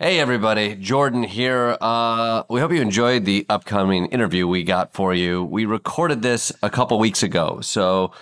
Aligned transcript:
Hey 0.00 0.20
everybody, 0.20 0.76
Jordan 0.76 1.24
here. 1.24 1.76
Uh, 1.80 2.44
we 2.48 2.60
hope 2.60 2.70
you 2.70 2.80
enjoyed 2.80 3.24
the 3.24 3.44
upcoming 3.48 4.06
interview 4.06 4.46
we 4.46 4.62
got 4.62 4.94
for 4.94 5.12
you. 5.12 5.42
We 5.42 5.64
recorded 5.64 6.22
this 6.22 6.52
a 6.62 6.70
couple 6.70 7.00
weeks 7.00 7.24
ago, 7.24 7.60
so 7.62 8.12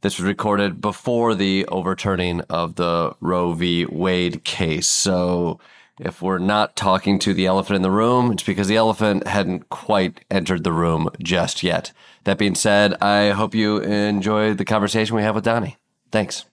this 0.00 0.16
was 0.16 0.26
recorded 0.26 0.80
before 0.80 1.34
the 1.34 1.66
overturning 1.66 2.40
of 2.48 2.76
the 2.76 3.14
Roe 3.20 3.52
v. 3.52 3.84
Wade 3.84 4.44
case. 4.44 4.88
So 4.88 5.60
if 6.00 6.22
we're 6.22 6.38
not 6.38 6.74
talking 6.74 7.18
to 7.18 7.34
the 7.34 7.44
elephant 7.44 7.76
in 7.76 7.82
the 7.82 7.90
room, 7.90 8.32
it's 8.32 8.42
because 8.42 8.68
the 8.68 8.76
elephant 8.76 9.26
hadn't 9.26 9.68
quite 9.68 10.24
entered 10.30 10.64
the 10.64 10.72
room 10.72 11.10
just 11.22 11.62
yet. 11.62 11.92
That 12.24 12.38
being 12.38 12.54
said, 12.54 12.94
I 13.02 13.32
hope 13.32 13.54
you 13.54 13.76
enjoyed 13.76 14.56
the 14.56 14.64
conversation 14.64 15.14
we 15.14 15.22
have 15.22 15.34
with 15.34 15.44
Donny. 15.44 15.76
Thanks 16.10 16.46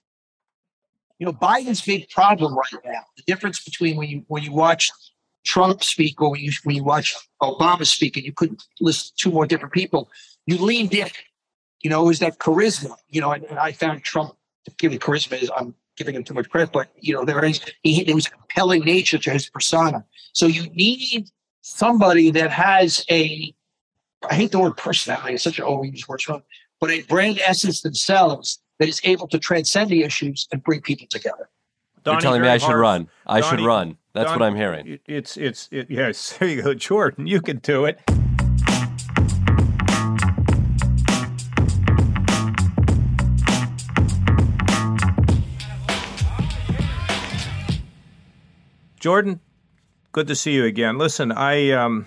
you 1.18 1.26
know, 1.26 1.32
Biden's 1.32 1.80
big 1.80 2.08
problem 2.10 2.54
right 2.54 2.84
now. 2.84 3.00
The 3.16 3.22
difference 3.26 3.62
between 3.62 3.96
when 3.96 4.08
you 4.08 4.24
when 4.28 4.42
you 4.42 4.52
watch 4.52 4.90
Trump 5.44 5.84
speak 5.84 6.20
or 6.20 6.30
when 6.30 6.40
you 6.40 6.52
when 6.64 6.76
you 6.76 6.84
watch 6.84 7.14
Obama 7.42 7.86
speak, 7.86 8.16
and 8.16 8.24
you 8.24 8.32
couldn't 8.32 8.64
list 8.80 9.16
two 9.18 9.30
more 9.30 9.46
different 9.46 9.72
people, 9.72 10.10
you 10.46 10.58
leaned 10.58 10.94
in. 10.94 11.08
You 11.82 11.90
know, 11.90 12.08
is 12.08 12.18
that 12.20 12.38
charisma? 12.38 12.96
You 13.08 13.20
know, 13.20 13.32
and, 13.32 13.44
and 13.44 13.58
I 13.58 13.72
found 13.72 14.02
Trump 14.02 14.34
giving 14.78 14.98
charisma 14.98 15.40
is 15.40 15.50
I'm 15.56 15.74
giving 15.96 16.14
him 16.14 16.24
too 16.24 16.34
much 16.34 16.48
credit, 16.48 16.72
but 16.72 16.88
you 16.98 17.14
know, 17.14 17.24
there 17.24 17.44
is 17.44 17.60
he 17.82 18.02
there 18.04 18.14
was 18.14 18.26
a 18.26 18.30
compelling 18.30 18.84
nature 18.84 19.18
to 19.18 19.30
his 19.30 19.48
persona. 19.48 20.04
So 20.32 20.46
you 20.46 20.68
need 20.70 21.30
somebody 21.60 22.30
that 22.32 22.50
has 22.50 23.04
a 23.10 23.54
I 24.28 24.34
hate 24.34 24.52
the 24.52 24.58
word 24.58 24.76
personality, 24.76 25.34
it's 25.34 25.44
such 25.44 25.58
an 25.58 25.66
overused 25.66 26.08
word, 26.08 26.42
but 26.80 26.90
a 26.90 27.02
brand 27.02 27.38
essence 27.44 27.82
themselves 27.82 28.60
that 28.78 28.88
is 28.88 29.00
able 29.04 29.28
to 29.28 29.38
transcend 29.38 29.90
the 29.90 30.02
issues 30.02 30.48
and 30.52 30.62
bring 30.62 30.80
people 30.80 31.06
together. 31.08 31.48
Donny 32.02 32.16
You're 32.16 32.20
telling 32.20 32.42
me 32.42 32.48
I 32.48 32.58
should 32.58 32.74
run. 32.74 33.08
I 33.26 33.40
Donny, 33.40 33.56
should 33.56 33.66
run. 33.66 33.96
That's 34.12 34.26
Donny, 34.26 34.40
what 34.40 34.46
I'm 34.46 34.56
hearing. 34.56 34.98
It's 35.06 35.36
it's 35.36 35.68
it, 35.72 35.90
yes. 35.90 36.36
There 36.38 36.48
you 36.48 36.62
go, 36.62 36.74
Jordan. 36.74 37.26
You 37.26 37.40
can 37.40 37.58
do 37.58 37.86
it. 37.86 38.00
Jordan, 49.00 49.40
good 50.12 50.28
to 50.28 50.34
see 50.34 50.52
you 50.54 50.64
again. 50.64 50.96
Listen, 50.96 51.30
I 51.30 51.70
um, 51.72 52.06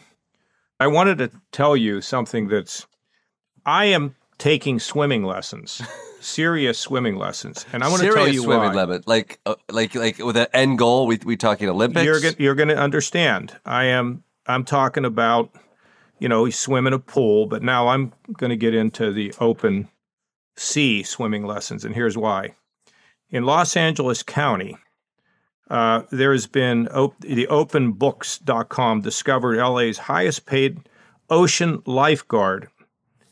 I 0.80 0.88
wanted 0.88 1.20
to 1.20 1.32
tell 1.52 1.78
you 1.78 2.02
something 2.02 2.48
that's 2.48 2.88
I 3.66 3.86
am 3.86 4.16
taking 4.38 4.80
swimming 4.80 5.24
lessons. 5.24 5.82
serious 6.28 6.78
swimming 6.78 7.16
lessons, 7.16 7.66
and 7.74 7.84
I 7.84 7.90
want 7.90 8.02
to 8.04 8.14
tell 8.14 8.28
you 8.28 8.44
swimming 8.44 8.74
why. 8.74 9.00
Like 9.06 9.40
uh, 9.46 9.56
like 9.70 9.96
like 9.96 10.20
with 10.20 10.38
an 10.38 10.48
end 10.54 10.78
goal. 10.78 11.08
We 11.08 11.20
we 11.26 11.38
talking 11.38 11.70
Olympics. 11.70 12.06
You're 12.06 12.20
you're 12.38 12.56
going 12.56 12.70
to 12.70 12.78
understand. 12.78 13.58
I 13.66 13.86
am. 13.86 14.24
I'm 14.46 14.64
talking 14.64 15.06
about. 15.06 15.52
You 16.20 16.28
know, 16.28 16.46
he's 16.46 16.58
swimming 16.58 16.94
a 16.94 17.00
pool, 17.00 17.46
but 17.46 17.62
now 17.62 17.90
I'm 17.90 18.12
going 18.34 18.50
to 18.50 18.56
get 18.56 18.74
into 18.74 19.12
the 19.12 19.32
open 19.40 19.88
sea 20.56 21.04
swimming 21.04 21.46
lessons, 21.46 21.86
and 21.86 21.94
here's 21.94 22.18
why. 22.18 22.56
In 23.30 23.44
Los 23.44 23.78
Angeles 23.78 24.24
County, 24.24 24.78
uh, 25.70 26.04
there 26.12 26.32
has 26.32 26.48
been 26.48 26.88
op- 26.88 27.20
the 27.20 27.46
openbooks.com 27.48 29.02
discovered 29.02 29.58
LA's 29.64 30.00
highest 30.00 30.48
paid 30.48 30.90
ocean 31.30 31.84
lifeguard 31.86 32.70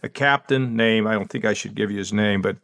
a 0.05 0.09
captain 0.09 0.75
name. 0.75 1.07
I 1.07 1.13
don't 1.13 1.31
think 1.31 1.45
I 1.45 1.53
should 1.53 1.73
give 1.73 1.89
you 1.89 1.97
his 1.97 2.13
name, 2.13 2.43
but 2.43 2.57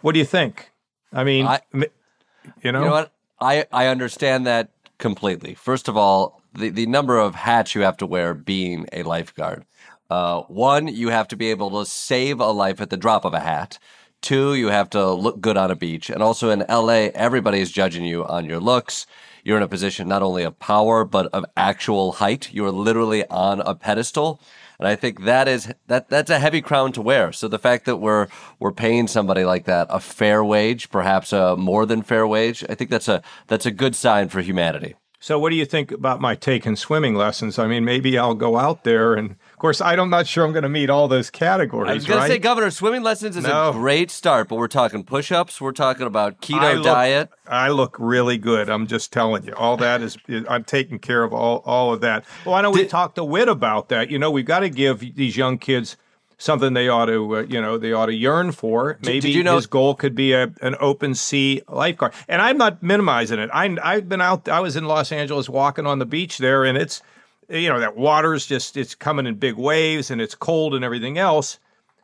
what 0.00 0.14
do 0.14 0.18
you 0.18 0.24
think? 0.24 0.72
I 1.12 1.22
mean, 1.22 1.46
I, 1.46 1.60
you, 1.72 2.72
know? 2.72 2.80
you 2.80 2.86
know 2.86 2.90
what? 2.90 3.12
I, 3.40 3.66
I 3.70 3.86
understand 3.86 4.44
that 4.48 4.72
completely. 4.98 5.54
First 5.54 5.86
of 5.86 5.96
all, 5.96 6.42
the, 6.54 6.70
the 6.70 6.86
number 6.86 7.18
of 7.18 7.36
hats 7.36 7.72
you 7.72 7.82
have 7.82 7.98
to 7.98 8.06
wear 8.06 8.34
being 8.34 8.88
a 8.92 9.04
lifeguard. 9.04 9.64
Uh, 10.10 10.40
one, 10.48 10.88
you 10.88 11.10
have 11.10 11.28
to 11.28 11.36
be 11.36 11.50
able 11.50 11.70
to 11.78 11.88
save 11.88 12.40
a 12.40 12.46
life 12.46 12.80
at 12.80 12.90
the 12.90 12.96
drop 12.96 13.24
of 13.24 13.32
a 13.32 13.38
hat. 13.38 13.78
Two, 14.20 14.54
you 14.54 14.68
have 14.68 14.90
to 14.90 15.12
look 15.12 15.40
good 15.40 15.56
on 15.56 15.70
a 15.70 15.76
beach. 15.76 16.10
And 16.10 16.22
also 16.22 16.50
in 16.50 16.64
LA, 16.68 17.10
everybody 17.14 17.60
is 17.60 17.70
judging 17.70 18.04
you 18.04 18.24
on 18.24 18.44
your 18.44 18.60
looks. 18.60 19.06
You're 19.44 19.56
in 19.56 19.62
a 19.62 19.68
position 19.68 20.08
not 20.08 20.22
only 20.22 20.42
of 20.42 20.58
power, 20.58 21.04
but 21.04 21.26
of 21.26 21.44
actual 21.56 22.12
height. 22.12 22.52
You're 22.52 22.72
literally 22.72 23.26
on 23.28 23.60
a 23.60 23.74
pedestal. 23.74 24.40
And 24.78 24.86
I 24.86 24.94
think 24.94 25.24
that 25.24 25.48
is 25.48 25.72
that 25.88 26.08
that's 26.08 26.30
a 26.30 26.38
heavy 26.38 26.60
crown 26.60 26.92
to 26.92 27.02
wear. 27.02 27.32
So 27.32 27.48
the 27.48 27.58
fact 27.58 27.84
that 27.86 27.96
we're 27.96 28.28
we're 28.60 28.72
paying 28.72 29.08
somebody 29.08 29.44
like 29.44 29.64
that 29.64 29.88
a 29.90 29.98
fair 29.98 30.44
wage, 30.44 30.90
perhaps 30.90 31.32
a 31.32 31.56
more 31.56 31.84
than 31.86 32.02
fair 32.02 32.26
wage, 32.26 32.64
I 32.68 32.74
think 32.74 32.90
that's 32.90 33.08
a 33.08 33.22
that's 33.48 33.66
a 33.66 33.72
good 33.72 33.96
sign 33.96 34.28
for 34.28 34.40
humanity. 34.40 34.94
So, 35.20 35.38
what 35.38 35.50
do 35.50 35.56
you 35.56 35.64
think 35.64 35.90
about 35.90 36.20
my 36.20 36.36
taking 36.36 36.76
swimming 36.76 37.16
lessons? 37.16 37.58
I 37.58 37.66
mean, 37.66 37.84
maybe 37.84 38.16
I'll 38.16 38.34
go 38.34 38.56
out 38.56 38.84
there, 38.84 39.14
and 39.14 39.34
of 39.58 39.60
course, 39.60 39.80
I'm 39.80 40.08
not 40.08 40.28
sure 40.28 40.44
I'm 40.44 40.52
going 40.52 40.62
to 40.62 40.68
meet 40.68 40.88
all 40.88 41.08
those 41.08 41.30
categories. 41.30 41.90
I 41.90 41.94
was 41.94 42.06
going 42.06 42.20
right? 42.20 42.28
to 42.28 42.32
say, 42.34 42.38
Governor, 42.38 42.70
swimming 42.70 43.02
lessons 43.02 43.36
is 43.36 43.42
no. 43.42 43.70
a 43.70 43.72
great 43.72 44.08
start, 44.08 44.46
but 44.46 44.54
we're 44.54 44.68
talking 44.68 45.02
push-ups, 45.02 45.60
we're 45.60 45.72
talking 45.72 46.06
about 46.06 46.40
keto 46.40 46.60
I 46.60 46.74
look, 46.74 46.84
diet. 46.84 47.30
I 47.44 47.70
look 47.70 47.96
really 47.98 48.38
good. 48.38 48.70
I'm 48.70 48.86
just 48.86 49.12
telling 49.12 49.42
you, 49.42 49.54
all 49.54 49.76
that 49.78 50.00
is, 50.00 50.16
I'm 50.48 50.62
taking 50.62 51.00
care 51.00 51.24
of 51.24 51.32
all 51.32 51.64
all 51.66 51.92
of 51.92 52.02
that. 52.02 52.24
Well, 52.46 52.54
I 52.54 52.62
know 52.62 52.70
we 52.70 52.86
talked 52.86 53.16
to 53.16 53.24
Whit 53.24 53.48
about 53.48 53.88
that. 53.88 54.12
You 54.12 54.18
know, 54.20 54.30
we've 54.30 54.46
got 54.46 54.60
to 54.60 54.70
give 54.70 55.00
these 55.16 55.36
young 55.36 55.58
kids 55.58 55.96
something 56.36 56.74
they 56.74 56.88
ought 56.88 57.06
to, 57.06 57.38
uh, 57.38 57.40
you 57.40 57.60
know, 57.60 57.78
they 57.78 57.92
ought 57.92 58.06
to 58.06 58.14
yearn 58.14 58.52
for. 58.52 58.96
Maybe 59.02 59.22
did, 59.22 59.34
you 59.34 59.42
know, 59.42 59.56
his 59.56 59.66
goal 59.66 59.96
could 59.96 60.14
be 60.14 60.34
a, 60.34 60.52
an 60.62 60.76
open 60.78 61.16
sea 61.16 61.62
lifeguard. 61.68 62.12
And 62.28 62.40
I'm 62.40 62.58
not 62.58 62.80
minimizing 62.80 63.40
it. 63.40 63.50
I, 63.52 63.76
I've 63.82 64.08
been 64.08 64.20
out. 64.20 64.48
I 64.48 64.60
was 64.60 64.76
in 64.76 64.84
Los 64.84 65.10
Angeles 65.10 65.48
walking 65.48 65.84
on 65.84 65.98
the 65.98 66.06
beach 66.06 66.38
there, 66.38 66.64
and 66.64 66.78
it's, 66.78 67.02
you 67.48 67.68
know, 67.68 67.80
that 67.80 67.96
water's 67.96 68.46
just 68.46 68.76
it's 68.76 68.94
coming 68.94 69.26
in 69.26 69.36
big 69.36 69.56
waves 69.56 70.10
and 70.10 70.20
it's 70.20 70.34
cold 70.34 70.74
and 70.74 70.84
everything 70.84 71.18
else. 71.18 71.58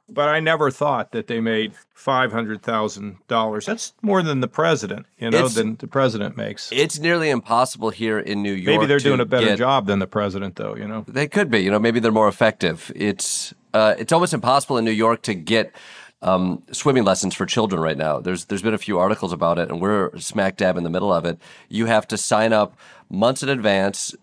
But 0.07 0.29
I 0.29 0.39
never 0.39 0.71
thought 0.71 1.13
that 1.13 1.29
they 1.29 1.41
made 1.41 1.73
five 1.95 2.31
hundred 2.31 2.63
thousand 2.63 3.17
dollars. 3.27 3.65
That's 3.65 3.95
more 4.03 4.23
than 4.23 4.41
the 4.41 4.49
president, 4.49 5.07
you 5.19 5.31
know, 5.31 5.47
it's, 5.47 5.55
than 5.55 5.77
the 5.77 5.87
president 5.87 6.37
makes. 6.37 6.71
It's 6.73 6.99
nearly 6.99 7.31
impossible 7.31 7.89
here 7.89 8.19
in 8.19 8.43
New 8.43 8.53
York. 8.53 8.77
Maybe 8.77 8.87
they're 8.87 8.99
doing 8.99 9.21
a 9.21 9.25
better 9.25 9.47
get, 9.47 9.59
job 9.59 9.87
than 9.87 10.01
the 10.01 10.07
president, 10.07 10.57
though. 10.57 10.77
You 10.77 10.87
know, 10.87 11.07
they 11.09 11.27
could 11.27 11.51
be. 11.51 11.61
You 11.61 11.71
know, 11.71 11.79
maybe 11.79 12.01
they're 12.01 12.13
more 12.13 12.29
effective. 12.29 12.93
It's 12.95 13.55
uh, 13.73 13.95
it's 13.99 14.13
almost 14.13 14.35
impossible 14.35 14.77
in 14.77 14.85
New 14.85 14.91
York 14.91 15.23
to 15.23 15.35
get 15.35 15.73
um, 16.21 16.63
swimming 16.71 17.05
lessons 17.05 17.35
for 17.35 17.47
children 17.47 17.81
right 17.81 17.97
now. 17.97 18.21
There's 18.21 18.45
there's 18.45 18.63
been 18.63 18.75
a 18.75 18.79
few 18.79 18.99
articles 18.99 19.33
about 19.33 19.59
it, 19.59 19.71
and 19.71 19.81
we're 19.81 20.17
smack 20.19 20.57
dab 20.57 20.77
in 20.77 20.85
the 20.85 20.91
middle 20.91 21.15
of 21.15 21.25
it. 21.25 21.39
You 21.71 21.87
have 21.87 22.07
to 22.09 22.19
sign 22.19 22.53
up 22.53 22.77
months 23.09 23.43
in 23.43 23.49
advance. 23.49 24.15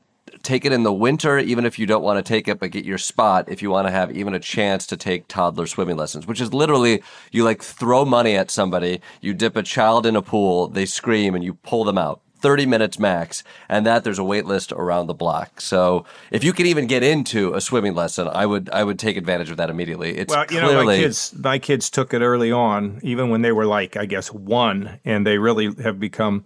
Take 0.43 0.65
it 0.65 0.71
in 0.71 0.83
the 0.83 0.93
winter, 0.93 1.37
even 1.37 1.65
if 1.65 1.77
you 1.77 1.85
don't 1.85 2.03
want 2.03 2.23
to 2.23 2.27
take 2.27 2.47
it, 2.47 2.59
but 2.59 2.71
get 2.71 2.85
your 2.85 2.97
spot 2.97 3.45
if 3.47 3.61
you 3.61 3.69
want 3.69 3.87
to 3.87 3.91
have 3.91 4.15
even 4.15 4.33
a 4.33 4.39
chance 4.39 4.87
to 4.87 4.97
take 4.97 5.27
toddler 5.27 5.67
swimming 5.67 5.97
lessons, 5.97 6.25
which 6.25 6.41
is 6.41 6.53
literally 6.53 7.03
you 7.31 7.43
like 7.43 7.61
throw 7.61 8.05
money 8.05 8.35
at 8.35 8.51
somebody, 8.51 9.01
you 9.21 9.33
dip 9.33 9.55
a 9.55 9.63
child 9.63 10.05
in 10.05 10.15
a 10.15 10.21
pool, 10.21 10.67
they 10.67 10.85
scream, 10.85 11.35
and 11.35 11.43
you 11.43 11.53
pull 11.55 11.83
them 11.83 11.97
out 11.97 12.21
30 12.41 12.65
minutes 12.65 12.97
max, 12.99 13.43
and 13.69 13.85
that 13.85 14.03
there's 14.03 14.19
a 14.19 14.23
wait 14.23 14.45
list 14.45 14.71
around 14.71 15.07
the 15.07 15.13
block. 15.13 15.61
So 15.61 16.05
if 16.31 16.43
you 16.43 16.53
can 16.53 16.65
even 16.65 16.87
get 16.87 17.03
into 17.03 17.53
a 17.53 17.61
swimming 17.61 17.93
lesson, 17.93 18.27
I 18.27 18.45
would 18.45 18.69
I 18.71 18.83
would 18.83 18.99
take 18.99 19.15
advantage 19.15 19.51
of 19.51 19.57
that 19.57 19.69
immediately. 19.69 20.17
It's 20.17 20.33
well, 20.33 20.45
you 20.49 20.59
clearly, 20.59 20.73
know, 20.73 20.85
my 20.85 20.97
kids 20.97 21.33
my 21.37 21.59
kids 21.59 21.89
took 21.89 22.13
it 22.13 22.21
early 22.21 22.51
on, 22.51 22.99
even 23.03 23.29
when 23.29 23.41
they 23.43 23.51
were 23.51 23.65
like 23.65 23.95
I 23.95 24.05
guess 24.05 24.31
one, 24.31 24.99
and 25.05 25.25
they 25.25 25.37
really 25.37 25.73
have 25.83 25.99
become 25.99 26.43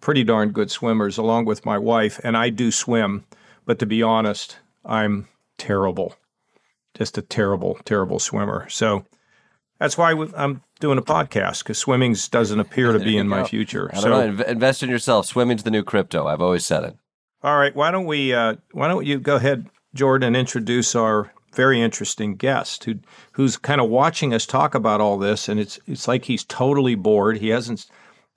pretty 0.00 0.24
darn 0.24 0.50
good 0.50 0.70
swimmers, 0.70 1.16
along 1.16 1.46
with 1.46 1.64
my 1.64 1.78
wife. 1.78 2.20
And 2.22 2.36
I 2.36 2.50
do 2.50 2.70
swim, 2.70 3.24
but 3.66 3.78
to 3.80 3.86
be 3.86 4.02
honest, 4.02 4.58
I'm 4.84 5.28
terrible, 5.58 6.14
just 6.96 7.18
a 7.18 7.22
terrible, 7.22 7.78
terrible 7.84 8.18
swimmer. 8.18 8.68
So 8.70 9.04
that's 9.78 9.98
why 9.98 10.12
I'm 10.36 10.62
doing 10.80 10.98
a 10.98 11.02
podcast 11.02 11.62
because 11.62 11.78
swimming 11.78 12.16
doesn't 12.30 12.60
appear 12.60 12.92
to 12.92 12.98
be 13.04 13.18
in 13.18 13.28
my 13.28 13.44
future. 13.44 13.90
So, 13.94 14.08
know. 14.08 14.44
Invest 14.44 14.82
in 14.82 14.88
yourself. 14.88 15.26
Swimming's 15.26 15.64
the 15.64 15.70
new 15.70 15.82
crypto. 15.82 16.26
I've 16.26 16.40
always 16.40 16.64
said 16.64 16.84
it. 16.84 16.96
All 17.42 17.58
right. 17.58 17.74
Why 17.74 17.90
don't 17.90 18.06
we? 18.06 18.32
Uh, 18.32 18.56
why 18.72 18.88
don't 18.88 19.04
you 19.04 19.18
go 19.18 19.36
ahead, 19.36 19.66
Jordan, 19.94 20.28
and 20.28 20.36
introduce 20.36 20.94
our 20.94 21.32
very 21.54 21.80
interesting 21.80 22.36
guest 22.36 22.84
who 22.84 22.96
who's 23.32 23.56
kind 23.56 23.80
of 23.80 23.88
watching 23.90 24.32
us 24.32 24.46
talk 24.46 24.74
about 24.74 25.00
all 25.00 25.18
this, 25.18 25.48
and 25.48 25.60
it's 25.60 25.78
it's 25.86 26.08
like 26.08 26.24
he's 26.24 26.44
totally 26.44 26.94
bored. 26.94 27.38
He 27.38 27.48
hasn't 27.48 27.86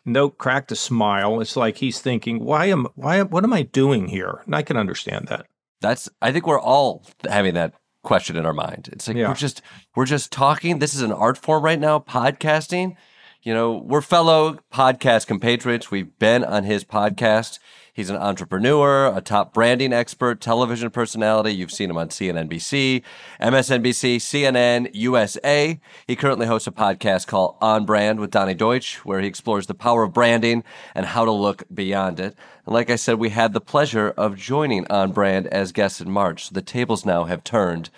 no 0.06 0.30
cracked 0.30 0.72
a 0.72 0.76
smile. 0.76 1.40
It's 1.42 1.56
like 1.56 1.78
he's 1.78 2.00
thinking, 2.00 2.44
why 2.44 2.66
am 2.66 2.88
why 2.96 3.22
what 3.24 3.44
am 3.44 3.54
I 3.54 3.64
doing 3.64 4.08
here? 4.08 4.42
And 4.46 4.56
I 4.56 4.62
can 4.62 4.78
understand 4.78 5.28
that. 5.28 5.46
That's 5.82 6.10
I 6.22 6.32
think 6.32 6.48
we're 6.48 6.60
all 6.60 7.06
having 7.28 7.54
that 7.54 7.74
question 8.04 8.36
in 8.36 8.46
our 8.46 8.54
mind. 8.54 8.90
It's 8.92 9.08
like 9.08 9.18
yeah. 9.18 9.28
we're 9.30 9.36
just 9.36 9.62
we're 9.96 10.06
just 10.06 10.32
talking. 10.32 10.80
This 10.80 10.94
is 10.94 11.02
an 11.02 11.12
art 11.12 11.38
form 11.38 11.64
right 11.64 11.80
now, 11.80 12.00
podcasting. 12.00 12.96
You 13.42 13.54
know, 13.54 13.78
we're 13.78 14.02
fellow 14.02 14.60
podcast 14.74 15.28
compatriots. 15.28 15.90
We've 15.90 16.18
been 16.20 16.44
on 16.44 16.66
his 16.66 16.84
podcast. 16.84 17.60
He's 18.00 18.10
an 18.10 18.16
entrepreneur, 18.16 19.14
a 19.14 19.20
top 19.20 19.54
branding 19.54 19.92
expert, 19.92 20.40
television 20.40 20.90
personality. 20.90 21.54
You've 21.54 21.70
seen 21.70 21.90
him 21.90 21.98
on 21.98 22.08
CNBC, 22.08 23.04
MSNBC, 23.42 24.16
CNN, 24.16 24.90
USA. 24.94 25.78
He 26.08 26.16
currently 26.16 26.48
hosts 26.48 26.66
a 26.66 26.72
podcast 26.72 27.28
called 27.28 27.58
On 27.60 27.84
Brand 27.84 28.22
with 28.22 28.32
Donny 28.32 28.54
Deutsch, 28.54 29.04
where 29.04 29.20
he 29.20 29.28
explores 29.28 29.68
the 29.68 29.74
power 29.74 30.04
of 30.04 30.14
branding 30.14 30.64
and 30.96 31.08
how 31.08 31.26
to 31.26 31.32
look 31.34 31.64
beyond 31.74 32.22
it. 32.22 32.38
And 32.66 32.74
like 32.74 32.90
I 32.90 32.96
said, 32.96 33.20
we 33.20 33.32
had 33.32 33.52
the 33.52 33.60
pleasure 33.60 34.14
of 34.16 34.38
joining 34.38 34.88
On 34.90 35.12
Brand 35.12 35.48
as 35.48 35.74
guests 35.74 36.00
in 36.00 36.10
March. 36.10 36.46
So 36.46 36.54
the 36.54 36.62
tables 36.62 37.06
now 37.06 37.26
have 37.26 37.44
turned. 37.44 37.90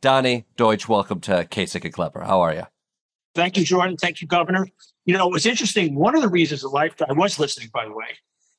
Donny 0.00 0.44
Deutsch, 0.56 0.88
welcome 0.88 1.20
to 1.20 1.44
Kasich 1.44 1.84
and 1.84 1.94
Klepper. 1.94 2.24
How 2.24 2.40
are 2.40 2.52
you? 2.52 2.66
Thank 3.36 3.56
you, 3.56 3.64
Jordan. 3.64 3.96
Thank 3.96 4.20
you, 4.20 4.26
Governor. 4.26 4.66
You 5.04 5.16
know, 5.16 5.28
it 5.28 5.32
was 5.32 5.46
interesting. 5.46 5.94
One 5.94 6.16
of 6.16 6.22
the 6.22 6.28
reasons 6.28 6.64
of 6.64 6.72
life, 6.72 6.96
I 7.08 7.12
was 7.12 7.38
listening, 7.38 7.70
by 7.72 7.84
the 7.84 7.92
way, 7.92 8.08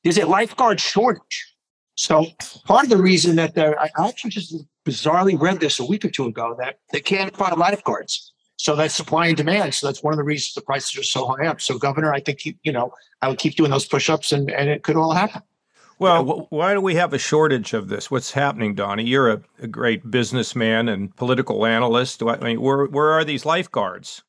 there's 0.02 0.18
a 0.18 0.26
lifeguard 0.26 0.80
shortage. 0.80 1.54
So 1.94 2.26
part 2.64 2.84
of 2.84 2.90
the 2.90 2.96
reason 2.96 3.36
that 3.36 3.54
there, 3.54 3.78
I 3.80 3.90
actually 3.98 4.30
just 4.30 4.54
bizarrely 4.86 5.38
read 5.38 5.60
this 5.60 5.80
a 5.80 5.84
week 5.84 6.04
or 6.04 6.10
two 6.10 6.26
ago 6.26 6.54
that 6.60 6.78
they 6.92 7.00
can't 7.00 7.36
find 7.36 7.56
lifeguards. 7.56 8.32
So 8.56 8.74
that's 8.74 8.94
supply 8.94 9.28
and 9.28 9.36
demand. 9.36 9.74
So 9.74 9.86
that's 9.86 10.02
one 10.02 10.12
of 10.12 10.16
the 10.16 10.24
reasons 10.24 10.54
the 10.54 10.60
prices 10.60 10.98
are 10.98 11.04
so 11.04 11.26
high 11.26 11.46
up. 11.46 11.60
So, 11.60 11.78
Governor, 11.78 12.12
I 12.12 12.20
think 12.20 12.44
you, 12.44 12.54
you 12.62 12.72
know 12.72 12.92
I 13.22 13.28
would 13.28 13.38
keep 13.38 13.54
doing 13.56 13.70
those 13.70 13.86
push-ups, 13.86 14.32
and 14.32 14.50
and 14.50 14.68
it 14.68 14.82
could 14.82 14.96
all 14.96 15.12
happen. 15.12 15.42
Well, 16.00 16.46
why 16.50 16.74
do 16.74 16.80
we 16.80 16.94
have 16.94 17.12
a 17.12 17.18
shortage 17.18 17.72
of 17.72 17.88
this? 17.88 18.10
What's 18.10 18.32
happening, 18.32 18.76
Donny? 18.76 19.04
You're 19.04 19.30
a, 19.30 19.40
a 19.60 19.66
great 19.66 20.08
businessman 20.08 20.88
and 20.88 21.14
political 21.16 21.66
analyst. 21.66 22.22
I 22.22 22.36
mean, 22.38 22.60
where 22.60 22.86
where 22.86 23.10
are 23.10 23.24
these 23.24 23.44
lifeguards? 23.44 24.22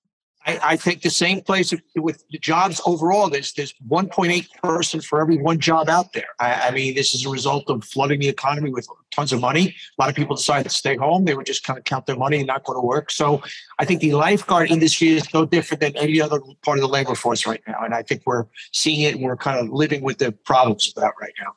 I, 0.46 0.60
I, 0.64 0.76
think 0.78 1.02
the 1.02 1.10
same 1.10 1.42
place 1.42 1.74
with 1.96 2.24
the 2.30 2.38
jobs 2.38 2.80
overall. 2.86 3.30
There's 3.30 3.54
there's 3.54 3.74
1.8 3.90 4.48
person 4.64 5.02
for 5.02 5.22
every 5.22 5.38
one 5.38 5.60
job 5.60 5.90
out 5.90 6.14
there. 6.14 6.30
I, 6.40 6.68
I, 6.68 6.72
mean, 6.72 6.96
this 6.96 7.14
is 7.14 7.26
a 7.26 7.30
result 7.30 7.70
of 7.70 7.84
flooding 7.84 8.20
the 8.22 8.30
economy 8.30 8.72
with 8.72 8.88
tons 9.12 9.34
of 9.34 9.42
money. 9.42 9.76
A 9.98 10.02
lot 10.02 10.10
of 10.10 10.16
people 10.16 10.36
decided 10.36 10.70
to 10.70 10.76
stay 10.76 10.96
home. 10.96 11.26
They 11.26 11.36
would 11.36 11.46
just 11.46 11.64
kind 11.64 11.78
of 11.78 11.84
count 11.84 12.06
their 12.06 12.16
money 12.16 12.38
and 12.38 12.48
not 12.48 12.64
go 12.64 12.74
to 12.74 12.80
work. 12.80 13.12
So 13.12 13.42
I 13.80 13.86
think 13.86 14.02
the 14.02 14.14
lifeguard 14.14 14.72
industry 14.72 15.10
is 15.10 15.34
no 15.34 15.46
different 15.46 15.82
than 15.82 15.98
any 15.98 16.22
other 16.22 16.40
part 16.64 16.78
of 16.78 16.82
the 16.82 16.88
labor 16.88 17.16
force 17.16 17.46
right 17.46 17.62
now. 17.68 17.84
And 17.84 17.94
I 17.94 18.04
think 18.04 18.24
we're 18.26 18.46
seeing 18.72 19.02
it 19.02 19.16
and 19.16 19.24
we're 19.24 19.38
kind 19.38 19.60
of 19.60 19.70
living 19.70 20.02
with 20.04 20.20
the 20.20 20.32
problems 20.32 20.88
of 20.88 21.02
that 21.02 21.14
right 21.20 21.34
now. 21.42 21.54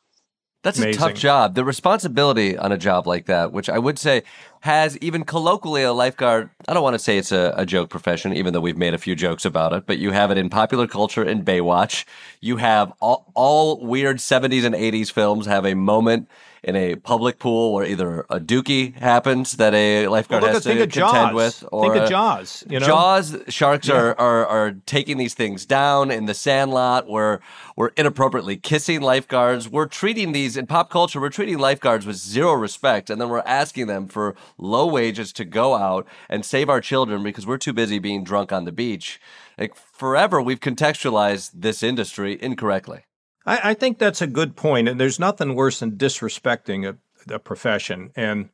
That's 0.62 0.78
Amazing. 0.78 1.02
a 1.02 1.08
tough 1.08 1.18
job. 1.18 1.54
The 1.56 1.64
responsibility 1.64 2.56
on 2.56 2.70
a 2.70 2.78
job 2.78 3.06
like 3.06 3.26
that, 3.26 3.52
which 3.52 3.68
I 3.68 3.78
would 3.78 3.98
say 3.98 4.22
has 4.60 4.96
even 4.98 5.24
colloquially 5.24 5.82
a 5.82 5.92
lifeguard. 5.92 6.50
I 6.68 6.74
don't 6.74 6.84
want 6.84 6.94
to 6.94 7.00
say 7.00 7.18
it's 7.18 7.32
a, 7.32 7.52
a, 7.56 7.66
joke 7.66 7.90
profession, 7.90 8.32
even 8.32 8.52
though 8.52 8.60
we've 8.60 8.76
made 8.76 8.94
a 8.94 8.98
few 8.98 9.16
jokes 9.16 9.44
about 9.44 9.72
it, 9.72 9.86
but 9.86 9.98
you 9.98 10.12
have 10.12 10.30
it 10.30 10.38
in 10.38 10.48
popular 10.48 10.86
culture 10.86 11.24
in 11.24 11.44
Baywatch. 11.44 12.04
You 12.40 12.58
have 12.58 12.92
all, 13.00 13.26
all 13.34 13.84
weird 13.84 14.18
70s 14.18 14.64
and 14.64 14.74
80s 14.74 15.10
films 15.10 15.46
have 15.46 15.66
a 15.66 15.74
moment 15.74 16.28
in 16.62 16.76
a 16.76 16.94
public 16.94 17.38
pool 17.38 17.72
where 17.72 17.84
either 17.84 18.20
a 18.30 18.38
dookie 18.38 18.94
happens 18.96 19.54
that 19.54 19.74
a 19.74 20.06
lifeguard 20.08 20.42
well, 20.42 20.52
has 20.52 20.62
to 20.62 20.70
contend 20.70 20.92
Jaws. 20.92 21.34
with, 21.34 21.64
or 21.72 21.82
think 21.82 21.96
of 21.96 22.02
uh, 22.02 22.08
Jaws. 22.08 22.64
You 22.70 22.78
know? 22.78 22.86
Jaws 22.86 23.36
sharks 23.48 23.88
yeah. 23.88 23.96
are, 23.96 24.20
are 24.20 24.46
are 24.46 24.72
taking 24.86 25.18
these 25.18 25.34
things 25.34 25.66
down 25.66 26.10
in 26.10 26.26
the 26.26 26.34
Sandlot. 26.34 27.08
Where 27.08 27.40
we're 27.76 27.90
inappropriately 27.96 28.56
kissing 28.56 29.00
lifeguards. 29.00 29.68
We're 29.68 29.86
treating 29.86 30.32
these 30.32 30.56
in 30.56 30.66
pop 30.66 30.90
culture. 30.90 31.20
We're 31.20 31.30
treating 31.30 31.58
lifeguards 31.58 32.06
with 32.06 32.16
zero 32.16 32.52
respect, 32.52 33.10
and 33.10 33.20
then 33.20 33.28
we're 33.28 33.40
asking 33.40 33.88
them 33.88 34.06
for 34.06 34.36
low 34.56 34.86
wages 34.86 35.32
to 35.34 35.44
go 35.44 35.74
out 35.74 36.06
and 36.28 36.44
save 36.44 36.68
our 36.68 36.80
children 36.80 37.22
because 37.22 37.46
we're 37.46 37.58
too 37.58 37.72
busy 37.72 37.98
being 37.98 38.22
drunk 38.22 38.52
on 38.52 38.64
the 38.64 38.72
beach. 38.72 39.20
Like 39.58 39.74
forever, 39.74 40.40
we've 40.40 40.60
contextualized 40.60 41.50
this 41.54 41.82
industry 41.82 42.38
incorrectly. 42.40 43.04
I, 43.46 43.70
I 43.70 43.74
think 43.74 43.98
that's 43.98 44.22
a 44.22 44.26
good 44.26 44.56
point, 44.56 44.88
and 44.88 45.00
there's 45.00 45.18
nothing 45.20 45.54
worse 45.54 45.80
than 45.80 45.92
disrespecting 45.92 46.88
a, 46.88 47.34
a 47.34 47.38
profession. 47.38 48.10
And 48.16 48.50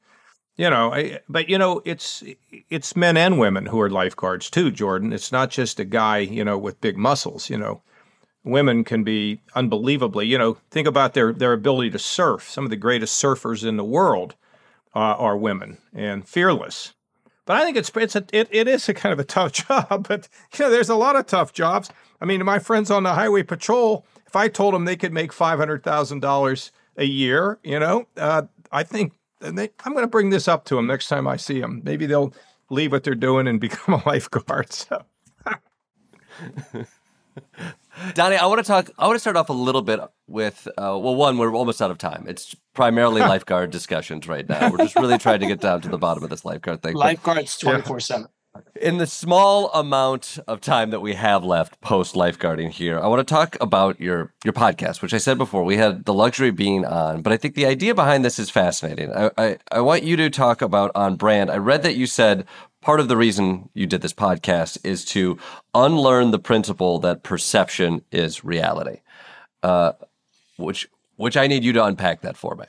you 0.56 0.68
know, 0.68 0.92
I, 0.92 1.20
but 1.28 1.48
you 1.48 1.56
know, 1.56 1.82
it's 1.84 2.24
it's 2.68 2.96
men 2.96 3.16
and 3.16 3.38
women 3.38 3.66
who 3.66 3.80
are 3.80 3.88
lifeguards 3.88 4.50
too, 4.50 4.70
Jordan. 4.70 5.12
It's 5.12 5.30
not 5.30 5.50
just 5.50 5.78
a 5.78 5.84
guy, 5.84 6.18
you 6.18 6.44
know, 6.44 6.58
with 6.58 6.80
big 6.80 6.96
muscles. 6.96 7.48
You 7.48 7.58
know, 7.58 7.82
women 8.44 8.82
can 8.82 9.04
be 9.04 9.40
unbelievably. 9.54 10.26
You 10.26 10.36
know, 10.36 10.58
think 10.70 10.88
about 10.88 11.14
their 11.14 11.32
their 11.32 11.52
ability 11.52 11.90
to 11.90 11.98
surf. 11.98 12.50
Some 12.50 12.64
of 12.64 12.70
the 12.70 12.76
greatest 12.76 13.22
surfers 13.22 13.66
in 13.66 13.76
the 13.76 13.84
world 13.84 14.34
uh, 14.94 14.98
are 14.98 15.36
women 15.36 15.78
and 15.94 16.28
fearless. 16.28 16.92
But 17.48 17.56
I 17.56 17.64
think 17.64 17.78
it's 17.78 17.90
it's 17.96 18.14
a, 18.14 18.24
it, 18.30 18.48
it 18.52 18.68
is 18.68 18.88
a 18.90 18.94
kind 18.94 19.12
of 19.12 19.18
a 19.18 19.24
tough 19.24 19.52
job. 19.66 20.06
But 20.06 20.28
you 20.56 20.66
know, 20.66 20.70
there's 20.70 20.90
a 20.90 20.94
lot 20.94 21.16
of 21.16 21.26
tough 21.26 21.54
jobs. 21.54 21.90
I 22.20 22.26
mean, 22.26 22.44
my 22.44 22.58
friends 22.58 22.90
on 22.90 23.04
the 23.04 23.14
highway 23.14 23.42
patrol 23.42 24.04
if 24.28 24.36
I 24.36 24.48
told 24.48 24.74
them 24.74 24.84
they 24.84 24.96
could 24.96 25.12
make 25.12 25.32
five 25.32 25.58
hundred 25.58 25.82
thousand 25.82 26.20
dollars 26.20 26.70
a 26.98 27.04
year, 27.04 27.58
you 27.64 27.78
know, 27.78 28.06
uh, 28.18 28.42
I 28.70 28.82
think 28.82 29.14
they, 29.40 29.70
I'm 29.84 29.92
going 29.92 30.04
to 30.04 30.08
bring 30.10 30.28
this 30.30 30.46
up 30.46 30.66
to 30.66 30.74
them 30.76 30.86
next 30.86 31.08
time 31.08 31.26
I 31.26 31.38
see 31.38 31.60
them. 31.60 31.80
Maybe 31.82 32.04
they'll 32.04 32.34
leave 32.68 32.92
what 32.92 33.04
they're 33.04 33.14
doing 33.14 33.48
and 33.48 33.58
become 33.68 33.94
a 33.94 34.02
lifeguard. 34.04 34.72
So. 34.72 35.02
Donny, 38.14 38.36
I 38.36 38.46
want 38.46 38.58
to 38.58 38.64
talk. 38.64 38.90
I 38.98 39.06
want 39.06 39.16
to 39.16 39.20
start 39.20 39.36
off 39.36 39.48
a 39.48 39.52
little 39.54 39.82
bit 39.82 40.00
with. 40.26 40.66
Uh, 40.68 40.98
well, 40.98 41.14
one, 41.14 41.38
we're 41.38 41.54
almost 41.54 41.80
out 41.82 41.90
of 41.90 41.98
time. 41.98 42.24
It's 42.28 42.54
primarily 42.74 43.20
lifeguard 43.34 43.70
discussions 43.70 44.28
right 44.28 44.48
now. 44.48 44.70
We're 44.70 44.78
just 44.78 44.96
really 44.96 45.18
trying 45.18 45.40
to 45.40 45.46
get 45.46 45.60
down 45.60 45.80
to 45.82 45.88
the 45.88 45.98
bottom 45.98 46.22
of 46.22 46.30
this 46.30 46.44
lifeguard 46.44 46.82
thing. 46.82 46.94
Lifeguards 46.94 47.56
twenty 47.58 47.82
four 47.82 48.00
seven. 48.00 48.28
In 48.80 48.98
the 48.98 49.06
small 49.06 49.70
amount 49.72 50.38
of 50.48 50.60
time 50.60 50.90
that 50.90 51.00
we 51.00 51.14
have 51.14 51.44
left 51.44 51.80
post 51.80 52.14
lifeguarding 52.14 52.70
here, 52.70 52.98
I 52.98 53.06
want 53.06 53.20
to 53.26 53.32
talk 53.32 53.56
about 53.60 54.00
your 54.00 54.32
your 54.44 54.52
podcast, 54.52 55.00
which 55.02 55.14
I 55.14 55.18
said 55.18 55.38
before 55.38 55.62
we 55.64 55.76
had 55.76 56.04
the 56.04 56.14
luxury 56.14 56.48
of 56.48 56.56
being 56.56 56.84
on, 56.84 57.22
but 57.22 57.32
I 57.32 57.36
think 57.36 57.54
the 57.54 57.66
idea 57.66 57.94
behind 57.94 58.24
this 58.24 58.38
is 58.38 58.50
fascinating. 58.50 59.12
I, 59.12 59.30
I, 59.38 59.58
I 59.70 59.80
want 59.80 60.02
you 60.02 60.16
to 60.16 60.30
talk 60.30 60.62
about 60.62 60.90
on 60.94 61.16
brand. 61.16 61.50
I 61.50 61.56
read 61.58 61.82
that 61.82 61.96
you 61.96 62.06
said 62.06 62.46
part 62.80 63.00
of 63.00 63.08
the 63.08 63.16
reason 63.16 63.68
you 63.74 63.86
did 63.86 64.00
this 64.00 64.12
podcast 64.12 64.78
is 64.84 65.04
to 65.06 65.38
unlearn 65.74 66.30
the 66.30 66.38
principle 66.38 66.98
that 67.00 67.22
perception 67.22 68.02
is 68.12 68.44
reality, 68.44 69.00
uh, 69.62 69.92
which 70.56 70.88
which 71.16 71.36
I 71.36 71.46
need 71.46 71.64
you 71.64 71.72
to 71.72 71.84
unpack 71.84 72.20
that 72.22 72.36
for 72.36 72.54
me. 72.54 72.66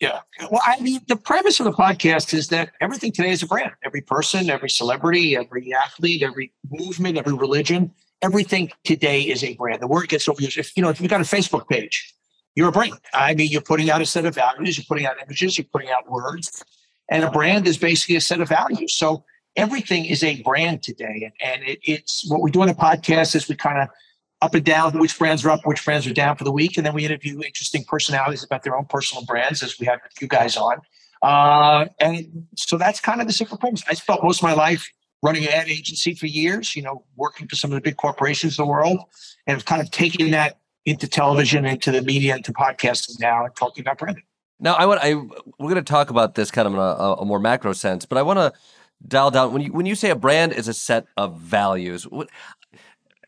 Yeah. 0.00 0.20
Well, 0.50 0.60
I 0.64 0.80
mean, 0.80 1.00
the 1.06 1.16
premise 1.16 1.60
of 1.60 1.64
the 1.64 1.72
podcast 1.72 2.34
is 2.34 2.48
that 2.48 2.70
everything 2.80 3.12
today 3.12 3.30
is 3.30 3.42
a 3.42 3.46
brand. 3.46 3.70
Every 3.84 4.00
person, 4.00 4.50
every 4.50 4.70
celebrity, 4.70 5.36
every 5.36 5.72
athlete, 5.72 6.22
every 6.22 6.52
movement, 6.70 7.18
every 7.18 7.34
religion, 7.34 7.92
everything 8.20 8.72
today 8.82 9.22
is 9.22 9.44
a 9.44 9.54
brand. 9.54 9.80
The 9.80 9.86
word 9.86 10.08
gets 10.08 10.26
overused. 10.26 10.58
If 10.58 10.76
you 10.76 10.82
know, 10.82 10.88
if 10.88 11.00
you've 11.00 11.10
got 11.10 11.20
a 11.20 11.24
Facebook 11.24 11.68
page, 11.68 12.14
you're 12.56 12.68
a 12.68 12.72
brand. 12.72 12.94
I 13.14 13.34
mean, 13.34 13.50
you're 13.50 13.60
putting 13.60 13.90
out 13.90 14.00
a 14.00 14.06
set 14.06 14.24
of 14.24 14.34
values, 14.34 14.76
you're 14.76 14.84
putting 14.88 15.06
out 15.06 15.16
images, 15.22 15.56
you're 15.56 15.66
putting 15.72 15.90
out 15.90 16.10
words, 16.10 16.64
and 17.12 17.24
a 17.24 17.30
brand 17.30 17.66
is 17.66 17.78
basically 17.78 18.16
a 18.16 18.20
set 18.20 18.40
of 18.40 18.48
values. 18.48 18.94
So 18.94 19.24
everything 19.56 20.04
is 20.06 20.22
a 20.24 20.42
brand 20.42 20.82
today, 20.82 21.32
and, 21.40 21.62
it, 21.62 21.78
it's 21.82 22.28
what 22.30 22.42
we 22.42 22.50
do 22.50 22.62
on 22.62 22.68
the 22.68 22.74
podcast 22.74 23.34
is 23.36 23.48
we 23.48 23.54
kind 23.54 23.78
of 23.78 23.88
up 24.40 24.54
and 24.54 24.64
down 24.64 24.98
which 24.98 25.16
brands 25.18 25.44
are 25.44 25.50
up, 25.50 25.60
which 25.64 25.84
brands 25.84 26.06
are 26.06 26.12
down 26.12 26.36
for 26.36 26.44
the 26.44 26.50
week. 26.50 26.76
And 26.76 26.84
then 26.84 26.94
we 26.94 27.04
interview 27.04 27.40
interesting 27.42 27.84
personalities 27.84 28.42
about 28.42 28.64
their 28.64 28.76
own 28.76 28.86
personal 28.86 29.24
brands, 29.24 29.62
as 29.62 29.78
we 29.78 29.86
had 29.86 29.98
a 29.98 30.10
few 30.16 30.26
guys 30.26 30.56
on. 30.56 30.78
Uh, 31.22 31.86
and 32.00 32.46
so 32.56 32.76
that's 32.76 32.98
kind 33.00 33.20
of 33.20 33.28
the 33.28 33.32
simple 33.32 33.56
premise. 33.56 33.84
I 33.88 33.94
spent 33.94 34.24
most 34.24 34.40
of 34.40 34.42
my 34.42 34.54
life 34.54 34.90
running 35.22 35.44
an 35.44 35.50
ad 35.50 35.68
agency 35.68 36.14
for 36.14 36.26
years, 36.26 36.74
you 36.74 36.82
know, 36.82 37.04
working 37.14 37.46
for 37.46 37.54
some 37.54 37.70
of 37.70 37.76
the 37.76 37.80
big 37.80 37.96
corporations 37.96 38.58
in 38.58 38.64
the 38.64 38.68
world, 38.68 38.98
and 39.46 39.64
kind 39.64 39.80
of 39.80 39.88
taking 39.92 40.32
that 40.32 40.58
into 40.84 41.06
television, 41.06 41.64
into 41.64 41.92
the 41.92 42.02
media, 42.02 42.34
into 42.34 42.52
podcasting 42.52 43.20
now, 43.20 43.44
and 43.44 43.54
talking 43.54 43.82
about 43.82 43.98
branding. 43.98 44.24
Now, 44.62 44.74
I 44.74 44.86
want 44.86 45.00
I 45.02 45.14
we're 45.14 45.34
going 45.58 45.74
to 45.74 45.82
talk 45.82 46.08
about 46.08 46.36
this 46.36 46.50
kind 46.50 46.66
of 46.68 46.74
in 46.74 46.78
a, 46.78 46.82
a 46.82 47.24
more 47.24 47.40
macro 47.40 47.72
sense, 47.72 48.06
but 48.06 48.16
I 48.16 48.22
want 48.22 48.38
to 48.38 48.52
dial 49.06 49.32
down 49.32 49.52
when 49.52 49.60
you 49.60 49.72
when 49.72 49.86
you 49.86 49.96
say 49.96 50.10
a 50.10 50.16
brand 50.16 50.52
is 50.52 50.68
a 50.68 50.72
set 50.72 51.06
of 51.16 51.36
values. 51.38 52.04
What, 52.04 52.30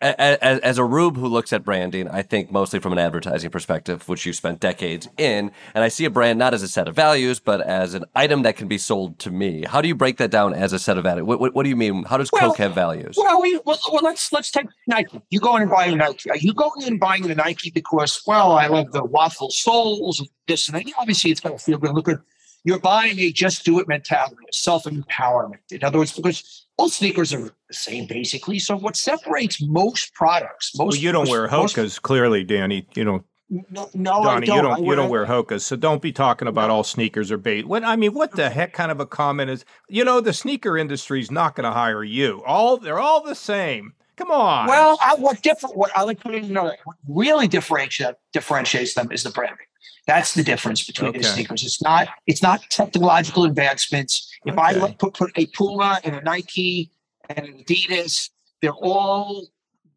as, 0.04 0.60
as, 0.60 0.78
a 0.78 0.84
rube 0.84 1.16
who 1.16 1.26
looks 1.26 1.52
at 1.52 1.64
branding, 1.64 2.08
I 2.08 2.22
think 2.22 2.52
mostly 2.52 2.78
from 2.78 2.92
an 2.92 2.98
advertising 2.98 3.50
perspective, 3.50 4.06
which 4.08 4.26
you've 4.26 4.36
spent 4.36 4.60
decades 4.60 5.08
in, 5.16 5.50
and 5.74 5.82
I 5.82 5.88
see 5.88 6.04
a 6.04 6.10
brand 6.10 6.38
not 6.38 6.52
as 6.52 6.62
a 6.62 6.68
set 6.68 6.88
of 6.88 6.94
values, 6.94 7.40
but 7.40 7.62
as 7.62 7.94
an 7.94 8.04
item 8.14 8.42
that 8.42 8.56
can 8.56 8.68
be 8.68 8.76
sold 8.76 9.18
to 9.20 9.30
me. 9.30 9.64
How 9.66 9.80
do 9.80 9.88
you 9.88 9.94
break 9.94 10.18
that 10.18 10.30
down 10.30 10.52
as 10.52 10.72
a 10.72 10.78
set 10.78 10.98
of 10.98 11.04
values? 11.04 11.24
What, 11.24 11.40
what, 11.40 11.54
what 11.54 11.62
do 11.62 11.70
you 11.70 11.76
mean? 11.76 12.04
How 12.04 12.18
does 12.18 12.30
well, 12.30 12.50
Coke 12.50 12.58
have 12.58 12.74
values? 12.74 13.16
Well, 13.16 13.40
we, 13.40 13.58
well, 13.64 13.78
well, 13.90 14.02
let's 14.02 14.32
let's 14.32 14.50
take 14.50 14.66
Nike. 14.86 15.20
You 15.30 15.40
go 15.40 15.56
in 15.56 15.62
and 15.62 15.70
buy 15.70 15.86
a 15.86 15.96
Nike. 15.96 16.30
Are 16.30 16.36
you 16.36 16.52
going 16.52 16.82
in 16.82 16.88
and 16.88 17.00
buying 17.00 17.22
the 17.22 17.34
Nike 17.34 17.70
because, 17.70 18.22
well, 18.26 18.52
I 18.52 18.66
love 18.66 18.92
the 18.92 19.04
waffle 19.04 19.50
soles 19.50 20.20
and 20.20 20.28
this 20.46 20.68
and 20.68 20.76
that? 20.76 20.92
Obviously, 20.98 21.30
it's 21.30 21.40
going 21.40 21.56
to 21.56 21.62
feel 21.64 21.78
good, 21.78 21.94
look 21.94 22.04
good. 22.04 22.20
You're 22.64 22.80
buying 22.80 23.18
a 23.18 23.30
just 23.30 23.64
do 23.64 23.78
it 23.78 23.88
mentality, 23.88 24.36
self 24.50 24.84
empowerment. 24.84 25.58
In 25.70 25.84
other 25.84 25.98
words, 25.98 26.12
because 26.12 26.66
all 26.76 26.88
sneakers 26.88 27.32
are 27.32 27.50
the 27.74 27.80
same 27.80 28.06
basically. 28.06 28.58
So 28.58 28.76
what 28.76 28.96
separates 28.96 29.62
most 29.62 30.14
products, 30.14 30.72
most 30.76 30.94
well, 30.94 31.02
you 31.02 31.12
don't 31.12 31.24
most, 31.24 31.30
wear 31.30 31.48
Hoka's 31.48 31.76
most, 31.76 32.02
clearly, 32.02 32.44
Danny. 32.44 32.86
You 32.94 33.04
know, 33.04 33.24
no, 33.50 33.90
no 33.94 34.22
Donny, 34.22 34.46
don't. 34.46 34.56
you 34.56 34.62
don't 34.62 34.84
you 34.84 34.94
don't 34.94 35.10
wear 35.10 35.26
Hoka's, 35.26 35.66
so 35.66 35.76
don't 35.76 36.00
be 36.00 36.12
talking 36.12 36.48
about 36.48 36.70
all 36.70 36.84
sneakers 36.84 37.30
are 37.30 37.36
bait. 37.36 37.66
What 37.66 37.84
I 37.84 37.96
mean, 37.96 38.14
what 38.14 38.32
the 38.32 38.48
heck 38.50 38.72
kind 38.72 38.90
of 38.90 39.00
a 39.00 39.06
comment 39.06 39.50
is? 39.50 39.64
You 39.88 40.04
know, 40.04 40.20
the 40.20 40.32
sneaker 40.32 40.78
industry's 40.78 41.30
not 41.30 41.54
going 41.54 41.64
to 41.64 41.72
hire 41.72 42.04
you. 42.04 42.42
All 42.46 42.76
they're 42.78 42.98
all 42.98 43.22
the 43.22 43.34
same. 43.34 43.92
Come 44.16 44.30
on. 44.30 44.68
Well, 44.68 44.98
I, 45.02 45.16
what 45.16 45.42
different? 45.42 45.76
What 45.76 45.90
I 45.96 46.02
like 46.02 46.22
to 46.22 46.40
know 46.42 46.72
what 46.84 46.96
really 47.08 47.48
differentiates 47.48 48.18
differentiates 48.32 48.94
them 48.94 49.10
is 49.10 49.24
the 49.24 49.30
branding. 49.30 49.66
That's 50.06 50.34
the 50.34 50.42
difference 50.42 50.84
between 50.84 51.10
okay. 51.10 51.18
the 51.18 51.24
sneakers. 51.24 51.64
It's 51.64 51.82
not 51.82 52.08
it's 52.26 52.42
not 52.42 52.62
technological 52.70 53.44
advancements. 53.44 54.30
If 54.44 54.58
okay. 54.58 54.80
I 54.80 54.92
put, 54.98 55.14
put 55.14 55.32
a 55.36 55.46
Puma 55.46 56.00
and 56.04 56.16
a 56.16 56.22
Nike 56.22 56.90
and 57.28 57.46
an 57.46 57.64
Adidas, 57.64 58.30
they're 58.60 58.72
all 58.72 59.46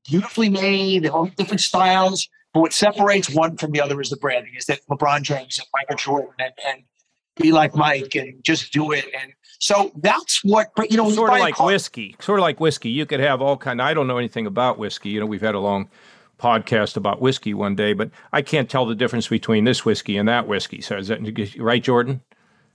beautifully 0.08 0.50
made. 0.50 1.04
they're 1.04 1.12
all 1.12 1.28
different 1.38 1.62
styles. 1.62 2.28
But 2.54 2.62
what 2.62 2.74
separates 2.74 3.30
one 3.30 3.58
from 3.58 3.72
the 3.72 3.82
other 3.82 4.00
is 4.02 4.10
the 4.10 4.18
branding. 4.18 4.54
Is 4.58 4.66
that 4.66 4.80
LeBron 4.90 5.22
James 5.22 5.60
and 5.60 5.68
Michael 5.74 5.98
Jordan 5.98 6.34
and, 6.40 6.54
and 6.68 6.84
be 7.36 7.52
like 7.52 7.76
Mike 7.76 8.16
and 8.16 8.44
just 8.44 8.74
do 8.74 8.92
it. 8.92 9.06
And 9.20 9.34
so 9.60 9.92
that's 9.98 10.44
what 10.44 10.70
you 10.90 10.98
know. 10.98 11.10
Sort 11.12 11.34
of 11.34 11.40
like 11.40 11.60
whiskey. 11.60 12.16
Sort 12.20 12.40
of 12.40 12.44
like 12.44 12.60
whiskey. 12.60 12.90
You 12.90 13.06
could 13.06 13.20
have 13.20 13.42
all 13.42 13.58
kind. 13.58 13.82
I 13.82 13.94
don't 13.94 14.08
know 14.08 14.18
anything 14.18 14.46
about 14.46 14.78
whiskey. 14.78 15.10
You 15.10 15.20
know, 15.20 15.26
we've 15.26 15.42
had 15.42 15.56
a 15.56 15.60
long 15.60 15.90
podcast 16.40 16.98
about 16.98 17.22
whiskey 17.22 17.54
one 17.54 17.76
day, 17.76 17.94
but 17.94 18.12
I 18.32 18.42
can't 18.42 18.70
tell 18.70 18.86
the 18.86 18.96
difference 18.96 19.28
between 19.28 19.64
this 19.64 19.84
whiskey 19.86 20.18
and 20.18 20.28
that 20.28 20.48
whiskey. 20.48 20.82
So 20.82 20.98
is 20.98 21.08
that 21.08 21.56
right, 21.58 21.82
Jordan? 21.82 22.22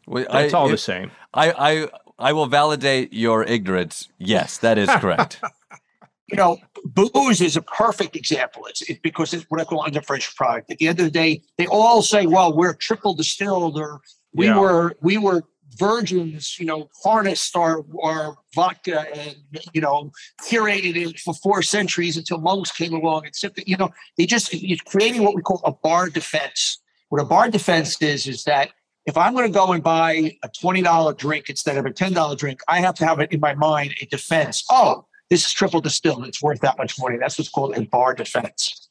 Well, 0.06 0.26
it's 0.30 0.54
all 0.54 0.68
it, 0.68 0.72
the 0.72 0.78
same. 0.78 1.12
I, 1.32 1.52
I 1.52 1.88
I 2.18 2.32
will 2.32 2.46
validate 2.46 3.12
your 3.12 3.44
ignorance. 3.44 4.08
Yes, 4.18 4.58
that 4.58 4.78
is 4.78 4.88
correct. 4.88 5.40
you 6.28 6.36
know, 6.36 6.58
booze 6.84 7.40
is 7.40 7.56
a 7.56 7.62
perfect 7.62 8.16
example. 8.16 8.66
It's 8.66 8.82
it, 8.82 9.02
because 9.02 9.34
it's 9.34 9.44
what 9.48 9.60
I 9.60 9.64
call 9.64 9.84
undifferentiated 9.84 10.36
product. 10.36 10.70
At 10.70 10.78
the 10.78 10.88
end 10.88 10.98
of 11.00 11.06
the 11.06 11.10
day, 11.10 11.42
they 11.58 11.66
all 11.66 12.02
say, 12.02 12.26
"Well, 12.26 12.56
we're 12.56 12.74
triple 12.74 13.14
distilled," 13.14 13.78
or 13.78 14.00
"We 14.32 14.46
yeah. 14.46 14.58
were 14.58 14.96
we 15.00 15.18
were 15.18 15.42
virgins, 15.76 16.58
you 16.58 16.66
know, 16.66 16.88
harnessed 17.02 17.56
our, 17.56 17.84
our 18.02 18.36
vodka 18.54 19.06
and, 19.14 19.36
you 19.72 19.80
know, 19.80 20.10
curated 20.42 20.96
it 20.96 21.18
for 21.18 21.34
four 21.34 21.62
centuries 21.62 22.16
until 22.16 22.38
monks 22.38 22.70
came 22.70 22.92
along 22.92 23.26
and 23.26 23.34
simply, 23.34 23.64
you 23.66 23.76
know, 23.76 23.90
they 24.16 24.26
just, 24.26 24.52
you're 24.52 24.78
creating 24.86 25.22
what 25.22 25.34
we 25.34 25.42
call 25.42 25.60
a 25.64 25.72
bar 25.72 26.08
defense. 26.08 26.80
What 27.08 27.20
a 27.20 27.24
bar 27.24 27.48
defense 27.50 28.00
is, 28.00 28.26
is 28.26 28.44
that 28.44 28.70
if 29.06 29.16
I'm 29.16 29.34
going 29.34 29.46
to 29.46 29.52
go 29.52 29.72
and 29.72 29.82
buy 29.82 30.36
a 30.42 30.48
$20 30.48 31.16
drink 31.16 31.48
instead 31.48 31.76
of 31.76 31.86
a 31.86 31.90
$10 31.90 32.38
drink, 32.38 32.60
I 32.68 32.80
have 32.80 32.94
to 32.96 33.06
have 33.06 33.20
it 33.20 33.32
in 33.32 33.40
my 33.40 33.54
mind 33.54 33.94
a 34.00 34.06
defense. 34.06 34.64
Oh, 34.70 35.06
this 35.28 35.44
is 35.44 35.52
triple 35.52 35.80
distilled. 35.80 36.26
It's 36.26 36.42
worth 36.42 36.60
that 36.60 36.78
much 36.78 37.00
money. 37.00 37.16
That's 37.18 37.38
what's 37.38 37.50
called 37.50 37.76
a 37.76 37.82
bar 37.86 38.14
defense. 38.14 38.88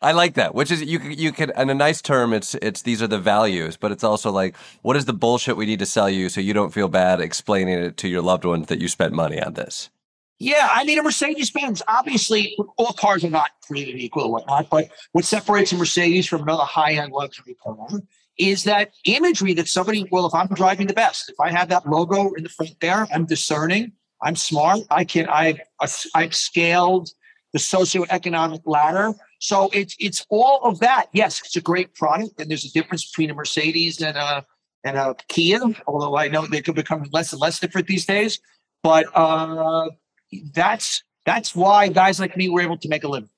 I 0.00 0.12
like 0.12 0.34
that. 0.34 0.54
Which 0.54 0.70
is 0.72 0.82
you 0.82 0.98
you 0.98 1.30
can 1.30 1.52
in 1.56 1.70
a 1.70 1.74
nice 1.74 2.02
term. 2.02 2.32
It's 2.32 2.56
it's 2.56 2.82
these 2.82 3.00
are 3.02 3.06
the 3.06 3.20
values, 3.20 3.76
but 3.76 3.92
it's 3.92 4.02
also 4.02 4.32
like 4.32 4.56
what 4.82 4.96
is 4.96 5.04
the 5.04 5.12
bullshit 5.12 5.56
we 5.56 5.64
need 5.64 5.78
to 5.78 5.86
sell 5.86 6.10
you 6.10 6.28
so 6.28 6.40
you 6.40 6.52
don't 6.52 6.74
feel 6.74 6.88
bad 6.88 7.20
explaining 7.20 7.78
it 7.78 7.96
to 7.98 8.08
your 8.08 8.20
loved 8.20 8.44
ones 8.44 8.66
that 8.66 8.80
you 8.80 8.88
spent 8.88 9.12
money 9.12 9.40
on 9.40 9.54
this. 9.54 9.90
Yeah, 10.40 10.68
I 10.72 10.82
need 10.82 10.98
a 10.98 11.04
Mercedes 11.04 11.52
Benz. 11.52 11.82
Obviously, 11.86 12.56
all 12.76 12.92
cars 12.94 13.22
are 13.22 13.30
not 13.30 13.50
created 13.64 13.94
equal 14.00 14.24
or 14.24 14.32
whatnot, 14.32 14.68
but 14.70 14.88
what 15.12 15.24
separates 15.24 15.70
a 15.70 15.76
Mercedes 15.76 16.26
from 16.26 16.42
another 16.42 16.64
high 16.64 16.94
end 16.94 17.12
luxury 17.12 17.54
car 17.62 17.76
is 18.38 18.64
that 18.64 18.92
imagery 19.04 19.54
that 19.54 19.68
somebody. 19.68 20.06
Well, 20.10 20.26
if 20.26 20.34
I'm 20.34 20.48
driving 20.48 20.86
the 20.86 20.94
best, 20.94 21.30
if 21.30 21.38
I 21.40 21.50
have 21.50 21.68
that 21.68 21.88
logo 21.88 22.32
in 22.32 22.42
the 22.42 22.48
front 22.48 22.74
there, 22.80 23.06
I'm 23.12 23.26
discerning. 23.26 23.92
I'm 24.22 24.36
smart. 24.36 24.80
I 24.90 25.04
can. 25.04 25.28
I 25.28 25.60
I've 26.14 26.34
scaled 26.34 27.10
the 27.52 27.58
socioeconomic 27.58 28.62
ladder 28.64 29.14
so 29.42 29.70
it's 29.72 29.96
it's 29.98 30.24
all 30.30 30.60
of 30.62 30.78
that. 30.78 31.06
Yes, 31.12 31.40
it's 31.44 31.56
a 31.56 31.60
great 31.60 31.94
product, 31.94 32.40
and 32.40 32.48
there's 32.48 32.64
a 32.64 32.72
difference 32.72 33.10
between 33.10 33.28
a 33.28 33.34
Mercedes 33.34 34.00
and 34.00 34.16
a 34.16 34.46
and 34.84 34.96
a 34.96 35.16
Kia. 35.26 35.58
Although 35.88 36.16
I 36.16 36.28
know 36.28 36.46
they 36.46 36.62
could 36.62 36.76
become 36.76 37.08
less 37.10 37.32
and 37.32 37.42
less 37.42 37.58
different 37.58 37.88
these 37.88 38.06
days, 38.06 38.38
but 38.84 39.06
uh, 39.16 39.90
that's 40.54 41.02
that's 41.26 41.56
why 41.56 41.88
guys 41.88 42.20
like 42.20 42.36
me 42.36 42.50
were 42.50 42.60
able 42.60 42.78
to 42.78 42.88
make 42.88 43.02
a 43.02 43.08
living. 43.08 43.28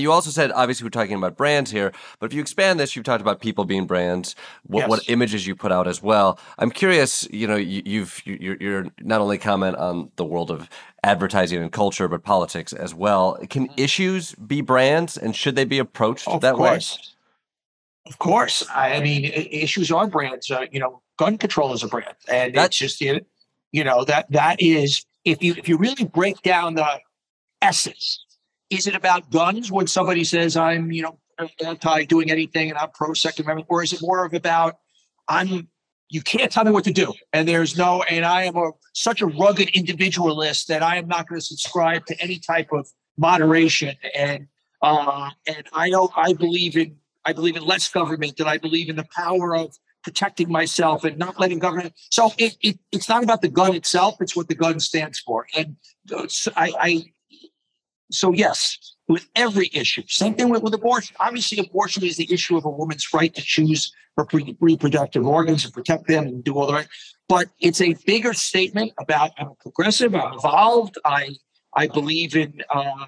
You 0.00 0.12
also 0.12 0.30
said, 0.30 0.50
obviously, 0.52 0.84
we're 0.84 0.90
talking 0.90 1.16
about 1.16 1.36
brands 1.36 1.70
here, 1.70 1.92
but 2.18 2.26
if 2.26 2.34
you 2.34 2.40
expand 2.40 2.78
this, 2.80 2.94
you've 2.94 3.04
talked 3.04 3.20
about 3.20 3.40
people 3.40 3.64
being 3.64 3.86
brands, 3.86 4.34
what, 4.66 4.80
yes. 4.80 4.88
what 4.88 5.08
images 5.08 5.46
you 5.46 5.54
put 5.54 5.72
out 5.72 5.86
as 5.86 6.02
well. 6.02 6.38
I'm 6.58 6.70
curious, 6.70 7.28
you 7.30 7.46
know, 7.46 7.56
you, 7.56 8.00
have 8.00 8.22
you're, 8.24 8.56
you're 8.56 8.86
not 9.00 9.20
only 9.20 9.38
comment 9.38 9.76
on 9.76 10.10
the 10.16 10.24
world 10.24 10.50
of 10.50 10.68
advertising 11.02 11.60
and 11.60 11.70
culture, 11.72 12.08
but 12.08 12.22
politics 12.22 12.72
as 12.72 12.94
well. 12.94 13.38
Can 13.50 13.68
mm-hmm. 13.68 13.80
issues 13.80 14.34
be 14.34 14.60
brands, 14.60 15.16
and 15.16 15.34
should 15.34 15.56
they 15.56 15.64
be 15.64 15.78
approached 15.78 16.28
of 16.28 16.40
that 16.40 16.54
course. 16.54 16.96
way? 16.96 18.10
Of 18.10 18.18
course. 18.18 18.66
I 18.74 19.00
mean, 19.00 19.24
issues 19.24 19.90
are 19.90 20.06
brands. 20.06 20.50
Uh, 20.50 20.66
you 20.70 20.80
know, 20.80 21.00
gun 21.18 21.38
control 21.38 21.72
is 21.72 21.82
a 21.82 21.88
brand, 21.88 22.14
and 22.28 22.54
that's 22.54 22.76
just 22.76 23.00
you 23.00 23.84
know 23.84 24.04
that 24.04 24.30
that 24.30 24.60
is 24.60 25.04
if 25.24 25.42
you 25.42 25.54
if 25.56 25.68
you 25.68 25.76
really 25.76 26.04
break 26.04 26.40
down 26.42 26.74
the 26.74 27.00
essence 27.62 28.23
is 28.74 28.86
it 28.86 28.94
about 28.94 29.30
guns 29.30 29.70
when 29.70 29.86
somebody 29.86 30.24
says 30.24 30.56
I'm, 30.56 30.90
you 30.92 31.02
know, 31.02 31.18
anti 31.64 32.04
doing 32.04 32.30
anything 32.30 32.70
and 32.70 32.78
I'm 32.78 32.90
pro 32.90 33.14
Second 33.14 33.46
Amendment, 33.46 33.68
or 33.70 33.82
is 33.82 33.92
it 33.92 34.00
more 34.02 34.24
of 34.24 34.34
about 34.34 34.76
I'm 35.28 35.68
you 36.10 36.22
can't 36.22 36.52
tell 36.52 36.64
me 36.64 36.70
what 36.70 36.84
to 36.84 36.92
do, 36.92 37.12
and 37.32 37.48
there's 37.48 37.76
no, 37.76 38.02
and 38.04 38.24
I 38.24 38.44
am 38.44 38.56
a 38.56 38.70
such 38.92 39.20
a 39.20 39.26
rugged 39.26 39.70
individualist 39.70 40.68
that 40.68 40.82
I 40.82 40.96
am 40.96 41.08
not 41.08 41.28
going 41.28 41.40
to 41.40 41.44
subscribe 41.44 42.06
to 42.06 42.20
any 42.20 42.38
type 42.38 42.68
of 42.72 42.88
moderation, 43.16 43.96
and 44.14 44.46
uh, 44.82 45.30
and 45.46 45.66
I 45.72 45.90
don't, 45.90 46.12
I 46.16 46.34
believe 46.34 46.76
in 46.76 46.96
I 47.24 47.32
believe 47.32 47.56
in 47.56 47.64
less 47.64 47.88
government, 47.88 48.38
and 48.38 48.48
I 48.48 48.58
believe 48.58 48.88
in 48.88 48.96
the 48.96 49.06
power 49.16 49.56
of 49.56 49.74
protecting 50.02 50.52
myself 50.52 51.02
and 51.04 51.16
not 51.16 51.40
letting 51.40 51.58
government. 51.58 51.94
So 52.10 52.30
it, 52.36 52.58
it, 52.62 52.78
it's 52.92 53.08
not 53.08 53.24
about 53.24 53.40
the 53.40 53.48
gun 53.48 53.74
itself; 53.74 54.16
it's 54.20 54.36
what 54.36 54.48
the 54.48 54.54
gun 54.54 54.78
stands 54.78 55.18
for. 55.18 55.46
And 55.56 55.76
uh, 56.14 56.26
I, 56.54 56.72
I 56.78 57.04
so 58.10 58.32
yes, 58.32 58.78
with 59.08 59.28
every 59.34 59.70
issue. 59.72 60.02
Same 60.08 60.34
thing 60.34 60.48
with, 60.48 60.62
with 60.62 60.74
abortion. 60.74 61.16
Obviously, 61.20 61.58
abortion 61.58 62.04
is 62.04 62.16
the 62.16 62.32
issue 62.32 62.56
of 62.56 62.64
a 62.64 62.70
woman's 62.70 63.12
right 63.12 63.34
to 63.34 63.42
choose 63.42 63.92
her 64.16 64.24
pre- 64.24 64.56
reproductive 64.60 65.26
organs 65.26 65.64
and 65.64 65.74
protect 65.74 66.06
them 66.06 66.26
and 66.26 66.44
do 66.44 66.56
all 66.56 66.66
the 66.66 66.72
right. 66.72 66.88
But 67.28 67.48
it's 67.60 67.80
a 67.80 67.94
bigger 68.06 68.32
statement 68.32 68.92
about 68.98 69.32
I'm 69.38 69.54
progressive, 69.60 70.14
I'm 70.14 70.34
evolved, 70.34 70.98
I 71.04 71.36
I 71.76 71.88
believe 71.88 72.36
in 72.36 72.62
uh, 72.70 73.06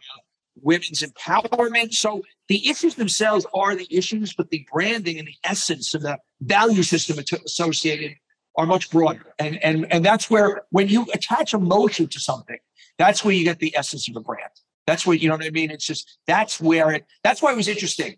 women's 0.62 1.02
empowerment. 1.02 1.92
So 1.94 2.22
the 2.48 2.68
issues 2.68 2.94
themselves 2.94 3.46
are 3.54 3.76
the 3.76 3.86
issues, 3.90 4.34
but 4.34 4.50
the 4.50 4.66
branding 4.72 5.18
and 5.18 5.28
the 5.28 5.36
essence 5.44 5.94
of 5.94 6.02
the 6.02 6.18
value 6.40 6.82
system 6.82 7.18
associated 7.44 8.16
are 8.56 8.66
much 8.66 8.90
broader. 8.90 9.34
And 9.38 9.62
and 9.62 9.90
and 9.92 10.04
that's 10.04 10.30
where 10.30 10.62
when 10.70 10.88
you 10.88 11.06
attach 11.12 11.54
emotion 11.54 12.08
to 12.08 12.20
something, 12.20 12.58
that's 12.98 13.24
where 13.24 13.34
you 13.34 13.44
get 13.44 13.58
the 13.58 13.76
essence 13.76 14.08
of 14.08 14.16
a 14.16 14.20
brand. 14.20 14.50
That's 14.86 15.06
what 15.06 15.20
you 15.20 15.28
know 15.28 15.36
what 15.36 15.44
I 15.44 15.50
mean. 15.50 15.70
It's 15.70 15.86
just 15.86 16.18
that's 16.26 16.60
where 16.60 16.90
it. 16.92 17.06
That's 17.24 17.42
why 17.42 17.52
it 17.52 17.56
was 17.56 17.68
interesting. 17.68 18.16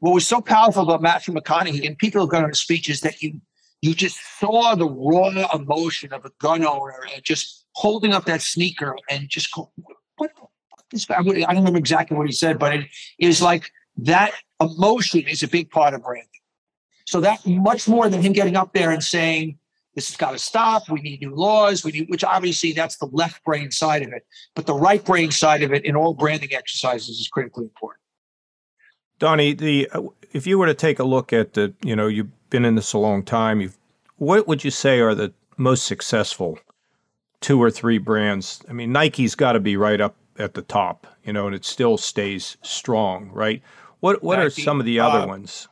What 0.00 0.14
was 0.14 0.26
so 0.26 0.40
powerful 0.40 0.82
about 0.82 1.02
Matthew 1.02 1.32
McConaughey 1.32 1.86
and 1.86 1.96
people 1.96 2.20
who 2.20 2.28
gun 2.28 2.44
owner 2.44 2.54
speech 2.54 2.90
is 2.90 3.00
that 3.00 3.22
you 3.22 3.40
you 3.80 3.94
just 3.94 4.18
saw 4.38 4.74
the 4.74 4.88
raw 4.88 5.28
emotion 5.54 6.12
of 6.12 6.24
a 6.24 6.30
gun 6.40 6.64
owner 6.64 7.06
and 7.12 7.22
just 7.22 7.66
holding 7.72 8.12
up 8.12 8.24
that 8.24 8.40
sneaker 8.40 8.96
and 9.10 9.28
just 9.28 9.52
go, 9.52 9.70
what 10.16 10.30
this 10.90 11.04
guy? 11.04 11.16
I 11.18 11.22
don't 11.22 11.56
remember 11.56 11.78
exactly 11.78 12.16
what 12.16 12.26
he 12.26 12.32
said, 12.32 12.58
but 12.58 12.74
it 12.74 12.86
is 13.18 13.42
like 13.42 13.70
that 13.98 14.32
emotion 14.60 15.26
is 15.28 15.42
a 15.42 15.48
big 15.48 15.70
part 15.70 15.94
of 15.94 16.02
branding. 16.02 16.28
So 17.06 17.20
that 17.20 17.46
much 17.46 17.86
more 17.86 18.08
than 18.08 18.22
him 18.22 18.32
getting 18.32 18.56
up 18.56 18.72
there 18.72 18.90
and 18.90 19.04
saying, 19.04 19.58
this 19.94 20.08
has 20.08 20.16
got 20.16 20.32
to 20.32 20.38
stop. 20.38 20.88
We 20.88 21.00
need 21.00 21.20
new 21.20 21.34
laws. 21.34 21.84
We 21.84 21.92
need, 21.92 22.08
which 22.08 22.24
obviously 22.24 22.72
that's 22.72 22.96
the 22.96 23.06
left 23.06 23.44
brain 23.44 23.70
side 23.70 24.02
of 24.02 24.12
it. 24.12 24.26
But 24.54 24.66
the 24.66 24.74
right 24.74 25.04
brain 25.04 25.30
side 25.30 25.62
of 25.62 25.72
it 25.72 25.84
in 25.84 25.96
all 25.96 26.14
branding 26.14 26.52
exercises 26.52 27.20
is 27.20 27.28
critically 27.28 27.64
important. 27.64 28.00
Donny, 29.18 29.54
the 29.54 29.88
uh, 29.92 30.02
if 30.32 30.46
you 30.46 30.58
were 30.58 30.66
to 30.66 30.74
take 30.74 30.98
a 30.98 31.04
look 31.04 31.32
at 31.32 31.54
the, 31.54 31.72
you 31.82 31.94
know, 31.94 32.08
you've 32.08 32.50
been 32.50 32.64
in 32.64 32.74
this 32.74 32.92
a 32.92 32.98
long 32.98 33.22
time. 33.22 33.60
You've, 33.60 33.76
what 34.16 34.46
would 34.48 34.64
you 34.64 34.70
say 34.70 35.00
are 35.00 35.14
the 35.14 35.32
most 35.56 35.86
successful 35.86 36.58
two 37.40 37.62
or 37.62 37.70
three 37.70 37.98
brands? 37.98 38.62
I 38.68 38.72
mean, 38.72 38.92
Nike's 38.92 39.34
got 39.34 39.52
to 39.52 39.60
be 39.60 39.76
right 39.76 40.00
up 40.00 40.16
at 40.38 40.54
the 40.54 40.62
top, 40.62 41.06
you 41.24 41.32
know, 41.32 41.46
and 41.46 41.54
it 41.54 41.64
still 41.64 41.96
stays 41.96 42.56
strong, 42.62 43.30
right? 43.32 43.62
What 44.00 44.22
what 44.22 44.38
Nike, 44.38 44.46
are 44.62 44.64
some 44.64 44.80
of 44.80 44.86
the 44.86 45.00
other 45.00 45.20
uh, 45.20 45.26
ones? 45.26 45.68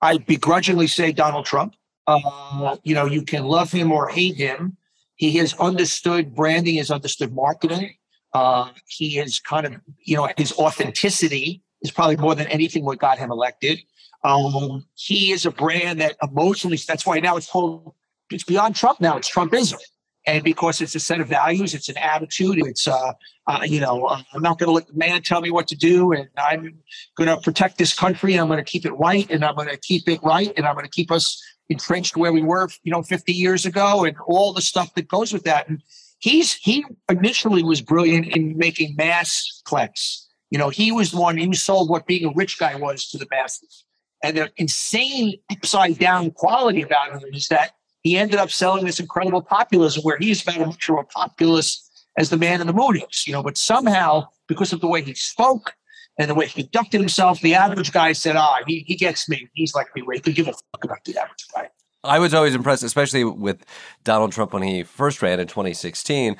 I 0.00 0.18
begrudgingly 0.18 0.86
say 0.86 1.12
Donald 1.12 1.44
Trump. 1.44 1.74
Uh, 2.08 2.76
you 2.84 2.94
know, 2.94 3.04
you 3.04 3.22
can 3.22 3.44
love 3.44 3.70
him 3.70 3.92
or 3.92 4.08
hate 4.08 4.36
him. 4.36 4.76
He 5.16 5.36
has 5.36 5.52
understood 5.54 6.34
branding, 6.34 6.76
has 6.76 6.90
understood 6.90 7.34
marketing. 7.34 7.94
Uh, 8.32 8.70
he 8.86 9.16
has 9.16 9.38
kind 9.38 9.66
of, 9.66 9.74
you 10.04 10.16
know, 10.16 10.28
his 10.38 10.52
authenticity 10.52 11.62
is 11.82 11.90
probably 11.90 12.16
more 12.16 12.34
than 12.34 12.46
anything 12.46 12.84
what 12.84 12.98
got 12.98 13.18
him 13.18 13.30
elected. 13.30 13.78
Um, 14.24 14.86
he 14.94 15.32
is 15.32 15.44
a 15.44 15.50
brand 15.50 16.00
that 16.00 16.16
emotionally, 16.22 16.78
that's 16.88 17.04
why 17.04 17.20
now 17.20 17.36
it's 17.36 17.50
called, 17.50 17.94
it's 18.30 18.44
beyond 18.44 18.74
Trump 18.74 19.00
now, 19.00 19.16
it's 19.18 19.30
Trumpism. 19.30 19.78
And 20.26 20.42
because 20.44 20.80
it's 20.80 20.94
a 20.94 21.00
set 21.00 21.20
of 21.20 21.28
values, 21.28 21.74
it's 21.74 21.88
an 21.88 21.96
attitude. 21.96 22.58
It's, 22.58 22.86
uh, 22.86 23.12
uh, 23.46 23.60
you 23.64 23.80
know, 23.80 24.04
uh, 24.04 24.20
I'm 24.34 24.42
not 24.42 24.58
going 24.58 24.68
to 24.68 24.72
let 24.72 24.86
the 24.86 24.94
man 24.94 25.22
tell 25.22 25.40
me 25.40 25.50
what 25.50 25.68
to 25.68 25.76
do, 25.76 26.12
and 26.12 26.28
I'm 26.36 26.78
going 27.16 27.28
to 27.28 27.38
protect 27.38 27.78
this 27.78 27.94
country. 27.94 28.32
And 28.32 28.42
I'm 28.42 28.48
going 28.48 28.62
to 28.62 28.70
keep 28.70 28.84
it 28.84 28.98
white, 28.98 29.30
and 29.30 29.42
I'm 29.42 29.54
going 29.54 29.68
to 29.68 29.78
keep 29.78 30.06
it 30.06 30.22
right, 30.22 30.52
and 30.54 30.66
I'm 30.66 30.74
going 30.74 30.84
to 30.84 30.90
keep 30.90 31.10
us 31.10 31.42
entrenched 31.68 32.16
where 32.16 32.32
we 32.32 32.42
were, 32.42 32.68
you 32.82 32.92
know, 32.92 33.02
50 33.02 33.32
years 33.32 33.66
ago, 33.66 34.04
and 34.04 34.16
all 34.26 34.52
the 34.52 34.62
stuff 34.62 34.94
that 34.94 35.08
goes 35.08 35.32
with 35.32 35.44
that. 35.44 35.68
And 35.68 35.82
he's 36.18 36.54
he 36.54 36.84
initially 37.08 37.62
was 37.62 37.80
brilliant 37.80 38.26
in 38.36 38.56
making 38.56 38.96
mass 38.96 39.62
clicks. 39.64 40.28
You 40.50 40.58
know, 40.58 40.70
he 40.70 40.92
was 40.92 41.10
the 41.10 41.20
one 41.20 41.36
who 41.36 41.52
sold 41.54 41.90
what 41.90 42.06
being 42.06 42.24
a 42.24 42.32
rich 42.34 42.58
guy 42.58 42.74
was 42.76 43.08
to 43.10 43.18
the 43.18 43.26
masses. 43.30 43.84
And 44.22 44.36
the 44.36 44.50
insane 44.56 45.34
upside 45.50 45.98
down 45.98 46.30
quality 46.32 46.82
about 46.82 47.12
him 47.12 47.22
is 47.32 47.48
that 47.48 47.72
he 48.02 48.16
ended 48.16 48.38
up 48.38 48.50
selling 48.50 48.84
this 48.84 49.00
incredible 49.00 49.42
populism 49.42 50.02
where 50.02 50.18
he's 50.18 50.42
about 50.42 50.60
as 50.60 50.66
much 50.66 50.88
of 50.88 50.98
a 50.98 51.04
populist 51.04 51.84
as 52.16 52.30
the 52.30 52.36
man 52.36 52.60
in 52.60 52.66
the 52.66 52.72
moon 52.72 52.96
is, 52.96 53.26
you 53.26 53.32
know, 53.32 53.42
but 53.42 53.56
somehow 53.56 54.26
because 54.48 54.72
of 54.72 54.80
the 54.80 54.88
way 54.88 55.02
he 55.02 55.14
spoke 55.14 55.74
and 56.18 56.28
the 56.28 56.34
way 56.34 56.46
he 56.46 56.64
conducted 56.64 57.00
himself, 57.00 57.40
the 57.40 57.54
average 57.54 57.92
guy 57.92 58.12
said, 58.12 58.36
ah, 58.36 58.58
he, 58.66 58.80
he 58.80 58.96
gets 58.96 59.28
me. 59.28 59.48
He's 59.54 59.74
like 59.74 59.86
me, 59.94 60.02
where 60.02 60.14
he 60.16 60.20
could 60.20 60.34
give 60.34 60.48
a 60.48 60.52
fuck 60.52 60.84
about 60.84 61.04
the 61.04 61.16
average 61.16 61.46
guy. 61.54 61.70
I 62.04 62.18
was 62.18 62.34
always 62.34 62.54
impressed, 62.54 62.82
especially 62.82 63.24
with 63.24 63.64
Donald 64.04 64.32
Trump 64.32 64.52
when 64.52 64.62
he 64.62 64.82
first 64.82 65.22
ran 65.22 65.40
in 65.40 65.46
2016. 65.46 66.36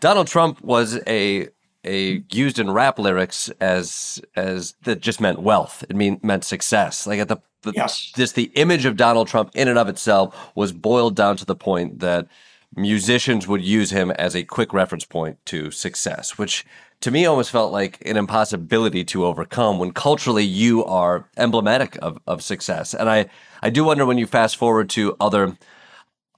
Donald 0.00 0.26
Trump 0.26 0.60
was 0.62 0.98
a 1.06 1.48
a 1.84 2.22
used 2.30 2.58
in 2.58 2.70
rap 2.70 2.98
lyrics 2.98 3.50
as 3.60 4.20
as 4.36 4.74
that 4.82 5.00
just 5.00 5.20
meant 5.20 5.40
wealth. 5.40 5.84
It 5.88 5.96
mean 5.96 6.20
meant 6.22 6.44
success. 6.44 7.06
Like 7.06 7.20
at 7.20 7.28
the, 7.28 7.38
the 7.62 7.72
yes. 7.74 8.12
just 8.14 8.34
the 8.34 8.50
image 8.54 8.84
of 8.84 8.96
Donald 8.96 9.28
Trump 9.28 9.50
in 9.54 9.68
and 9.68 9.78
of 9.78 9.88
itself 9.88 10.50
was 10.54 10.72
boiled 10.72 11.16
down 11.16 11.36
to 11.36 11.44
the 11.44 11.56
point 11.56 12.00
that 12.00 12.28
musicians 12.76 13.48
would 13.48 13.62
use 13.62 13.90
him 13.90 14.10
as 14.12 14.36
a 14.36 14.44
quick 14.44 14.72
reference 14.72 15.04
point 15.04 15.38
to 15.46 15.70
success, 15.70 16.36
which 16.36 16.66
to 17.00 17.10
me 17.10 17.26
almost 17.26 17.50
felt 17.50 17.72
like 17.72 17.98
an 18.06 18.16
impossibility 18.16 19.04
to 19.04 19.24
overcome 19.24 19.78
when 19.78 19.92
culturally 19.92 20.44
you 20.44 20.84
are 20.84 21.28
emblematic 21.36 21.96
of, 22.02 22.18
of 22.26 22.42
success. 22.42 22.94
And 22.94 23.08
I, 23.08 23.26
I 23.62 23.70
do 23.70 23.84
wonder 23.84 24.04
when 24.04 24.18
you 24.18 24.26
fast 24.26 24.56
forward 24.56 24.90
to 24.90 25.16
other 25.20 25.56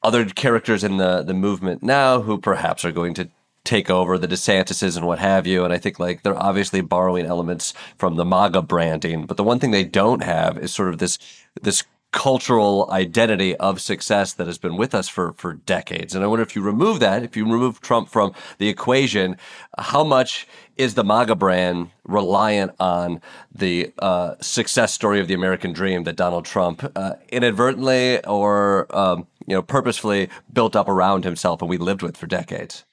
other 0.03 0.25
characters 0.25 0.83
in 0.83 0.97
the, 0.97 1.23
the 1.23 1.35
movement 1.35 1.83
now 1.83 2.23
who 2.23 2.39
perhaps 2.39 2.87
are 2.87 2.93
going 2.93 3.13
to 3.13 3.29
take 3.65 3.91
over 3.91 4.17
the 4.17 4.27
DeSantis's 4.27 4.97
and 4.97 5.07
what 5.07 5.19
have 5.19 5.47
you. 5.47 5.63
And 5.63 5.75
I 5.75 5.79
think 5.79 5.99
like 5.99 6.23
they're 6.23 6.43
obviously 6.43 6.81
borrowing 6.81 7.27
elements 7.27 7.75
from 7.99 8.17
the 8.17 8.25
MAGA 8.25 8.63
branding, 8.63 9.27
but 9.27 9.37
the 9.37 9.45
one 9.45 9.59
thing 9.59 9.73
they 9.73 9.85
don't 9.85 10.23
have 10.23 10.57
is 10.57 10.73
sort 10.73 10.89
of 10.89 10.99
this 10.99 11.19
this 11.61 11.85
cultural 12.13 12.89
identity 12.91 13.55
of 13.57 13.81
success 13.81 14.33
that 14.33 14.47
has 14.47 14.59
been 14.59 14.77
with 14.77 14.95
us 14.95 15.09
for 15.09 15.33
for 15.35 15.55
decades. 15.55 16.15
And 16.15 16.25
I 16.25 16.27
wonder 16.27 16.43
if 16.43 16.57
you 16.57 16.63
remove 16.63 17.01
that, 17.01 17.23
if 17.23 17.37
you 17.37 17.45
remove 17.45 17.81
Trump 17.81 18.09
from 18.09 18.35
the 18.59 18.69
equation, 18.69 19.37
how 19.79 20.03
much 20.03 20.47
is 20.77 20.95
the 20.95 21.05
MAGA 21.05 21.37
brand 21.37 21.91
reliant 22.05 22.73
on 22.81 23.21
the 23.55 23.93
uh, 24.01 24.35
success 24.41 24.93
story 24.93 25.21
of 25.21 25.29
the 25.29 25.35
American 25.35 25.73
dream 25.73 26.05
that 26.05 26.17
Donald 26.17 26.45
Trump 26.45 26.91
uh, 26.97 27.15
inadvertently 27.29 28.25
or 28.25 28.87
um, 28.97 29.27
you 29.47 29.55
know 29.55 29.63
purposefully 29.63 30.29
built 30.53 30.75
up 30.75 30.89
around 30.89 31.25
himself 31.25 31.61
and 31.63 31.71
we 31.71 31.77
lived 31.77 32.03
with 32.03 32.17
for 32.17 32.27
decades? 32.27 32.85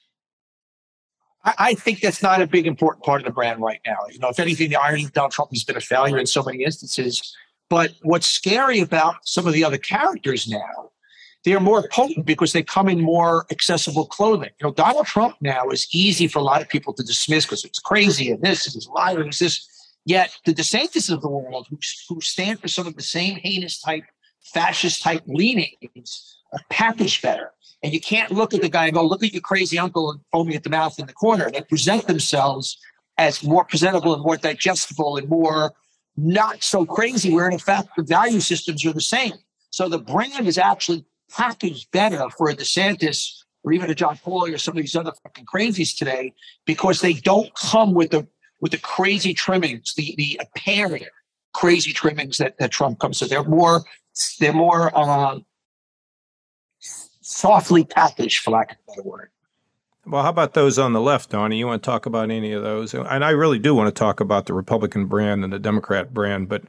I 1.57 1.75
think 1.75 2.01
that's 2.01 2.21
not 2.21 2.41
a 2.41 2.47
big 2.47 2.67
important 2.67 3.05
part 3.05 3.21
of 3.21 3.25
the 3.25 3.31
brand 3.31 3.61
right 3.61 3.79
now. 3.85 3.95
You 4.11 4.19
know, 4.19 4.27
if 4.27 4.37
anything, 4.37 4.69
the 4.69 4.75
irony 4.75 5.05
of 5.05 5.13
Donald 5.13 5.31
Trump 5.31 5.51
has 5.51 5.63
been 5.63 5.77
a 5.77 5.81
failure 5.81 6.17
in 6.17 6.25
so 6.25 6.43
many 6.43 6.63
instances 6.63 7.33
but 7.69 7.93
what's 8.03 8.27
scary 8.27 8.79
about 8.79 9.15
some 9.23 9.47
of 9.47 9.53
the 9.53 9.63
other 9.63 9.77
characters 9.77 10.47
now, 10.47 10.91
they're 11.43 11.59
more 11.59 11.87
potent 11.89 12.25
because 12.25 12.53
they 12.53 12.63
come 12.63 12.89
in 12.89 12.99
more 12.99 13.45
accessible 13.51 14.05
clothing. 14.05 14.49
You 14.59 14.67
know, 14.67 14.73
Donald 14.73 15.05
Trump 15.05 15.35
now 15.41 15.69
is 15.69 15.87
easy 15.91 16.27
for 16.27 16.39
a 16.39 16.43
lot 16.43 16.61
of 16.61 16.69
people 16.69 16.93
to 16.93 17.03
dismiss 17.03 17.45
because 17.45 17.63
it's 17.63 17.79
crazy 17.79 18.31
and 18.31 18.41
this 18.41 18.65
and 18.65 18.73
he's 18.73 18.87
lying 18.87 19.17
and 19.17 19.31
this. 19.31 19.67
Yet 20.05 20.37
the 20.45 20.53
DeSantis 20.53 21.11
of 21.11 21.21
the 21.21 21.29
world, 21.29 21.67
who, 21.69 21.77
who 22.09 22.21
stand 22.21 22.59
for 22.59 22.67
some 22.67 22.87
of 22.87 22.95
the 22.95 23.03
same 23.03 23.35
heinous 23.37 23.79
type, 23.79 24.03
fascist 24.41 25.01
type 25.01 25.23
leanings, 25.27 26.37
are 26.53 26.59
packaged 26.69 27.21
better. 27.21 27.51
And 27.83 27.93
you 27.93 28.01
can't 28.01 28.31
look 28.31 28.53
at 28.53 28.61
the 28.61 28.69
guy 28.69 28.85
and 28.85 28.93
go, 28.93 29.05
look 29.05 29.23
at 29.23 29.33
your 29.33 29.41
crazy 29.41 29.77
uncle 29.77 30.11
and 30.11 30.19
foaming 30.31 30.55
at 30.55 30.63
the 30.63 30.69
mouth 30.69 30.97
in 30.99 31.05
the 31.05 31.13
corner. 31.13 31.51
They 31.51 31.61
present 31.61 32.07
themselves 32.07 32.77
as 33.17 33.43
more 33.43 33.65
presentable 33.65 34.13
and 34.13 34.23
more 34.23 34.37
digestible 34.37 35.17
and 35.17 35.29
more 35.29 35.73
not 36.17 36.63
so 36.63 36.85
crazy, 36.85 37.33
where 37.33 37.49
in 37.49 37.59
fact 37.59 37.89
the 37.95 38.03
value 38.03 38.39
systems 38.39 38.85
are 38.85 38.93
the 38.93 39.01
same. 39.01 39.33
So 39.69 39.87
the 39.87 39.99
brand 39.99 40.47
is 40.47 40.57
actually 40.57 41.05
packaged 41.31 41.91
better 41.91 42.29
for 42.35 42.49
a 42.49 42.55
DeSantis 42.55 43.43
or 43.63 43.73
even 43.73 43.89
a 43.89 43.95
John 43.95 44.17
Paul 44.17 44.45
or 44.45 44.57
some 44.57 44.75
of 44.75 44.81
these 44.81 44.95
other 44.95 45.11
fucking 45.23 45.45
crazies 45.45 45.95
today 45.95 46.33
because 46.65 47.01
they 47.01 47.13
don't 47.13 47.53
come 47.55 47.93
with 47.93 48.11
the 48.11 48.27
with 48.59 48.71
the 48.71 48.79
crazy 48.79 49.33
trimmings, 49.33 49.93
the 49.95 50.15
the 50.17 50.39
apparent 50.41 51.03
crazy 51.53 51.93
trimmings 51.93 52.37
that, 52.37 52.57
that 52.57 52.71
Trump 52.71 52.99
comes. 52.99 53.17
So 53.17 53.25
they're 53.25 53.43
more 53.43 53.83
they're 54.39 54.53
more 54.53 54.91
uh, 54.97 55.39
softly 57.21 57.83
packaged, 57.83 58.39
for 58.39 58.51
lack 58.51 58.71
of 58.71 58.77
a 58.77 58.91
better 58.91 59.07
word. 59.07 59.29
Well, 60.07 60.23
how 60.23 60.29
about 60.29 60.53
those 60.53 60.79
on 60.79 60.93
the 60.93 61.01
left, 61.01 61.31
Donny? 61.31 61.57
You 61.57 61.67
want 61.67 61.83
to 61.83 61.85
talk 61.85 62.05
about 62.05 62.31
any 62.31 62.53
of 62.53 62.63
those? 62.63 62.93
And 62.93 63.25
I 63.25 63.31
really 63.31 63.59
do 63.59 63.75
want 63.75 63.93
to 63.93 63.99
talk 63.99 64.21
about 64.21 64.45
the 64.45 64.53
Republican 64.53 65.05
brand 65.05 65.43
and 65.43 65.51
the 65.51 65.59
Democrat 65.59 66.13
brand, 66.13 66.47
but 66.47 66.63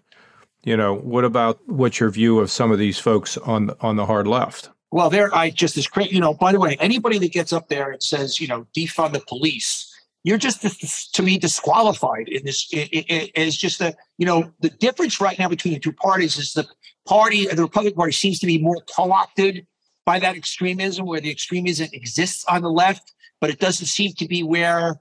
you 0.65 0.77
know, 0.77 0.95
what 0.95 1.25
about 1.25 1.61
what's 1.67 2.01
your 2.01 2.11
view 2.11 2.41
of 2.41 2.51
some 2.51 2.73
of 2.73 2.79
these 2.79 2.99
folks 2.99 3.37
on 3.39 3.67
the, 3.67 3.77
on 3.81 3.95
the 3.95 4.07
hard 4.07 4.27
left? 4.27 4.71
Well, 4.91 5.09
there, 5.09 5.33
I 5.35 5.51
just 5.51 5.77
as 5.77 5.87
great. 5.87 6.11
You 6.11 6.21
know, 6.21 6.35
by 6.35 6.51
the 6.51 6.59
way, 6.59 6.77
anybody 6.81 7.19
that 7.19 7.31
gets 7.31 7.53
up 7.53 7.69
there 7.69 7.93
and 7.93 8.03
says, 8.03 8.41
you 8.41 8.49
know, 8.49 8.67
defund 8.77 9.13
the 9.13 9.21
police, 9.21 9.89
you're 10.25 10.37
just 10.37 11.13
to 11.15 11.23
me 11.23 11.39
disqualified 11.39 12.29
in 12.29 12.45
this. 12.45 12.67
It's 12.73 13.57
just 13.57 13.79
that 13.79 13.97
you 14.17 14.27
know 14.27 14.51
the 14.61 14.71
difference 14.71 15.21
right 15.21 15.39
now 15.39 15.49
between 15.49 15.75
the 15.75 15.81
two 15.81 15.93
parties 15.93 16.39
is 16.39 16.55
the 16.55 16.67
party, 17.07 17.47
the 17.47 17.63
Republican 17.63 17.97
Party, 17.97 18.13
seems 18.13 18.41
to 18.41 18.47
be 18.47 18.59
more 18.59 18.83
co-opted 18.95 19.65
by 20.11 20.19
that 20.19 20.37
extremism, 20.37 21.03
where 21.11 21.21
the 21.21 21.31
extremism 21.31 21.89
exists 21.93 22.45
on 22.53 22.63
the 22.63 22.71
left 22.85 23.07
but 23.41 23.51
it 23.51 23.59
doesn't 23.59 23.87
seem 23.87 24.13
to 24.15 24.27
be 24.27 24.43
where 24.43 25.01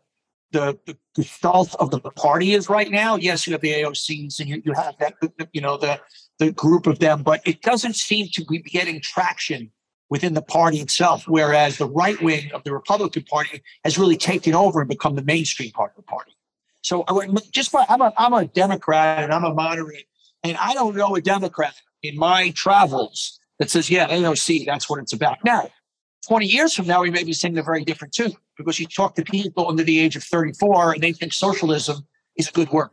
the, 0.51 0.77
the 0.85 0.97
gestalt 1.15 1.75
of 1.75 1.91
the 1.91 1.99
party 1.99 2.53
is 2.53 2.69
right 2.69 2.89
now. 2.89 3.15
Yes, 3.15 3.45
you 3.45 3.53
have 3.53 3.61
the 3.61 3.73
AOCs 3.73 4.39
and 4.39 4.49
you, 4.49 4.61
you 4.63 4.73
have 4.73 4.95
that, 4.99 5.15
you 5.51 5.61
know, 5.61 5.77
the, 5.77 5.99
the 6.39 6.51
group 6.51 6.87
of 6.87 6.99
them, 6.99 7.23
but 7.23 7.41
it 7.45 7.61
doesn't 7.61 7.95
seem 7.95 8.27
to 8.33 8.45
be 8.45 8.59
getting 8.59 9.01
traction 9.01 9.71
within 10.09 10.33
the 10.33 10.41
party 10.41 10.77
itself. 10.79 11.25
Whereas 11.27 11.77
the 11.77 11.89
right 11.89 12.21
wing 12.21 12.51
of 12.53 12.63
the 12.63 12.71
Republican 12.71 13.23
Party 13.23 13.61
has 13.83 13.97
really 13.97 14.17
taken 14.17 14.53
over 14.55 14.79
and 14.79 14.89
become 14.89 15.15
the 15.15 15.23
mainstream 15.23 15.71
part 15.71 15.91
of 15.91 15.97
the 15.97 16.03
party. 16.03 16.31
So 16.81 17.03
just 17.51 17.73
by, 17.73 17.85
I'm 17.89 18.01
a, 18.01 18.13
I'm 18.17 18.33
a 18.33 18.45
Democrat 18.45 19.23
and 19.23 19.33
I'm 19.33 19.43
a 19.43 19.53
moderate, 19.53 20.05
and 20.43 20.55
I 20.57 20.73
don't 20.73 20.95
know 20.95 21.15
a 21.15 21.21
Democrat 21.21 21.75
in 22.03 22.15
my 22.15 22.51
travels 22.51 23.37
that 23.59 23.69
says, 23.69 23.89
yeah, 23.89 24.07
AOC, 24.07 24.65
that's 24.65 24.89
what 24.89 24.99
it's 24.99 25.13
about. 25.13 25.37
Now, 25.43 25.69
20 26.27 26.45
years 26.45 26.73
from 26.73 26.87
now, 26.87 27.01
we 27.01 27.09
may 27.09 27.23
be 27.23 27.33
singing 27.33 27.57
a 27.57 27.63
very 27.63 27.83
different 27.83 28.13
tune 28.13 28.33
because 28.57 28.79
you 28.79 28.87
talk 28.87 29.15
to 29.15 29.23
people 29.23 29.69
under 29.69 29.83
the 29.83 29.99
age 29.99 30.15
of 30.15 30.23
34 30.23 30.93
and 30.93 31.03
they 31.03 31.13
think 31.13 31.33
socialism 31.33 32.05
is 32.35 32.49
a 32.49 32.51
good 32.51 32.69
word. 32.69 32.89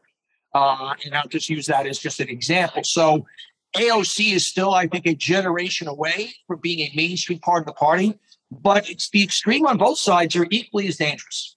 Uh, 0.54 0.94
and 1.04 1.14
I'll 1.14 1.26
just 1.26 1.48
use 1.48 1.66
that 1.66 1.86
as 1.86 1.98
just 1.98 2.20
an 2.20 2.28
example. 2.28 2.84
So 2.84 3.26
AOC 3.76 4.34
is 4.34 4.46
still, 4.46 4.72
I 4.72 4.86
think, 4.86 5.06
a 5.06 5.14
generation 5.14 5.88
away 5.88 6.32
from 6.46 6.60
being 6.60 6.80
a 6.80 6.92
mainstream 6.94 7.40
part 7.40 7.62
of 7.62 7.66
the 7.66 7.72
party, 7.72 8.18
but 8.50 8.88
it's 8.88 9.10
the 9.10 9.22
extreme 9.22 9.66
on 9.66 9.78
both 9.78 9.98
sides 9.98 10.36
are 10.36 10.46
equally 10.50 10.86
as 10.86 10.96
dangerous. 10.96 11.56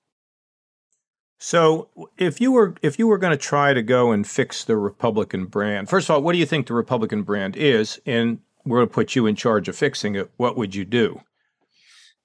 So, 1.39 1.89
if 2.17 2.41
you 2.41 2.51
were 2.51 2.73
if 2.81 2.97
you 2.97 3.05
were 3.05 3.19
going 3.19 3.31
to 3.31 3.37
try 3.37 3.71
to 3.71 3.83
go 3.83 4.11
and 4.11 4.25
fix 4.25 4.63
the 4.63 4.75
Republican 4.75 5.45
brand, 5.45 5.87
first 5.87 6.09
of 6.09 6.15
all, 6.15 6.21
what 6.23 6.33
do 6.33 6.39
you 6.39 6.47
think 6.47 6.65
the 6.65 6.73
Republican 6.73 7.21
brand 7.21 7.55
is? 7.55 8.01
And 8.07 8.39
we're 8.67 8.79
going 8.79 8.89
to 8.89 8.93
put 8.93 9.15
you 9.15 9.25
in 9.25 9.35
charge 9.35 9.67
of 9.67 9.75
fixing 9.75 10.15
it. 10.15 10.31
What 10.37 10.57
would 10.57 10.75
you 10.75 10.85
do? 10.85 11.21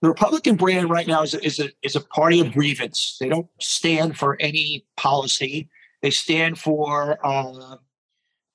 the 0.02 0.08
Republican 0.08 0.56
brand 0.56 0.90
right 0.90 1.06
now 1.06 1.22
is 1.22 1.32
a, 1.32 1.44
is 1.44 1.60
a, 1.60 1.70
is 1.82 1.94
a 1.94 2.00
party 2.00 2.40
of 2.40 2.52
grievance. 2.52 3.16
They 3.20 3.28
don't 3.28 3.46
stand 3.60 4.18
for 4.18 4.36
any 4.40 4.84
policy. 4.96 5.70
They 6.02 6.10
stand 6.10 6.58
for 6.58 7.24
uh, 7.24 7.76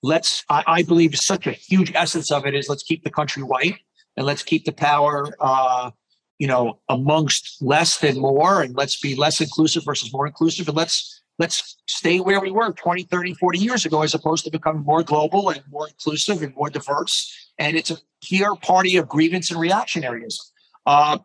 let's. 0.04 0.44
I, 0.50 0.64
I, 0.68 0.84
believe 0.84 1.16
such 1.16 1.48
a 1.48 1.54
huge 1.54 1.94
essence 1.96 2.32
of 2.32 2.46
it 2.46 2.54
is 2.54 2.68
let's 2.68 2.84
keep 2.84 3.06
the 3.06 3.10
country 3.10 3.44
white 3.44 3.78
and 4.18 4.26
let's 4.26 4.44
keep 4.44 4.66
the 4.66 4.74
power, 4.74 5.34
uh, 5.40 5.92
you 6.38 6.48
know, 6.48 6.80
amongst 6.90 7.62
less 7.62 7.98
than 8.00 8.20
more, 8.20 8.62
and 8.62 8.76
let's 8.76 9.00
be 9.00 9.16
less 9.16 9.40
inclusive 9.40 9.86
versus 9.86 10.12
more 10.12 10.28
inclusive, 10.28 10.68
and 10.68 10.76
let's 10.76 11.22
let's 11.40 11.78
stay 11.88 12.20
where 12.20 12.40
we 12.40 12.52
were 12.52 12.72
20 12.72 13.04
30 13.04 13.34
40 13.36 13.60
years 13.60 13.86
ago 13.86 14.02
as 14.02 14.14
opposed 14.14 14.44
to 14.46 14.52
becoming 14.52 14.84
more 14.84 15.04
global 15.04 15.50
and 15.50 15.62
more 15.70 15.88
inclusive 15.88 16.42
and 16.42 16.56
more 16.56 16.70
diverse 16.70 17.52
and 17.60 17.76
it's 17.78 17.92
a 17.92 17.98
pure 18.22 18.56
party 18.56 18.98
of 18.98 19.08
grievance 19.08 19.52
and 19.52 19.60
reactionaryism 19.60 20.40
uh, 20.86 21.18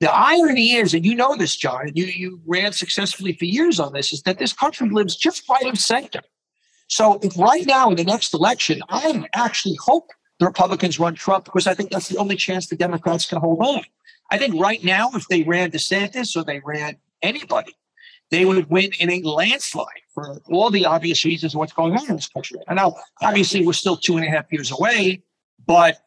the 0.00 0.12
irony 0.12 0.74
is, 0.74 0.92
and 0.92 1.04
you 1.04 1.14
know 1.14 1.36
this, 1.36 1.56
John, 1.56 1.88
and 1.88 1.96
you, 1.96 2.04
you 2.04 2.40
ran 2.46 2.72
successfully 2.72 3.32
for 3.32 3.44
years 3.44 3.80
on 3.80 3.92
this, 3.92 4.12
is 4.12 4.22
that 4.22 4.38
this 4.38 4.52
country 4.52 4.88
lives 4.90 5.16
just 5.16 5.48
right 5.48 5.66
of 5.66 5.78
center. 5.78 6.20
So 6.88 7.18
if 7.22 7.38
right 7.38 7.64
now 7.66 7.90
in 7.90 7.96
the 7.96 8.04
next 8.04 8.34
election, 8.34 8.82
I 8.88 9.26
actually 9.34 9.76
hope 9.76 10.10
the 10.38 10.46
Republicans 10.46 10.98
run 10.98 11.14
Trump 11.14 11.44
because 11.44 11.66
I 11.66 11.74
think 11.74 11.90
that's 11.90 12.08
the 12.08 12.18
only 12.18 12.36
chance 12.36 12.66
the 12.66 12.76
Democrats 12.76 13.24
can 13.24 13.38
hold 13.38 13.60
on. 13.60 13.82
I 14.30 14.38
think 14.38 14.60
right 14.60 14.82
now, 14.84 15.10
if 15.14 15.26
they 15.28 15.42
ran 15.42 15.70
DeSantis 15.70 16.36
or 16.36 16.44
they 16.44 16.60
ran 16.64 16.96
anybody, 17.22 17.74
they 18.30 18.44
would 18.44 18.68
win 18.70 18.90
in 18.98 19.10
a 19.10 19.20
landslide 19.22 19.86
for 20.12 20.40
all 20.50 20.70
the 20.70 20.86
obvious 20.86 21.24
reasons 21.24 21.54
of 21.54 21.58
what's 21.58 21.72
going 21.72 21.96
on 21.96 22.08
in 22.08 22.16
this 22.16 22.28
country. 22.28 22.58
And 22.68 22.76
now, 22.76 22.94
obviously, 23.22 23.66
we're 23.66 23.72
still 23.72 23.96
two 23.96 24.16
and 24.16 24.26
a 24.26 24.30
half 24.30 24.50
years 24.52 24.70
away, 24.70 25.22
but 25.66 25.98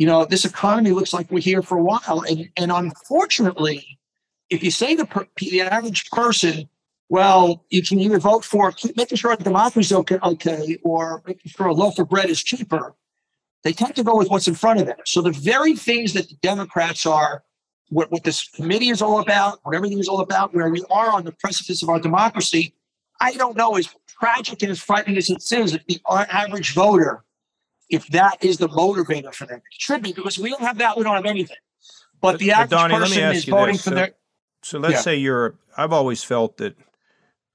you 0.00 0.06
know, 0.06 0.24
this 0.24 0.46
economy 0.46 0.92
looks 0.92 1.12
like 1.12 1.30
we're 1.30 1.40
here 1.40 1.62
for 1.62 1.76
a 1.76 1.82
while. 1.82 2.24
And, 2.26 2.48
and 2.56 2.72
unfortunately, 2.72 3.98
if 4.48 4.62
you 4.64 4.70
say 4.70 4.94
the, 4.94 5.04
per, 5.04 5.26
the 5.36 5.60
average 5.60 6.08
person, 6.10 6.68
well, 7.10 7.66
you 7.70 7.82
can 7.82 8.00
either 8.00 8.18
vote 8.18 8.44
for 8.44 8.72
making 8.96 9.18
sure 9.18 9.36
democracy 9.36 9.80
is 9.80 9.92
okay, 9.92 10.18
okay, 10.22 10.78
or 10.84 11.22
making 11.26 11.50
sure 11.50 11.66
a 11.66 11.74
loaf 11.74 11.98
of 11.98 12.08
bread 12.08 12.30
is 12.30 12.42
cheaper, 12.42 12.94
they 13.62 13.72
tend 13.72 13.94
to 13.96 14.04
go 14.04 14.16
with 14.16 14.30
what's 14.30 14.48
in 14.48 14.54
front 14.54 14.80
of 14.80 14.86
them. 14.86 14.96
So 15.04 15.20
the 15.20 15.32
very 15.32 15.76
things 15.76 16.14
that 16.14 16.28
the 16.28 16.36
Democrats 16.36 17.04
are, 17.04 17.42
what, 17.90 18.10
what 18.10 18.24
this 18.24 18.48
committee 18.48 18.88
is 18.88 19.02
all 19.02 19.20
about, 19.20 19.60
what 19.62 19.76
everything 19.76 19.98
is 19.98 20.08
all 20.08 20.20
about, 20.20 20.54
where 20.54 20.68
we 20.70 20.82
are 20.90 21.10
on 21.10 21.24
the 21.24 21.32
precipice 21.32 21.82
of 21.82 21.88
our 21.88 22.00
democracy, 22.00 22.74
I 23.20 23.32
don't 23.34 23.56
know, 23.56 23.76
as 23.76 23.88
tragic 24.08 24.62
and 24.62 24.70
as 24.70 24.80
frightening 24.80 25.18
as 25.18 25.28
it 25.28 25.42
is, 25.52 25.74
if 25.74 25.86
the 25.86 26.00
average 26.08 26.72
voter 26.72 27.24
if 27.90 28.06
that 28.08 28.42
is 28.42 28.58
the 28.58 28.68
motivator 28.68 29.34
for 29.34 29.46
them. 29.46 29.58
It 29.58 29.80
should 29.80 30.02
be 30.02 30.12
because 30.12 30.38
we 30.38 30.50
don't 30.50 30.62
have 30.62 30.78
that. 30.78 30.96
We 30.96 31.02
don't 31.02 31.16
have 31.16 31.26
anything. 31.26 31.56
But, 32.20 32.38
the 32.38 32.52
average 32.52 32.70
Donny, 32.70 32.94
person 32.94 33.34
is 33.34 33.44
voting 33.44 33.74
this. 33.74 33.82
for 33.82 33.90
so, 33.90 33.94
their. 33.94 34.10
So 34.62 34.78
let's 34.78 34.94
yeah. 34.94 35.00
say 35.00 35.16
you're. 35.16 35.56
I've 35.76 35.92
always 35.92 36.22
felt 36.22 36.58
that, 36.58 36.76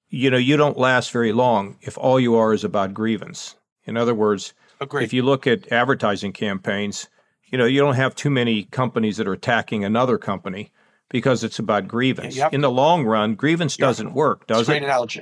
you 0.10 0.30
know, 0.30 0.38
you 0.38 0.58
don't 0.58 0.78
last 0.78 1.12
very 1.12 1.32
long 1.32 1.78
if 1.82 1.98
all 1.98 2.19
you 2.19 2.36
are 2.36 2.54
is 2.54 2.63
about 2.63 2.93
grievance. 2.93 3.56
In 3.86 3.98
other 3.98 4.15
words, 4.15 4.54
Agreed. 4.82 5.04
if 5.04 5.13
you 5.13 5.21
look 5.21 5.45
at 5.45 5.71
advertising 5.71 6.34
campaigns, 6.34 7.08
you 7.47 7.58
know, 7.58 7.65
you 7.65 7.79
don't 7.79 7.95
have 7.95 8.15
too 8.15 8.29
many 8.29 8.63
companies 8.63 9.17
that 9.17 9.27
are 9.27 9.34
attacking 9.34 9.84
another 9.84 10.17
company 10.17 10.71
because 11.10 11.43
it's 11.43 11.60
about 11.60 11.88
grievance. 11.88 12.36
Yep. 12.36 12.53
In 12.53 12.62
the 12.62 12.71
long 12.71 13.05
run, 13.05 13.36
grievance 13.36 13.77
yep. 13.77 13.88
doesn't 13.88 14.13
work, 14.13 14.47
does 14.47 14.62
it's 14.62 14.69
it? 14.69 14.71
Great 14.73 14.84
analogy. 14.84 15.21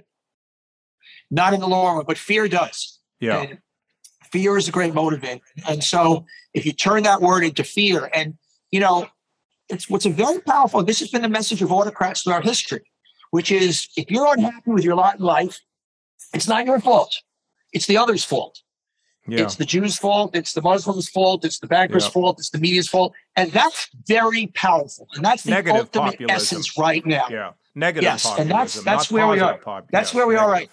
Not 1.29 1.53
in 1.53 1.59
the 1.59 1.67
long 1.67 1.97
run, 1.97 2.05
but 2.07 2.17
fear 2.17 2.47
does. 2.47 2.99
Yeah. 3.19 3.41
And 3.41 3.57
fear 4.31 4.57
is 4.57 4.67
a 4.67 4.71
great 4.71 4.93
motivator. 4.93 5.41
And 5.67 5.83
so 5.83 6.25
if 6.53 6.65
you 6.65 6.71
turn 6.71 7.03
that 7.03 7.21
word 7.21 7.43
into 7.43 7.63
fear, 7.63 8.09
and 8.13 8.35
you 8.71 8.79
know, 8.79 9.07
it's 9.69 9.89
what's 9.89 10.05
a 10.05 10.09
very 10.09 10.39
powerful, 10.41 10.83
this 10.83 10.99
has 10.99 11.09
been 11.09 11.21
the 11.21 11.29
message 11.29 11.61
of 11.61 11.71
autocrats 11.71 12.23
throughout 12.23 12.43
history, 12.43 12.81
which 13.31 13.51
is 13.51 13.87
if 13.97 14.09
you're 14.09 14.33
unhappy 14.33 14.71
with 14.71 14.83
your 14.83 14.95
lot 14.95 15.19
in 15.19 15.25
life, 15.25 15.59
it's 16.33 16.47
not 16.47 16.65
your 16.65 16.79
fault. 16.79 17.15
It's 17.73 17.85
the 17.85 17.97
other's 17.97 18.23
fault. 18.23 18.62
Yeah. 19.27 19.43
It's 19.43 19.55
the 19.55 19.65
Jews' 19.65 19.97
fault. 19.97 20.35
It's 20.35 20.53
the 20.53 20.61
Muslims' 20.61 21.09
fault. 21.09 21.45
It's 21.45 21.59
the 21.59 21.67
bankers' 21.67 22.03
yeah. 22.03 22.09
fault. 22.09 22.39
It's 22.39 22.49
the 22.49 22.57
media's 22.57 22.89
fault. 22.89 23.13
And 23.35 23.51
that's 23.51 23.89
very 24.05 24.47
powerful. 24.47 25.07
And 25.15 25.23
that's 25.23 25.43
the 25.43 25.51
Negative 25.51 25.81
ultimate 25.81 26.19
populism. 26.19 26.29
essence 26.29 26.77
right 26.77 27.05
now. 27.05 27.27
Yeah. 27.29 27.51
Negative 27.73 28.03
yes. 28.03 28.23
Populism, 28.23 28.41
and 28.41 28.51
that's 28.51 28.83
that's 28.83 29.11
where 29.11 29.27
we 29.27 29.39
are. 29.39 29.57
Pop- 29.57 29.87
that's 29.91 30.09
yes, 30.09 30.13
where 30.13 30.27
we 30.27 30.33
negative. 30.35 30.49
are 30.49 30.51
right. 30.51 30.69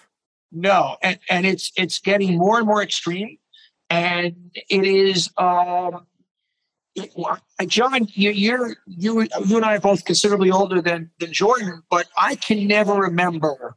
No. 0.53 0.97
And 1.03 1.19
and 1.31 1.47
it's 1.47 1.73
it's 1.77 2.01
getting 2.01 2.37
more 2.37 2.59
and 2.59 2.67
more 2.67 2.83
extreme 2.83 3.39
and 3.91 4.53
it 4.55 4.85
is 4.85 5.29
um, 5.37 6.07
it, 6.95 7.13
John, 7.67 8.07
you, 8.13 8.31
you're 8.31 8.77
you 8.87 9.23
you 9.45 9.57
and 9.57 9.65
I 9.65 9.77
are 9.77 9.81
both 9.81 10.05
considerably 10.05 10.51
older 10.51 10.81
than 10.81 11.11
than 11.19 11.33
Jordan, 11.33 11.83
but 11.91 12.09
I 12.17 12.37
can 12.37 12.67
never 12.67 12.95
remember 12.95 13.77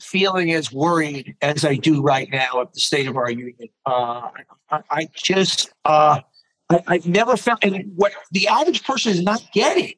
feeling 0.00 0.52
as 0.52 0.72
worried 0.72 1.36
as 1.42 1.64
I 1.64 1.76
do 1.76 2.02
right 2.02 2.28
now 2.30 2.60
at 2.60 2.72
the 2.72 2.80
state 2.80 3.06
of 3.08 3.16
our 3.16 3.30
union. 3.30 3.68
Uh, 3.84 4.28
I, 4.70 4.80
I, 4.90 5.08
just 5.14 5.70
uh, 5.84 6.20
I, 6.70 6.82
I've 6.86 7.06
never 7.06 7.36
felt, 7.36 7.64
and 7.64 7.92
what 7.96 8.12
the 8.30 8.48
average 8.48 8.84
person 8.84 9.12
is 9.12 9.22
not 9.22 9.42
getting 9.52 9.94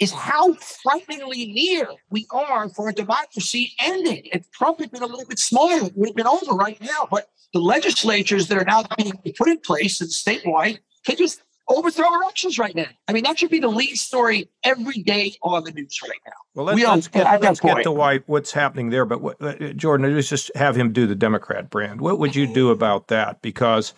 is 0.00 0.12
how 0.12 0.54
frighteningly 0.54 1.46
near 1.46 1.88
we 2.10 2.26
are 2.30 2.68
for 2.68 2.88
a 2.88 2.92
democracy 2.92 3.72
ending. 3.80 4.28
If 4.32 4.50
Trump 4.52 4.80
had 4.80 4.90
been 4.90 5.02
a 5.02 5.06
little 5.06 5.26
bit 5.26 5.38
smaller, 5.38 5.86
it 5.86 5.92
would 5.96 6.08
have 6.08 6.16
been 6.16 6.26
over 6.26 6.52
right 6.52 6.80
now. 6.80 7.08
But 7.10 7.28
the 7.52 7.60
legislatures 7.60 8.48
that 8.48 8.58
are 8.58 8.64
now 8.64 8.84
being 8.96 9.12
put 9.36 9.48
in 9.48 9.58
place 9.58 10.00
and 10.00 10.10
statewide 10.10 10.78
can 11.04 11.16
just 11.16 11.42
overthrow 11.68 12.14
elections 12.14 12.58
right 12.58 12.74
now. 12.74 12.86
I 13.06 13.12
mean, 13.12 13.24
that 13.24 13.38
should 13.38 13.50
be 13.50 13.60
the 13.60 13.68
lead 13.68 13.96
story 13.96 14.48
every 14.64 15.02
day 15.02 15.34
on 15.42 15.64
the 15.64 15.72
news 15.72 16.00
right 16.02 16.18
now. 16.26 16.32
Well, 16.54 16.66
let's, 16.66 16.76
we 16.76 16.86
let's 16.86 17.08
get, 17.08 17.42
let's 17.42 17.60
get 17.60 17.82
to 17.82 17.92
why 17.92 18.18
what's 18.26 18.52
happening 18.52 18.90
there. 18.90 19.04
But 19.04 19.20
what, 19.20 19.40
uh, 19.42 19.72
Jordan, 19.74 20.14
let's 20.14 20.28
just 20.28 20.50
have 20.54 20.76
him 20.76 20.92
do 20.92 21.06
the 21.06 21.14
Democrat 21.14 21.70
brand. 21.70 22.00
What 22.00 22.18
would 22.18 22.34
you 22.34 22.46
do 22.46 22.70
about 22.70 23.08
that? 23.08 23.42
Because 23.42 23.94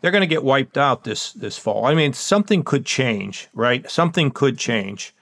they're 0.00 0.10
going 0.10 0.20
to 0.20 0.26
get 0.26 0.44
wiped 0.44 0.76
out 0.76 1.04
this 1.04 1.32
this 1.32 1.56
fall. 1.56 1.86
I 1.86 1.94
mean, 1.94 2.12
something 2.12 2.62
could 2.62 2.84
change, 2.84 3.48
right? 3.54 3.90
Something 3.90 4.30
could 4.30 4.58
change. 4.58 5.14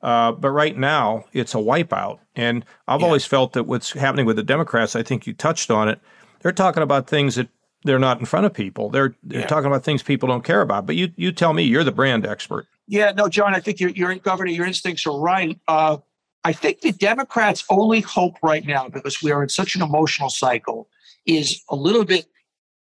Uh, 0.00 0.30
but 0.30 0.50
right 0.50 0.76
now, 0.76 1.24
it's 1.32 1.54
a 1.54 1.58
wipeout. 1.58 2.20
And 2.36 2.64
I've 2.86 3.00
yeah. 3.00 3.06
always 3.06 3.24
felt 3.24 3.52
that 3.54 3.64
what's 3.64 3.92
happening 3.92 4.26
with 4.26 4.36
the 4.36 4.44
Democrats, 4.44 4.94
I 4.94 5.02
think 5.02 5.26
you 5.26 5.32
touched 5.32 5.72
on 5.72 5.88
it, 5.88 5.98
they're 6.40 6.52
talking 6.52 6.84
about 6.84 7.08
things 7.08 7.34
that 7.34 7.48
they're 7.88 7.98
not 7.98 8.20
in 8.20 8.26
front 8.26 8.44
of 8.44 8.52
people. 8.52 8.90
They're 8.90 9.16
they're 9.22 9.40
yeah. 9.40 9.46
talking 9.46 9.66
about 9.66 9.82
things 9.82 10.02
people 10.02 10.28
don't 10.28 10.44
care 10.44 10.60
about. 10.60 10.84
But 10.84 10.96
you 10.96 11.10
you 11.16 11.32
tell 11.32 11.54
me, 11.54 11.62
you're 11.62 11.84
the 11.84 11.90
brand 11.90 12.26
expert. 12.26 12.66
Yeah, 12.86 13.12
no, 13.12 13.28
John, 13.28 13.54
I 13.54 13.60
think 13.60 13.80
you're, 13.80 13.90
you're 13.90 14.14
Governor, 14.16 14.50
your 14.50 14.66
instincts 14.66 15.06
are 15.06 15.18
right. 15.18 15.58
Uh, 15.66 15.96
I 16.44 16.52
think 16.52 16.82
the 16.82 16.92
Democrats' 16.92 17.64
only 17.70 18.00
hope 18.00 18.36
right 18.42 18.64
now, 18.64 18.88
because 18.88 19.22
we 19.22 19.32
are 19.32 19.42
in 19.42 19.48
such 19.48 19.74
an 19.74 19.82
emotional 19.82 20.30
cycle, 20.30 20.88
is 21.26 21.62
a 21.68 21.76
little 21.76 22.04
bit 22.04 22.26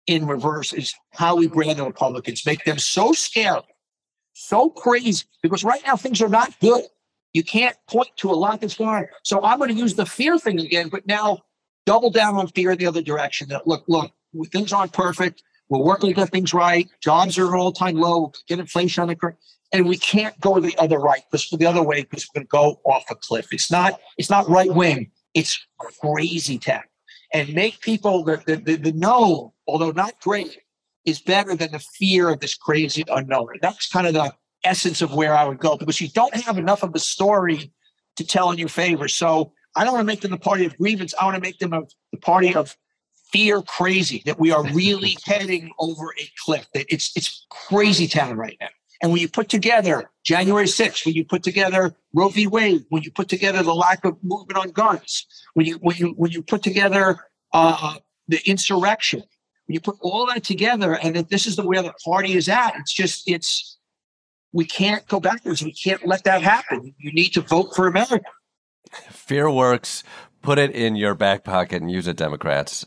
in 0.06 0.26
reverse, 0.26 0.72
is 0.72 0.94
how 1.12 1.37
we 1.37 1.46
brand 1.46 1.78
the 1.78 1.85
Republicans, 1.85 2.44
make 2.46 2.64
them 2.64 2.78
so 2.78 3.12
scared, 3.12 3.64
so 4.32 4.70
crazy, 4.70 5.24
because 5.42 5.62
right 5.62 5.82
now 5.87 5.96
things 5.96 6.20
are 6.22 6.28
not 6.28 6.59
good. 6.61 6.85
You 7.32 7.44
can't 7.44 7.76
point 7.87 8.09
to 8.16 8.30
a 8.30 8.35
lot 8.35 8.61
that's 8.61 8.76
going 8.76 8.90
on. 8.90 9.06
So 9.22 9.42
I'm 9.42 9.59
going 9.59 9.70
to 9.70 9.76
use 9.76 9.94
the 9.94 10.06
fear 10.06 10.38
thing 10.38 10.59
again, 10.59 10.88
but 10.88 11.06
now 11.06 11.44
double 11.85 12.11
down 12.11 12.37
on 12.37 12.48
fear 12.48 12.70
in 12.72 12.78
the 12.78 12.87
other 12.87 13.02
direction. 13.02 13.48
That 13.48 13.66
look, 13.66 13.85
look, 13.88 14.12
things 14.44 14.72
aren't 14.72 14.92
perfect. 14.92 15.42
We're 15.68 15.83
working 15.83 16.11
to 16.11 16.14
get 16.14 16.31
things 16.31 16.55
right. 16.55 16.88
Jobs 17.03 17.38
are 17.38 17.55
at 17.55 17.59
all 17.59 17.72
time 17.72 17.96
low. 17.96 18.33
Get 18.49 18.59
inflation 18.59 19.03
on 19.03 19.09
the 19.09 19.16
curve, 19.16 19.35
and 19.72 19.88
we 19.88 19.96
can't 19.96 20.38
go 20.40 20.61
the 20.61 20.77
other 20.79 20.99
right 20.99 21.22
the 21.33 21.66
other 21.66 21.83
way 21.83 22.03
because 22.03 22.29
we're 22.29 22.40
going 22.40 22.46
to 22.46 22.51
go 22.51 22.81
off 22.85 23.05
a 23.11 23.16
cliff. 23.16 23.49
It's 23.53 23.70
not. 23.70 24.01
It's 24.16 24.31
not 24.31 24.49
right 24.49 24.72
wing. 24.72 25.11
It's 25.35 25.59
crazy 25.79 26.59
tech, 26.59 26.88
and 27.33 27.53
make 27.53 27.81
people 27.81 28.22
the 28.22 28.42
the, 28.46 28.57
the, 28.57 28.77
the 28.77 28.92
know, 28.92 29.55
although 29.66 29.90
not 29.90 30.20
great, 30.20 30.59
is 31.05 31.20
better 31.20 31.57
than 31.57 31.72
the 31.72 31.79
fear 31.79 32.29
of 32.29 32.40
this 32.40 32.55
crazy 32.55 33.05
unknown. 33.09 33.49
That's 33.61 33.88
kind 33.88 34.07
of 34.07 34.14
the 34.14 34.33
essence 34.64 35.03
of 35.03 35.14
where 35.14 35.35
I 35.35 35.44
would 35.44 35.59
go 35.59 35.77
because 35.77 36.01
you 36.01 36.09
don't 36.09 36.35
have 36.35 36.59
enough 36.59 36.83
of 36.83 36.94
a 36.94 36.99
story 36.99 37.72
to 38.16 38.27
tell 38.27 38.51
in 38.51 38.59
your 38.59 38.68
favor. 38.68 39.09
So 39.09 39.53
I 39.77 39.85
don't 39.85 39.94
want 39.94 40.03
to 40.03 40.12
make 40.12 40.20
them 40.20 40.33
the 40.33 40.38
party 40.38 40.64
of 40.64 40.77
grievance. 40.77 41.14
I 41.20 41.25
want 41.25 41.37
to 41.37 41.40
make 41.40 41.59
them 41.59 41.72
a, 41.72 41.83
the 42.12 42.18
party 42.18 42.55
of 42.55 42.77
fear 43.37 43.61
crazy 43.61 44.22
that 44.25 44.38
we 44.38 44.51
are 44.51 44.64
really 44.72 45.16
heading 45.25 45.70
over 45.79 46.14
a 46.18 46.31
cliff. 46.44 46.66
That 46.75 46.87
it's 46.88 47.16
it's 47.16 47.46
crazy 47.51 48.09
town 48.09 48.37
right 48.37 48.57
now. 48.61 48.68
And 49.03 49.12
when 49.12 49.20
you 49.20 49.29
put 49.29 49.51
together 49.51 50.11
January 50.25 50.64
6th, 50.64 51.05
when 51.05 51.14
you 51.14 51.25
put 51.25 51.42
together 51.42 51.94
Roe 52.14 52.31
v. 52.31 52.46
Wade, 52.46 52.87
when 52.88 53.03
you 53.03 53.11
put 53.11 53.29
together 53.29 53.62
the 53.62 53.75
lack 53.75 54.07
of 54.07 54.16
movement 54.22 54.59
on 54.59 54.70
guns, 54.70 55.27
when 55.53 55.66
you 55.66 55.75
when 55.77 55.96
you 55.96 56.14
when 56.16 56.31
you 56.31 56.42
put 56.42 56.62
together 56.62 57.18
uh, 57.53 57.96
the 58.27 58.40
insurrection, 58.49 59.20
when 59.66 59.75
you 59.75 59.81
put 59.81 59.96
all 60.01 60.27
that 60.27 60.44
together, 60.44 60.94
and 60.94 61.14
that 61.14 61.29
this 61.29 61.46
is 61.46 61.57
the 61.57 61.66
where 61.66 61.83
the 61.83 61.92
party 62.05 62.33
is 62.33 62.49
at, 62.49 62.75
it's 62.77 62.94
just 62.94 63.29
it's 63.29 63.77
we 64.53 64.64
can't 64.64 65.07
go 65.09 65.20
backwards. 65.20 65.62
We 65.62 65.75
can't 65.75 66.07
let 66.07 66.25
that 66.25 66.40
happen. 66.40 66.94
You 66.96 67.12
need 67.12 67.35
to 67.35 67.42
vote 67.42 67.75
for 67.77 67.87
America. 67.87 68.31
Fear 69.11 69.51
works. 69.51 70.03
Put 70.40 70.59
it 70.59 70.70
in 70.70 70.96
your 70.96 71.14
back 71.14 71.44
pocket 71.44 71.83
and 71.83 71.90
use 71.90 72.07
it, 72.07 72.16
Democrats. 72.16 72.87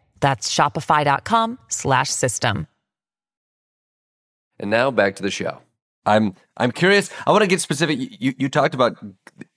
That's 0.21 0.53
shopify.com 0.53 1.59
slash 1.67 2.09
system. 2.09 2.67
And 4.59 4.69
now 4.69 4.91
back 4.91 5.15
to 5.17 5.23
the 5.23 5.31
show. 5.31 5.59
I'm 6.05 6.35
I'm 6.57 6.71
curious. 6.71 7.09
I 7.27 7.31
want 7.31 7.43
to 7.43 7.47
get 7.47 7.61
specific. 7.61 7.99
You 7.99 8.33
you 8.37 8.49
talked 8.49 8.73
about 8.73 8.97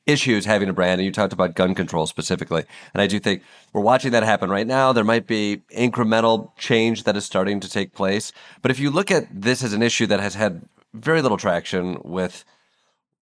issues 0.06 0.44
having 0.44 0.68
a 0.68 0.72
brand, 0.72 1.00
and 1.00 1.06
you 1.06 1.12
talked 1.12 1.32
about 1.32 1.54
gun 1.54 1.74
control 1.74 2.06
specifically. 2.06 2.64
And 2.92 3.00
I 3.00 3.06
do 3.06 3.18
think 3.18 3.42
we're 3.72 3.80
watching 3.80 4.12
that 4.12 4.22
happen 4.22 4.50
right 4.50 4.66
now. 4.66 4.92
There 4.92 5.04
might 5.04 5.26
be 5.26 5.62
incremental 5.74 6.56
change 6.58 7.04
that 7.04 7.16
is 7.16 7.24
starting 7.24 7.60
to 7.60 7.68
take 7.68 7.94
place. 7.94 8.32
But 8.60 8.70
if 8.70 8.78
you 8.78 8.90
look 8.90 9.10
at 9.10 9.26
this 9.30 9.62
as 9.62 9.72
an 9.72 9.82
issue 9.82 10.06
that 10.06 10.20
has 10.20 10.34
had 10.34 10.68
very 10.92 11.22
little 11.22 11.38
traction 11.38 11.98
with 12.04 12.44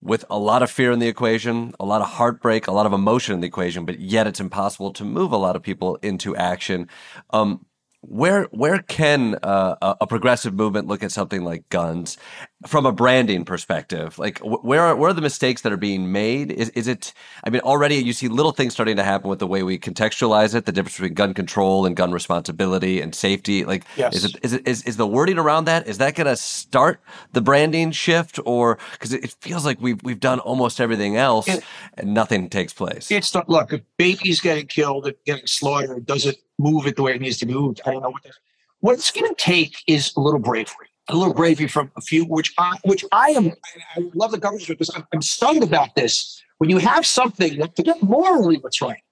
with 0.03 0.25
a 0.29 0.38
lot 0.38 0.62
of 0.62 0.71
fear 0.71 0.91
in 0.91 0.99
the 0.99 1.07
equation, 1.07 1.73
a 1.79 1.85
lot 1.85 2.03
of 2.03 2.09
heartbreak, 2.09 2.67
a 2.67 2.73
lot 2.73 2.87
of 2.87 2.93
emotion 2.93 3.35
in 3.35 3.41
the 3.41 3.47
equation, 3.47 3.85
but 3.85 4.01
yet 4.01 4.27
it's 4.27 4.41
impossible 4.41 4.93
to 4.93 5.05
move 5.05 5.31
a 5.33 5.37
lot 5.37 5.55
of 5.55 5.62
people 5.62 5.97
into 6.03 6.35
action. 6.35 6.88
Um, 7.31 7.65
where 8.03 8.45
where 8.51 8.81
can 8.81 9.37
uh, 9.45 9.95
a 10.01 10.07
progressive 10.09 10.55
movement 10.55 10.88
look 10.88 11.05
at 11.05 11.12
something 11.12 11.45
like 11.45 11.69
guns 11.69 12.19
from 12.67 12.85
a 12.85 12.91
branding 12.93 13.45
perspective? 13.45 14.19
Like 14.19 14.41
where 14.41 14.83
are, 14.83 14.97
where 14.97 15.11
are 15.11 15.15
the 15.15 15.21
mistakes 15.21 15.62
that 15.62 15.73
are 15.73 15.77
being 15.77 16.11
made? 16.11 16.51
Is 16.51 16.71
is 16.71 16.88
it? 16.88 17.15
I 17.45 17.51
mean, 17.51 17.61
already 17.61 17.95
you 17.97 18.12
see 18.12 18.27
little 18.27 18.51
things 18.51 18.73
starting 18.73 18.97
to 18.97 19.05
happen 19.05 19.31
with 19.31 19.38
the 19.38 19.47
way 19.47 19.62
we 19.62 19.79
contextualize 19.79 20.55
it. 20.57 20.67
The 20.67 20.73
difference 20.73 20.97
between 20.97 21.15
gun 21.15 21.33
control 21.33 21.87
and 21.87 21.95
gun 21.95 22.11
responsibility 22.11 23.01
and 23.01 23.15
safety. 23.15 23.65
Like, 23.65 23.85
yes. 23.97 24.17
is 24.17 24.25
it 24.25 24.37
is 24.43 24.53
it 24.53 24.67
is, 24.67 24.83
is 24.83 24.97
the 24.97 25.07
wording 25.07 25.38
around 25.38 25.67
that? 25.67 25.87
Is 25.87 25.99
that 25.99 26.17
going 26.17 26.27
to 26.27 26.37
start 26.37 27.01
the 27.33 27.41
branding 27.41 27.93
shift, 27.93 28.41
or 28.45 28.79
because 28.93 29.12
it, 29.12 29.37
feels 29.41 29.65
like 29.65 29.81
we've 29.81 30.03
we've 30.03 30.21
done 30.21 30.41
almost 30.41 30.81
everything 30.81 31.17
else 31.17 31.47
it, 31.47 31.62
and 31.95 32.12
nothing 32.12 32.49
takes 32.51 32.73
place? 32.73 33.12
It's 33.12 33.33
not. 33.33 33.49
Look, 33.49 33.73
if 33.73 33.83
babies 33.97 34.41
getting 34.41 34.67
killed 34.67 35.07
and 35.07 35.15
getting 35.25 35.47
slaughtered, 35.47 36.05
does 36.05 36.27
it 36.27 36.43
move 36.62 36.87
it 36.87 36.96
the 36.96 37.03
way 37.03 37.14
it 37.14 37.20
needs 37.20 37.38
to 37.38 37.46
be 37.46 37.55
moved. 37.55 37.81
I 37.85 37.92
don't 37.92 38.03
know 38.03 38.11
what 38.11 38.22
this. 38.22 38.38
What 38.81 38.94
it's 38.94 39.11
going 39.11 39.29
to 39.33 39.40
take 39.40 39.77
is 39.87 40.12
a 40.16 40.20
little 40.20 40.40
bravery, 40.40 40.88
a 41.09 41.16
little 41.16 41.35
bravery 41.35 41.68
from 41.68 41.90
a 41.96 42.01
few, 42.01 42.25
which 42.25 42.53
I, 42.59 42.77
which 42.85 43.05
I 43.12 43.31
am. 43.31 43.53
I 43.96 44.11
love 44.14 44.33
the 44.33 44.38
government 44.38 44.66
because 44.66 44.90
I'm, 44.94 45.07
I'm 45.12 45.22
stunned 45.22 45.62
about 45.62 45.94
this. 45.94 46.42
When 46.59 46.70
you 46.70 46.79
have 46.79 47.07
something 47.07 47.59
that, 47.59 47.77
get 47.77 48.03
morally 48.03 48.59
what's 48.59 48.81
right, 48.81 49.03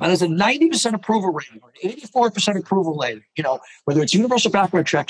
and 0.00 0.10
there's 0.10 0.22
a 0.22 0.26
90% 0.26 0.94
approval 0.94 1.32
rating 1.32 1.60
or 1.62 1.72
84% 1.82 2.58
approval 2.58 2.96
rating, 2.96 3.24
you 3.36 3.42
know, 3.42 3.60
whether 3.84 4.02
it's 4.02 4.14
universal 4.14 4.50
background 4.50 4.86
check, 4.86 5.08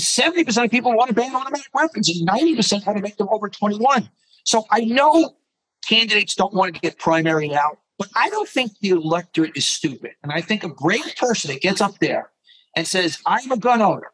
70% 0.00 0.64
of 0.64 0.70
people 0.70 0.94
want 0.94 1.08
to 1.08 1.14
ban 1.14 1.34
automatic 1.34 1.68
weapons 1.72 2.08
and 2.08 2.28
90% 2.28 2.86
want 2.86 2.98
to 2.98 3.02
make 3.02 3.16
them 3.16 3.28
over 3.30 3.48
21. 3.48 4.08
So 4.44 4.64
I 4.70 4.80
know 4.80 5.36
candidates 5.88 6.34
don't 6.34 6.52
want 6.52 6.74
to 6.74 6.80
get 6.80 6.98
primary 6.98 7.54
out. 7.54 7.78
But 7.98 8.08
I 8.14 8.28
don't 8.30 8.48
think 8.48 8.72
the 8.80 8.90
electorate 8.90 9.56
is 9.56 9.66
stupid. 9.66 10.12
And 10.22 10.32
I 10.32 10.40
think 10.40 10.64
a 10.64 10.68
brave 10.68 11.14
person 11.18 11.50
that 11.50 11.62
gets 11.62 11.80
up 11.80 11.98
there 11.98 12.30
and 12.74 12.86
says, 12.86 13.18
I'm 13.24 13.50
a 13.50 13.56
gun 13.56 13.80
owner, 13.80 14.12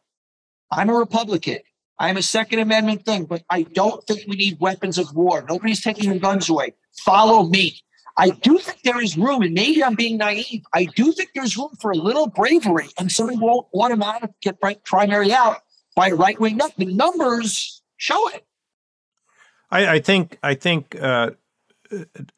I'm 0.71 0.89
a 0.89 0.93
Republican, 0.93 1.59
I'm 1.99 2.17
a 2.17 2.21
Second 2.21 2.59
Amendment 2.59 3.05
thing, 3.05 3.25
but 3.25 3.43
I 3.49 3.63
don't 3.63 4.05
think 4.05 4.27
we 4.27 4.35
need 4.35 4.59
weapons 4.59 4.97
of 4.97 5.13
war. 5.15 5.45
Nobody's 5.47 5.81
taking 5.81 6.05
your 6.05 6.19
guns 6.19 6.49
away. 6.49 6.73
Follow 7.05 7.43
me. 7.43 7.79
I 8.17 8.29
do 8.29 8.59
think 8.59 8.81
there 8.83 9.01
is 9.01 9.17
room, 9.17 9.41
and 9.41 9.53
maybe 9.53 9.83
I'm 9.83 9.95
being 9.95 10.17
naive. 10.17 10.61
I 10.71 10.85
do 10.85 11.11
think 11.11 11.31
there's 11.33 11.57
room 11.57 11.71
for 11.81 11.91
a 11.91 11.95
little 11.95 12.27
bravery, 12.27 12.89
and 12.99 13.11
somebody 13.11 13.39
won't 13.39 13.67
automatically 13.73 14.35
get 14.41 14.59
primary 14.85 15.33
out 15.33 15.61
by 15.95 16.11
right 16.11 16.39
wing. 16.39 16.59
The 16.77 16.85
numbers 16.85 17.81
show 17.97 18.29
it. 18.29 18.45
I, 19.71 19.93
I 19.95 19.99
think 19.99 20.37
I 20.43 20.53
think 20.53 20.95
uh, 21.01 21.31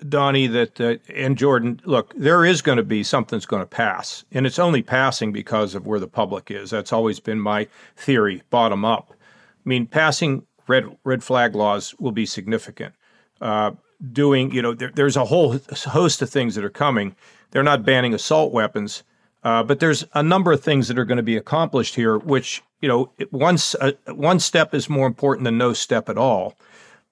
Donny, 0.07 0.47
that 0.47 0.81
uh, 0.81 0.95
and 1.13 1.37
Jordan, 1.37 1.79
look, 1.85 2.13
there 2.15 2.45
is 2.45 2.61
going 2.61 2.77
to 2.77 2.83
be 2.83 3.03
something's 3.03 3.45
going 3.45 3.61
to 3.61 3.67
pass, 3.67 4.25
and 4.31 4.45
it's 4.45 4.59
only 4.59 4.81
passing 4.81 5.31
because 5.31 5.75
of 5.75 5.85
where 5.85 5.99
the 5.99 6.07
public 6.07 6.51
is. 6.51 6.69
That's 6.69 6.93
always 6.93 7.19
been 7.19 7.39
my 7.39 7.67
theory, 7.95 8.43
bottom 8.49 8.85
up. 8.85 9.13
I 9.13 9.69
mean, 9.69 9.85
passing 9.87 10.45
red 10.67 10.97
red 11.03 11.23
flag 11.23 11.55
laws 11.55 11.95
will 11.99 12.11
be 12.11 12.25
significant. 12.25 12.93
Uh, 13.41 13.71
doing, 14.11 14.51
you 14.51 14.61
know, 14.61 14.73
there, 14.73 14.91
there's 14.93 15.17
a 15.17 15.25
whole 15.25 15.59
host 15.87 16.21
of 16.21 16.29
things 16.29 16.55
that 16.55 16.63
are 16.63 16.69
coming. 16.69 17.15
They're 17.51 17.63
not 17.63 17.85
banning 17.85 18.13
assault 18.13 18.51
weapons, 18.51 19.03
uh, 19.43 19.63
but 19.63 19.79
there's 19.79 20.05
a 20.13 20.23
number 20.23 20.51
of 20.51 20.61
things 20.61 20.87
that 20.87 20.99
are 20.99 21.05
going 21.05 21.17
to 21.17 21.23
be 21.23 21.37
accomplished 21.37 21.95
here, 21.95 22.17
which 22.17 22.61
you 22.81 22.89
know, 22.89 23.11
once 23.31 23.73
uh, 23.75 23.93
one 24.13 24.39
step 24.39 24.73
is 24.73 24.89
more 24.89 25.07
important 25.07 25.45
than 25.45 25.57
no 25.57 25.73
step 25.73 26.09
at 26.09 26.17
all. 26.17 26.55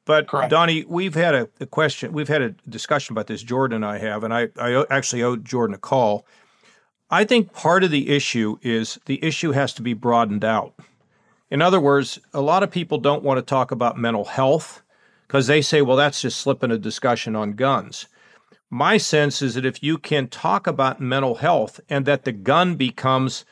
But 0.06 0.28
Correct. 0.28 0.50
Donny, 0.50 0.84
we've 0.86 1.16
had 1.16 1.34
a, 1.34 1.50
a, 1.60 1.66
question, 1.66 2.12
we've 2.12 2.28
had 2.28 2.42
a 2.42 2.50
discussion 2.68 3.14
about 3.14 3.28
this. 3.28 3.42
Jordan 3.42 3.78
and 3.78 3.86
I 3.86 4.00
have, 4.00 4.24
and 4.24 4.34
I, 4.34 4.50
I 4.60 4.86
actually 4.90 5.24
owed 5.24 5.46
Jordan 5.46 5.76
a 5.76 5.80
call. 5.80 6.26
I 7.10 7.24
think 7.24 7.54
part 7.54 7.84
of 7.84 7.92
the 7.92 8.10
issue 8.10 8.58
is 8.62 9.00
the 9.06 9.24
issue 9.24 9.52
has 9.52 9.74
to 9.76 9.82
be 9.82 9.94
broadened 9.94 10.44
out. 10.44 10.74
In 11.50 11.62
other 11.62 11.80
words, 11.80 12.20
a 12.34 12.42
lot 12.42 12.64
of 12.64 12.72
people 12.72 12.98
don't 12.98 13.24
want 13.24 13.38
to 13.38 13.44
talk 13.44 13.72
about 13.72 13.98
mental 13.98 14.26
health 14.26 14.82
because 15.28 15.48
they 15.48 15.62
say, 15.62 15.82
well, 15.82 15.98
that's 15.98 16.22
just 16.22 16.40
slipping 16.40 16.72
a 16.72 16.78
discussion 16.78 17.36
on 17.36 17.54
guns. 17.54 18.08
My 18.70 18.98
sense 18.98 19.42
is 19.42 19.54
that 19.54 19.66
if 19.66 19.84
you 19.84 20.00
can 20.00 20.28
talk 20.28 20.66
about 20.66 21.00
mental 21.00 21.36
health 21.36 21.80
and 21.90 22.06
that 22.08 22.24
the 22.24 22.32
gun 22.32 22.76
becomes 22.76 23.46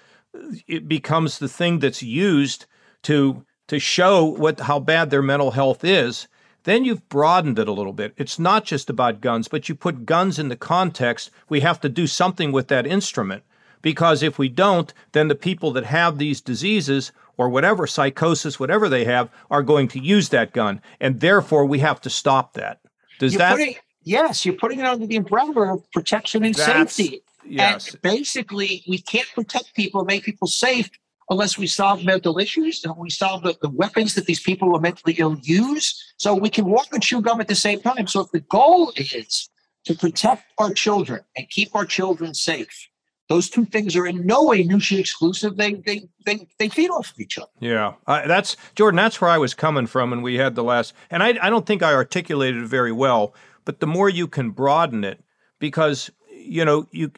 it 0.67 0.87
becomes 0.87 1.39
the 1.39 1.49
thing 1.49 1.79
that's 1.79 2.01
used 2.01 2.65
to 3.03 3.45
to 3.67 3.79
show 3.79 4.25
what 4.25 4.59
how 4.61 4.79
bad 4.79 5.09
their 5.09 5.21
mental 5.21 5.51
health 5.51 5.83
is, 5.83 6.27
then 6.63 6.85
you've 6.85 7.07
broadened 7.09 7.59
it 7.59 7.67
a 7.67 7.73
little 7.73 7.93
bit. 7.93 8.13
It's 8.17 8.37
not 8.37 8.65
just 8.65 8.89
about 8.89 9.21
guns, 9.21 9.47
but 9.47 9.67
you 9.67 9.75
put 9.75 10.05
guns 10.05 10.37
in 10.37 10.49
the 10.49 10.55
context. 10.55 11.31
We 11.49 11.61
have 11.61 11.79
to 11.81 11.89
do 11.89 12.07
something 12.07 12.51
with 12.51 12.67
that 12.67 12.85
instrument. 12.85 13.43
Because 13.81 14.21
if 14.21 14.37
we 14.37 14.47
don't, 14.47 14.93
then 15.13 15.27
the 15.27 15.35
people 15.35 15.71
that 15.71 15.85
have 15.85 16.19
these 16.19 16.39
diseases 16.39 17.11
or 17.37 17.49
whatever, 17.49 17.87
psychosis, 17.87 18.59
whatever 18.59 18.87
they 18.87 19.05
have, 19.05 19.29
are 19.49 19.63
going 19.63 19.87
to 19.87 19.99
use 19.99 20.29
that 20.29 20.53
gun. 20.53 20.81
And 20.99 21.19
therefore, 21.19 21.65
we 21.65 21.79
have 21.79 21.99
to 22.01 22.09
stop 22.09 22.53
that. 22.53 22.79
Does 23.17 23.33
you're 23.33 23.39
that? 23.39 23.57
Putting, 23.57 23.75
yes, 24.03 24.45
you're 24.45 24.55
putting 24.55 24.79
it 24.79 24.85
under 24.85 25.07
the 25.07 25.15
umbrella 25.15 25.73
of 25.73 25.91
protection 25.91 26.43
and 26.43 26.55
safety. 26.55 27.23
Yes. 27.43 27.93
And 27.93 28.01
basically, 28.03 28.83
we 28.87 28.99
can't 28.99 29.27
protect 29.33 29.73
people, 29.73 30.05
make 30.05 30.23
people 30.23 30.47
safe 30.47 30.91
unless 31.31 31.57
we 31.57 31.65
solve 31.65 32.03
mental 32.03 32.37
issues 32.37 32.83
and 32.83 32.93
we 32.97 33.09
solve 33.09 33.41
the, 33.41 33.57
the 33.61 33.69
weapons 33.69 34.13
that 34.15 34.25
these 34.25 34.41
people 34.41 34.75
are 34.75 34.81
mentally 34.81 35.15
ill 35.17 35.37
use. 35.41 36.13
So 36.17 36.35
we 36.35 36.49
can 36.49 36.65
walk 36.65 36.87
and 36.91 37.01
chew 37.01 37.21
gum 37.21 37.39
at 37.39 37.47
the 37.47 37.55
same 37.55 37.79
time. 37.79 38.05
So 38.05 38.19
if 38.19 38.31
the 38.31 38.41
goal 38.41 38.91
is 38.97 39.49
to 39.85 39.95
protect 39.95 40.43
our 40.59 40.73
children 40.73 41.21
and 41.37 41.49
keep 41.49 41.73
our 41.73 41.85
children 41.85 42.33
safe, 42.33 42.89
those 43.29 43.49
two 43.49 43.63
things 43.63 43.95
are 43.95 44.05
in 44.05 44.25
no 44.25 44.43
way 44.43 44.63
mutually 44.63 44.99
exclusive. 44.99 45.55
They 45.55 45.75
they 45.75 46.01
they, 46.25 46.45
they 46.59 46.67
feed 46.67 46.89
off 46.89 47.11
of 47.11 47.19
each 47.19 47.37
other. 47.37 47.47
Yeah, 47.61 47.93
uh, 48.05 48.27
that's 48.27 48.57
Jordan. 48.75 48.97
That's 48.97 49.21
where 49.21 49.29
I 49.29 49.37
was 49.37 49.53
coming 49.53 49.87
from, 49.87 50.11
and 50.11 50.21
we 50.21 50.35
had 50.35 50.55
the 50.55 50.65
last. 50.65 50.93
And 51.09 51.23
I 51.23 51.37
I 51.41 51.49
don't 51.49 51.65
think 51.65 51.81
I 51.81 51.93
articulated 51.93 52.61
it 52.61 52.67
very 52.67 52.91
well. 52.91 53.33
But 53.63 53.79
the 53.79 53.87
more 53.87 54.09
you 54.09 54.27
can 54.27 54.49
broaden 54.49 55.05
it, 55.05 55.23
because 55.59 56.11
you 56.29 56.65
know 56.65 56.89
you 56.91 57.13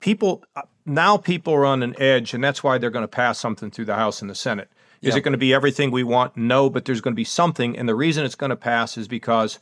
people 0.00 0.42
now 0.88 1.16
people 1.16 1.54
are 1.54 1.66
on 1.66 1.82
an 1.82 1.94
edge, 2.00 2.34
and 2.34 2.42
that's 2.42 2.64
why 2.64 2.78
they're 2.78 2.90
going 2.90 3.04
to 3.04 3.08
pass 3.08 3.38
something 3.38 3.70
through 3.70 3.84
the 3.84 3.94
House 3.94 4.20
and 4.20 4.30
the 4.30 4.34
Senate. 4.34 4.70
Is 5.00 5.14
it 5.14 5.20
going 5.20 5.32
to 5.32 5.38
be 5.38 5.54
everything 5.54 5.90
we 5.90 6.02
want? 6.02 6.36
No, 6.36 6.68
but 6.68 6.84
there's 6.84 7.00
going 7.00 7.14
to 7.14 7.16
be 7.16 7.24
something, 7.24 7.78
and 7.78 7.88
the 7.88 7.94
reason 7.94 8.24
it's 8.24 8.34
going 8.34 8.50
to 8.50 8.56
pass 8.56 8.98
is 8.98 9.06
because 9.06 9.58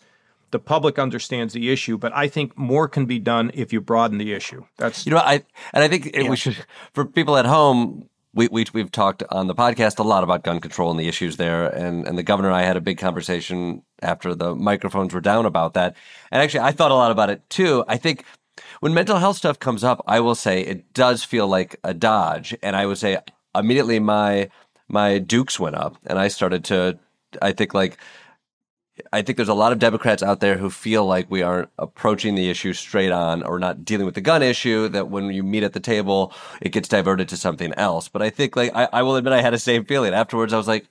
the 0.51 0.59
public 0.59 0.99
understands 0.99 1.53
the 1.53 1.71
issue. 1.71 1.99
But 1.99 2.15
I 2.15 2.29
think 2.29 2.57
more 2.57 2.89
can 2.89 3.07
be 3.07 3.19
done 3.19 3.51
if 3.53 3.73
you 3.73 3.81
broaden 3.81 4.19
the 4.19 4.33
issue. 4.33 4.65
That's 4.79 5.05
you 5.05 5.13
know, 5.13 5.19
I 5.19 5.45
and 5.73 5.85
I 5.85 5.89
think 5.89 6.15
yeah. 6.15 6.29
we 6.29 6.37
should 6.37 6.57
for 6.95 7.05
people 7.05 7.37
at 7.37 7.47
home. 7.47 8.09
We, 8.33 8.49
we, 8.49 8.67
we've 8.75 8.93
talked 8.93 9.23
on 9.31 9.47
the 9.47 9.55
podcast 9.55 9.99
a 9.99 10.03
lot 10.03 10.23
about 10.23 10.45
gun 10.45 10.61
control 10.61 10.91
and 10.91 11.01
the 11.01 11.09
issues 11.09 11.39
there. 11.39 11.69
And, 11.69 12.07
and 12.07 12.19
the 12.19 12.23
governor 12.23 12.49
and 12.49 12.57
I 12.59 12.65
had 12.65 12.77
a 12.77 12.83
big 12.83 12.99
conversation 12.99 13.83
after 14.03 14.35
the 14.35 14.55
microphones 14.55 15.15
were 15.15 15.23
down 15.23 15.47
about 15.47 15.73
that. 15.73 15.97
And 16.31 16.43
actually, 16.43 16.61
I 16.61 16.73
thought 16.73 16.91
a 16.91 16.95
lot 16.95 17.11
about 17.11 17.31
it 17.31 17.49
too. 17.49 17.83
I 17.89 17.97
think 17.97 18.27
when 18.81 18.95
mental 18.95 19.19
health 19.19 19.37
stuff 19.37 19.59
comes 19.59 19.85
up, 19.85 20.03
I 20.07 20.21
will 20.21 20.35
say 20.35 20.61
it 20.61 20.93
does 20.93 21.25
feel 21.25 21.49
like 21.49 21.77
a 21.85 21.95
dodge, 21.95 22.57
and 22.63 22.77
I 22.77 22.87
would 22.87 22.99
say 22.99 23.19
immediately 23.55 23.99
my 23.99 24.51
my 24.89 25.19
dukes 25.19 25.59
went 25.59 25.77
up, 25.77 25.97
and 26.07 26.19
I 26.19 26.29
started 26.29 26.65
to. 26.67 26.99
I 27.43 27.53
think 27.53 27.75
like. 27.75 27.99
I 29.13 29.21
think 29.21 29.37
there's 29.37 29.51
a 29.51 29.55
lot 29.55 29.73
of 29.73 29.79
Democrats 29.79 30.23
out 30.23 30.41
there 30.41 30.57
who 30.57 30.71
feel 30.71 31.05
like 31.05 31.31
we 31.31 31.43
aren't 31.43 31.69
approaching 31.79 32.35
the 32.35 32.49
issue 32.49 32.73
straight 32.73 33.13
on 33.13 33.43
or 33.43 33.59
not 33.59 33.85
dealing 33.85 34.07
with 34.07 34.15
the 34.15 34.23
gun 34.23 34.43
issue, 34.43 34.89
that 34.89 35.11
when 35.11 35.27
you 35.27 35.43
meet 35.43 35.65
at 35.65 35.75
the 35.75 35.81
table, 35.81 36.33
it 36.63 36.71
gets 36.73 36.89
diverted 36.89 37.29
to 37.29 37.37
something 37.37 37.75
else. 37.75 38.09
But 38.09 38.23
I 38.23 38.31
think 38.31 38.57
like 38.57 38.75
I, 38.75 38.89
I 38.95 39.03
will 39.03 39.17
admit 39.17 39.35
I 39.35 39.43
had 39.43 39.53
the 39.53 39.59
same 39.59 39.85
feeling. 39.85 40.15
Afterwards 40.15 40.55
I 40.55 40.57
was 40.57 40.67
like, 40.67 40.87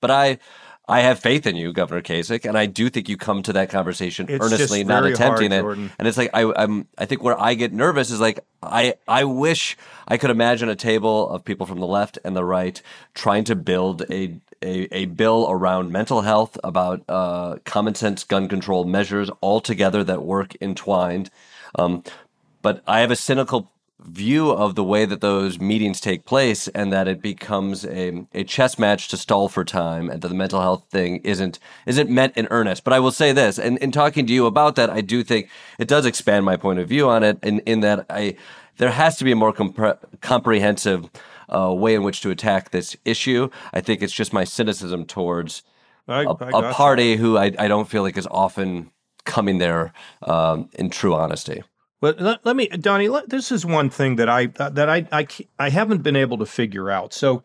but 0.00 0.10
I 0.10 0.38
I 0.88 1.02
have 1.02 1.20
faith 1.20 1.46
in 1.46 1.54
you, 1.54 1.72
Governor 1.72 2.02
Kasich, 2.02 2.44
and 2.44 2.58
I 2.58 2.66
do 2.66 2.90
think 2.90 3.08
you 3.08 3.16
come 3.16 3.42
to 3.44 3.52
that 3.52 3.70
conversation 3.70 4.26
It's 4.28 4.44
earnestly, 4.44 4.82
not 4.82 5.04
attempting 5.06 5.52
hard, 5.52 5.78
it. 5.78 5.90
And 5.98 6.08
it's 6.08 6.18
like 6.18 6.30
I, 6.34 6.52
I'm. 6.56 6.88
I 6.98 7.06
think 7.06 7.22
where 7.22 7.40
I 7.40 7.54
get 7.54 7.72
nervous 7.72 8.10
is 8.10 8.18
like 8.18 8.40
I. 8.62 8.94
I 9.06 9.24
wish 9.24 9.76
I 10.08 10.16
could 10.16 10.30
imagine 10.30 10.68
a 10.68 10.74
table 10.74 11.28
of 11.28 11.44
people 11.44 11.66
from 11.66 11.78
the 11.78 11.86
left 11.86 12.18
and 12.24 12.34
the 12.34 12.44
right 12.44 12.82
trying 13.14 13.44
to 13.44 13.54
build 13.54 14.02
a 14.10 14.40
a, 14.62 14.94
a 14.94 15.04
bill 15.06 15.46
around 15.48 15.92
mental 15.92 16.22
health, 16.22 16.58
about 16.64 17.02
uh, 17.08 17.56
common 17.64 17.94
sense 17.94 18.24
gun 18.24 18.48
control 18.48 18.84
measures 18.84 19.30
all 19.40 19.60
together 19.60 20.04
that 20.04 20.22
work 20.22 20.56
entwined. 20.60 21.30
Um, 21.76 22.02
but 22.62 22.82
I 22.86 23.00
have 23.00 23.10
a 23.10 23.16
cynical 23.16 23.70
view 24.04 24.50
of 24.50 24.74
the 24.74 24.84
way 24.84 25.04
that 25.04 25.20
those 25.20 25.60
meetings 25.60 26.00
take 26.00 26.24
place 26.24 26.68
and 26.68 26.92
that 26.92 27.06
it 27.06 27.20
becomes 27.20 27.84
a, 27.84 28.26
a 28.32 28.44
chess 28.44 28.78
match 28.78 29.08
to 29.08 29.16
stall 29.16 29.48
for 29.48 29.64
time 29.64 30.10
and 30.10 30.22
that 30.22 30.28
the 30.28 30.34
mental 30.34 30.60
health 30.60 30.84
thing 30.90 31.16
isn't 31.18 31.58
isn't 31.86 32.10
meant 32.10 32.36
in 32.36 32.48
earnest. 32.50 32.84
But 32.84 32.92
I 32.92 33.00
will 33.00 33.12
say 33.12 33.32
this, 33.32 33.58
and 33.58 33.78
in 33.78 33.92
talking 33.92 34.26
to 34.26 34.32
you 34.32 34.46
about 34.46 34.76
that, 34.76 34.90
I 34.90 35.00
do 35.00 35.22
think 35.22 35.48
it 35.78 35.88
does 35.88 36.06
expand 36.06 36.44
my 36.44 36.56
point 36.56 36.78
of 36.78 36.88
view 36.88 37.08
on 37.08 37.22
it 37.22 37.38
in, 37.42 37.60
in 37.60 37.80
that 37.80 38.06
I 38.08 38.36
there 38.78 38.90
has 38.90 39.16
to 39.18 39.24
be 39.24 39.32
a 39.32 39.36
more 39.36 39.52
compre- 39.52 39.98
comprehensive 40.20 41.10
uh, 41.48 41.72
way 41.72 41.94
in 41.94 42.02
which 42.02 42.20
to 42.22 42.30
attack 42.30 42.70
this 42.70 42.96
issue. 43.04 43.50
I 43.72 43.80
think 43.80 44.02
it's 44.02 44.12
just 44.12 44.32
my 44.32 44.44
cynicism 44.44 45.04
towards 45.04 45.62
I, 46.08 46.22
a, 46.22 46.30
I 46.30 46.70
a 46.70 46.72
party 46.72 47.16
who 47.16 47.36
I, 47.36 47.52
I 47.58 47.68
don't 47.68 47.88
feel 47.88 48.02
like 48.02 48.16
is 48.16 48.28
often 48.30 48.90
coming 49.24 49.58
there 49.58 49.92
um, 50.22 50.70
in 50.74 50.90
true 50.90 51.14
honesty. 51.14 51.62
But 52.00 52.20
let, 52.20 52.44
let 52.44 52.56
me, 52.56 52.66
Donny. 52.68 53.08
Let, 53.08 53.28
this 53.28 53.52
is 53.52 53.66
one 53.66 53.90
thing 53.90 54.16
that 54.16 54.28
I 54.28 54.46
that 54.46 54.88
I, 54.88 55.06
I 55.12 55.26
I 55.58 55.70
haven't 55.70 56.02
been 56.02 56.16
able 56.16 56.38
to 56.38 56.46
figure 56.46 56.90
out. 56.90 57.12
So 57.12 57.42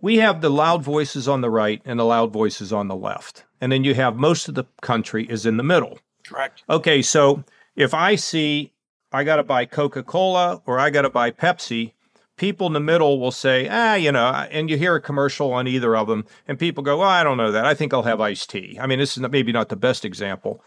we 0.00 0.16
have 0.16 0.40
the 0.40 0.50
loud 0.50 0.82
voices 0.82 1.28
on 1.28 1.42
the 1.42 1.50
right 1.50 1.82
and 1.84 2.00
the 2.00 2.04
loud 2.04 2.32
voices 2.32 2.72
on 2.72 2.88
the 2.88 2.96
left, 2.96 3.44
and 3.60 3.70
then 3.70 3.84
you 3.84 3.94
have 3.94 4.16
most 4.16 4.48
of 4.48 4.54
the 4.54 4.64
country 4.80 5.26
is 5.28 5.44
in 5.44 5.58
the 5.58 5.62
middle. 5.62 5.98
Correct. 6.26 6.62
Okay, 6.70 7.02
so 7.02 7.44
if 7.76 7.92
I 7.92 8.14
see 8.14 8.72
I 9.12 9.22
got 9.22 9.36
to 9.36 9.44
buy 9.44 9.64
Coca 9.64 10.02
Cola 10.02 10.62
or 10.66 10.80
I 10.80 10.90
got 10.90 11.02
to 11.02 11.10
buy 11.10 11.30
Pepsi, 11.30 11.92
people 12.36 12.66
in 12.66 12.72
the 12.72 12.80
middle 12.80 13.20
will 13.20 13.30
say, 13.30 13.68
ah, 13.70 13.94
you 13.94 14.10
know, 14.10 14.26
and 14.50 14.68
you 14.68 14.76
hear 14.76 14.96
a 14.96 15.00
commercial 15.00 15.52
on 15.52 15.68
either 15.68 15.94
of 15.94 16.08
them, 16.08 16.24
and 16.48 16.58
people 16.58 16.82
go, 16.82 16.98
well, 16.98 17.08
I 17.08 17.22
don't 17.22 17.36
know 17.36 17.52
that. 17.52 17.64
I 17.64 17.74
think 17.74 17.94
I'll 17.94 18.02
have 18.02 18.20
iced 18.20 18.50
tea. 18.50 18.78
I 18.80 18.86
mean, 18.86 18.98
this 18.98 19.16
is 19.16 19.22
maybe 19.28 19.52
not 19.52 19.68
the 19.68 19.76
best 19.76 20.04
example. 20.04 20.64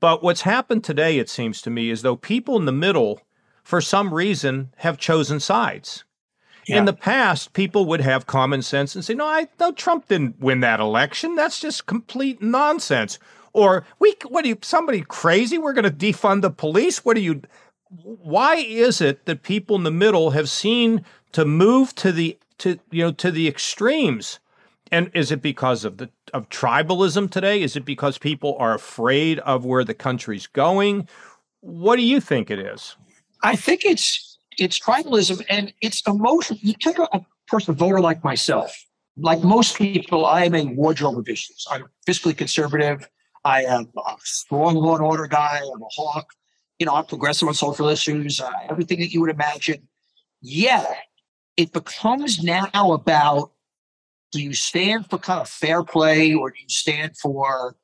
But 0.00 0.22
what's 0.22 0.42
happened 0.42 0.84
today, 0.84 1.18
it 1.18 1.28
seems 1.28 1.62
to 1.62 1.70
me, 1.70 1.90
is 1.90 2.02
though 2.02 2.16
people 2.16 2.56
in 2.58 2.66
the 2.66 2.72
middle, 2.72 3.20
for 3.62 3.80
some 3.80 4.12
reason, 4.12 4.70
have 4.78 4.98
chosen 4.98 5.40
sides. 5.40 6.04
In 6.66 6.84
the 6.86 6.94
past, 6.94 7.52
people 7.52 7.84
would 7.86 8.00
have 8.00 8.26
common 8.26 8.62
sense 8.62 8.94
and 8.94 9.04
say, 9.04 9.14
"No, 9.14 9.26
I 9.26 9.48
no, 9.60 9.72
Trump 9.72 10.08
didn't 10.08 10.40
win 10.40 10.60
that 10.60 10.80
election. 10.80 11.34
That's 11.34 11.60
just 11.60 11.86
complete 11.86 12.40
nonsense." 12.40 13.18
Or 13.52 13.84
we, 13.98 14.14
what 14.28 14.44
are 14.44 14.48
you? 14.48 14.58
Somebody 14.62 15.02
crazy? 15.02 15.58
We're 15.58 15.74
going 15.74 15.84
to 15.84 15.90
defund 15.90 16.42
the 16.42 16.50
police? 16.50 17.04
What 17.04 17.16
are 17.16 17.20
you? 17.20 17.42
Why 18.02 18.56
is 18.56 19.00
it 19.00 19.26
that 19.26 19.42
people 19.42 19.76
in 19.76 19.84
the 19.84 19.90
middle 19.90 20.30
have 20.30 20.48
seen 20.48 21.04
to 21.32 21.44
move 21.44 21.94
to 21.96 22.12
the 22.12 22.38
to 22.58 22.78
you 22.90 23.04
know 23.04 23.12
to 23.12 23.30
the 23.30 23.46
extremes? 23.46 24.40
And 24.90 25.10
is 25.14 25.32
it 25.32 25.42
because 25.42 25.84
of 25.84 25.96
the 25.96 26.10
of 26.32 26.48
tribalism 26.50 27.30
today? 27.30 27.62
Is 27.62 27.76
it 27.76 27.84
because 27.84 28.18
people 28.18 28.56
are 28.58 28.74
afraid 28.74 29.38
of 29.40 29.64
where 29.64 29.84
the 29.84 29.94
country's 29.94 30.46
going? 30.46 31.08
What 31.60 31.96
do 31.96 32.02
you 32.02 32.20
think 32.20 32.50
it 32.50 32.58
is? 32.58 32.96
I 33.42 33.56
think 33.56 33.84
it's 33.84 34.38
it's 34.58 34.78
tribalism 34.78 35.44
and 35.48 35.72
it's 35.80 36.02
emotion. 36.06 36.58
You 36.60 36.74
take 36.74 36.98
a, 36.98 37.08
a 37.12 37.24
person, 37.48 37.74
voter 37.74 38.00
like 38.00 38.22
myself. 38.22 38.74
Like 39.16 39.42
most 39.42 39.76
people, 39.76 40.26
I 40.26 40.44
am 40.44 40.54
a 40.54 40.64
wardrobe 40.64 41.18
of 41.18 41.28
issues. 41.28 41.66
I'm 41.70 41.84
fiscally 42.06 42.36
conservative. 42.36 43.08
I 43.44 43.62
am 43.62 43.90
a 43.96 44.16
strong 44.22 44.74
law 44.74 44.96
and 44.96 45.04
order 45.04 45.26
guy. 45.26 45.60
I'm 45.62 45.82
a 45.82 45.88
hawk. 45.94 46.26
You 46.78 46.86
know, 46.86 46.94
I'm 46.94 47.06
progressive 47.06 47.46
on 47.46 47.54
social 47.54 47.88
issues. 47.88 48.40
Uh, 48.40 48.50
everything 48.68 48.98
that 49.00 49.12
you 49.12 49.20
would 49.20 49.30
imagine. 49.30 49.86
Yeah, 50.40 50.84
it 51.56 51.72
becomes 51.72 52.42
now 52.42 52.68
about 52.92 53.52
do 54.34 54.42
you 54.42 54.52
stand 54.52 55.08
for 55.08 55.18
kind 55.18 55.40
of 55.40 55.48
fair 55.48 55.84
play 55.84 56.34
or 56.34 56.50
do 56.50 56.56
you 56.60 56.68
stand 56.68 57.16
for 57.16 57.76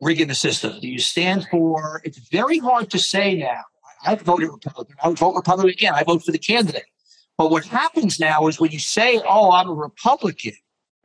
rigging 0.00 0.28
the 0.28 0.34
system? 0.34 0.80
Do 0.80 0.88
you 0.88 0.98
stand 0.98 1.46
for? 1.50 2.00
It's 2.02 2.18
very 2.30 2.58
hard 2.58 2.90
to 2.90 2.98
say 2.98 3.34
now. 3.34 3.62
I 4.04 4.14
voted 4.14 4.48
Republican. 4.48 4.96
I 5.02 5.08
would 5.08 5.18
vote 5.18 5.34
Republican 5.34 5.70
again. 5.70 5.94
I 5.94 6.02
vote 6.02 6.24
for 6.24 6.32
the 6.32 6.38
candidate. 6.38 6.86
But 7.36 7.50
what 7.50 7.66
happens 7.66 8.18
now 8.18 8.48
is 8.48 8.58
when 8.58 8.70
you 8.70 8.78
say, 8.78 9.20
"Oh, 9.28 9.52
I'm 9.52 9.68
a 9.68 9.74
Republican," 9.74 10.54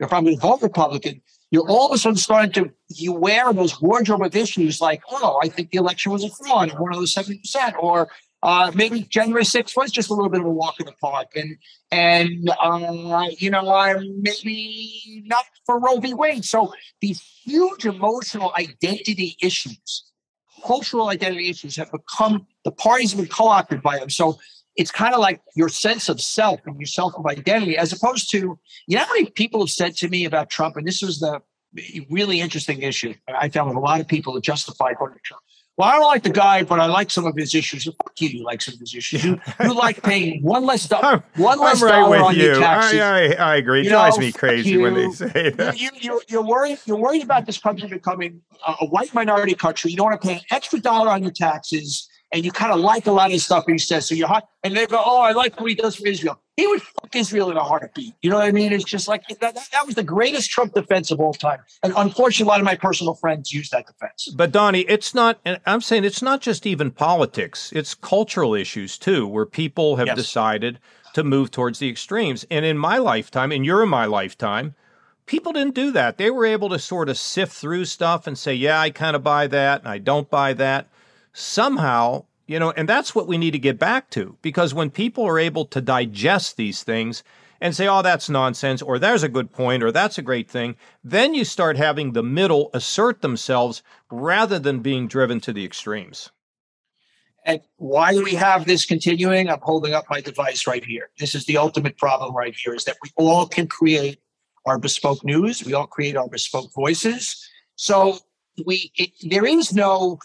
if 0.00 0.12
I'm 0.12 0.24
going 0.24 0.36
to 0.36 0.40
vote 0.40 0.62
Republican, 0.62 1.20
you're 1.50 1.68
all 1.68 1.86
of 1.86 1.92
a 1.92 1.98
sudden 1.98 2.16
starting 2.16 2.52
to 2.52 2.72
you 2.88 3.12
wear 3.12 3.52
those 3.52 3.80
wardrobe 3.80 4.22
of 4.22 4.34
issues 4.34 4.80
like, 4.80 5.02
"Oh, 5.10 5.38
I 5.42 5.48
think 5.48 5.70
the 5.70 5.78
election 5.78 6.12
was 6.12 6.24
a 6.24 6.30
fraud, 6.30 6.72
or 6.72 6.82
one 6.82 6.94
of 6.94 6.98
those 6.98 7.12
seventy 7.12 7.38
percent," 7.40 7.76
or 7.78 8.08
uh, 8.46 8.70
maybe 8.76 9.02
January 9.02 9.42
6th 9.42 9.76
was 9.76 9.90
just 9.90 10.08
a 10.08 10.14
little 10.14 10.30
bit 10.30 10.38
of 10.38 10.46
a 10.46 10.50
walk 10.50 10.78
in 10.78 10.86
the 10.86 10.92
park, 10.92 11.26
and 11.34 11.56
and 11.90 12.48
uh, 12.62 13.26
you 13.38 13.50
know 13.50 13.74
I'm 13.74 14.22
maybe 14.22 15.24
not 15.26 15.44
for 15.66 15.80
Roe 15.80 15.98
v. 15.98 16.14
Wade. 16.14 16.44
So 16.44 16.72
these 17.00 17.20
huge 17.44 17.86
emotional 17.86 18.52
identity 18.56 19.36
issues, 19.42 20.12
cultural 20.64 21.08
identity 21.08 21.50
issues, 21.50 21.74
have 21.74 21.90
become 21.90 22.46
the 22.64 22.70
parties 22.70 23.10
have 23.10 23.20
been 23.20 23.28
co-opted 23.28 23.82
by 23.82 23.98
them. 23.98 24.10
So 24.10 24.38
it's 24.76 24.92
kind 24.92 25.12
of 25.12 25.18
like 25.18 25.40
your 25.56 25.68
sense 25.68 26.08
of 26.08 26.20
self 26.20 26.60
and 26.66 26.78
your 26.78 26.86
self 26.86 27.14
of 27.16 27.26
identity, 27.26 27.76
as 27.76 27.92
opposed 27.92 28.30
to 28.30 28.56
you 28.86 28.96
know 28.96 29.00
how 29.00 29.12
many 29.12 29.28
people 29.30 29.58
have 29.58 29.70
said 29.70 29.96
to 29.96 30.08
me 30.08 30.24
about 30.24 30.50
Trump, 30.50 30.76
and 30.76 30.86
this 30.86 31.02
was 31.02 31.18
the 31.18 31.42
really 32.08 32.40
interesting 32.40 32.82
issue. 32.82 33.12
I 33.26 33.48
found 33.48 33.70
with 33.70 33.76
a 33.76 33.80
lot 33.80 34.00
of 34.00 34.06
people 34.06 34.34
that 34.34 34.44
justified 34.44 34.94
voting 35.00 35.18
Trump. 35.24 35.42
Well, 35.76 35.88
I 35.88 35.92
don't 35.96 36.06
like 36.06 36.22
the 36.22 36.30
guy, 36.30 36.62
but 36.62 36.80
I 36.80 36.86
like 36.86 37.10
some 37.10 37.26
of 37.26 37.36
his 37.36 37.54
issues. 37.54 37.84
Fuck 37.84 38.18
you, 38.18 38.28
you 38.30 38.44
like 38.44 38.62
some 38.62 38.74
of 38.74 38.80
his 38.80 38.94
issues. 38.94 39.22
You, 39.22 39.38
you 39.62 39.74
like 39.74 40.02
paying 40.02 40.42
one 40.42 40.64
less 40.64 40.88
dollar, 40.88 41.22
one 41.36 41.58
less 41.58 41.82
right 41.82 41.90
dollar 41.90 42.16
on 42.18 42.34
you. 42.34 42.44
your 42.44 42.58
taxes. 42.58 42.98
I, 42.98 43.26
I, 43.26 43.52
I 43.52 43.56
agree. 43.56 43.80
It 43.80 43.84
You 43.84 43.90
drives 43.90 44.16
know, 44.16 44.22
me 44.22 44.32
crazy 44.32 44.78
when 44.78 44.94
they 44.94 45.10
say 45.12 45.50
that. 45.50 45.78
You, 45.78 45.90
you, 46.00 46.22
you're 46.28 46.42
worried. 46.46 46.78
You're 46.86 46.96
worried 46.96 47.22
about 47.22 47.44
this 47.44 47.58
country 47.58 47.88
becoming 47.88 48.40
a, 48.66 48.74
a 48.80 48.86
white 48.86 49.12
minority 49.12 49.54
country. 49.54 49.90
You 49.90 49.98
don't 49.98 50.06
want 50.06 50.22
to 50.22 50.26
pay 50.26 50.34
an 50.36 50.40
extra 50.50 50.80
dollar 50.80 51.10
on 51.10 51.22
your 51.22 51.32
taxes, 51.32 52.08
and 52.36 52.44
you 52.44 52.52
kind 52.52 52.70
of 52.70 52.78
like 52.80 53.06
a 53.06 53.10
lot 53.12 53.26
of 53.26 53.32
the 53.32 53.38
stuff 53.38 53.64
he 53.66 53.78
says. 53.78 54.06
So 54.06 54.14
you're 54.14 54.28
hot, 54.28 54.46
and 54.62 54.76
they 54.76 54.86
go, 54.86 55.02
"Oh, 55.04 55.20
I 55.22 55.32
like 55.32 55.58
what 55.58 55.70
he 55.70 55.74
does 55.74 55.96
for 55.96 56.06
Israel." 56.06 56.38
He 56.56 56.66
would 56.66 56.82
fuck 56.82 57.14
Israel 57.16 57.50
in 57.50 57.56
a 57.56 57.64
heartbeat. 57.64 58.14
You 58.22 58.30
know 58.30 58.36
what 58.36 58.46
I 58.46 58.52
mean? 58.52 58.72
It's 58.72 58.84
just 58.84 59.08
like 59.08 59.26
that, 59.28 59.40
that, 59.40 59.58
that 59.72 59.86
was 59.86 59.94
the 59.94 60.02
greatest 60.02 60.50
Trump 60.50 60.72
defense 60.74 61.10
of 61.10 61.20
all 61.20 61.34
time. 61.34 61.60
And 61.82 61.92
unfortunately, 61.96 62.48
a 62.48 62.52
lot 62.52 62.60
of 62.60 62.64
my 62.66 62.76
personal 62.76 63.14
friends 63.14 63.52
use 63.52 63.68
that 63.70 63.86
defense. 63.86 64.28
But 64.34 64.52
Donny, 64.52 64.80
it's 64.82 65.14
not. 65.14 65.38
and 65.44 65.60
I'm 65.66 65.80
saying 65.80 66.04
it's 66.04 66.22
not 66.22 66.40
just 66.42 66.66
even 66.66 66.90
politics; 66.90 67.72
it's 67.74 67.94
cultural 67.94 68.54
issues 68.54 68.98
too, 68.98 69.26
where 69.26 69.46
people 69.46 69.96
have 69.96 70.08
Yes. 70.08 70.16
decided 70.16 70.78
to 71.14 71.24
move 71.24 71.50
towards 71.50 71.78
the 71.78 71.88
extremes. 71.88 72.44
And 72.50 72.64
in 72.66 72.76
my 72.76 72.98
lifetime, 72.98 73.50
and 73.50 73.64
you're 73.64 73.82
in 73.82 73.88
my 73.88 74.04
lifetime, 74.04 74.74
people 75.24 75.52
didn't 75.54 75.74
do 75.74 75.90
that. 75.92 76.18
They 76.18 76.30
were 76.30 76.44
able 76.44 76.68
to 76.68 76.78
sort 76.78 77.08
of 77.08 77.16
sift 77.16 77.52
through 77.54 77.86
stuff 77.86 78.26
and 78.26 78.36
say, 78.36 78.54
"Yeah, 78.54 78.78
I 78.78 78.90
kind 78.90 79.16
of 79.16 79.22
buy 79.22 79.46
that, 79.46 79.80
and 79.80 79.88
I 79.88 79.98
don't 79.98 80.28
buy 80.30 80.52
that." 80.54 80.88
Somehow, 81.38 82.24
you 82.46 82.58
know, 82.58 82.70
and 82.78 82.88
that's 82.88 83.14
what 83.14 83.26
we 83.26 83.36
need 83.36 83.50
to 83.50 83.58
get 83.58 83.78
back 83.78 84.08
to 84.12 84.38
because 84.40 84.72
when 84.72 84.88
people 84.88 85.22
are 85.26 85.38
able 85.38 85.66
to 85.66 85.82
digest 85.82 86.56
these 86.56 86.82
things 86.82 87.22
and 87.60 87.76
say, 87.76 87.86
oh, 87.86 88.00
that's 88.00 88.30
nonsense, 88.30 88.80
or 88.80 88.98
there's 88.98 89.22
a 89.22 89.28
good 89.28 89.52
point, 89.52 89.82
or 89.82 89.92
that's 89.92 90.16
a 90.16 90.22
great 90.22 90.50
thing, 90.50 90.76
then 91.04 91.34
you 91.34 91.44
start 91.44 91.76
having 91.76 92.12
the 92.12 92.22
middle 92.22 92.70
assert 92.72 93.20
themselves 93.20 93.82
rather 94.10 94.58
than 94.58 94.80
being 94.80 95.08
driven 95.08 95.38
to 95.40 95.52
the 95.52 95.62
extremes. 95.62 96.30
And 97.44 97.60
why 97.76 98.12
do 98.12 98.24
we 98.24 98.34
have 98.34 98.64
this 98.64 98.86
continuing? 98.86 99.50
I'm 99.50 99.60
holding 99.60 99.92
up 99.92 100.06
my 100.08 100.22
device 100.22 100.66
right 100.66 100.82
here. 100.82 101.10
This 101.18 101.34
is 101.34 101.44
the 101.44 101.58
ultimate 101.58 101.98
problem 101.98 102.34
right 102.34 102.56
here 102.56 102.74
is 102.74 102.84
that 102.84 102.96
we 103.02 103.10
all 103.16 103.46
can 103.46 103.66
create 103.66 104.20
our 104.64 104.78
bespoke 104.78 105.22
news. 105.22 105.62
We 105.62 105.74
all 105.74 105.86
create 105.86 106.16
our 106.16 106.28
bespoke 106.28 106.72
voices. 106.74 107.46
So 107.74 108.20
we 108.64 108.92
it, 108.96 109.10
there 109.22 109.46
is 109.46 109.74
no 109.74 110.18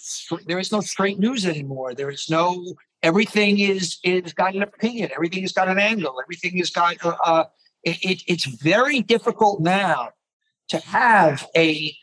there 0.46 0.60
is 0.60 0.72
no 0.72 0.82
straight 0.82 1.20
news 1.20 1.46
anymore. 1.46 1.94
There 1.94 2.10
is 2.10 2.30
no 2.30 2.76
everything 3.04 3.60
is 3.60 3.98
is 4.04 4.34
got 4.34 4.56
an 4.56 4.64
opinion. 4.64 5.10
Everything 5.16 5.42
has 5.42 5.52
got 5.52 5.68
an 5.68 5.80
angle. 5.80 6.20
Everything 6.22 6.58
has 6.58 6.70
got 6.70 7.04
uh, 7.04 7.16
uh, 7.24 7.44
it, 7.84 7.98
it, 8.04 8.24
it's 8.28 8.46
very 8.46 9.02
difficult 9.02 9.60
now 9.60 10.10
to 10.70 10.78
have 10.80 11.48
a 11.56 11.96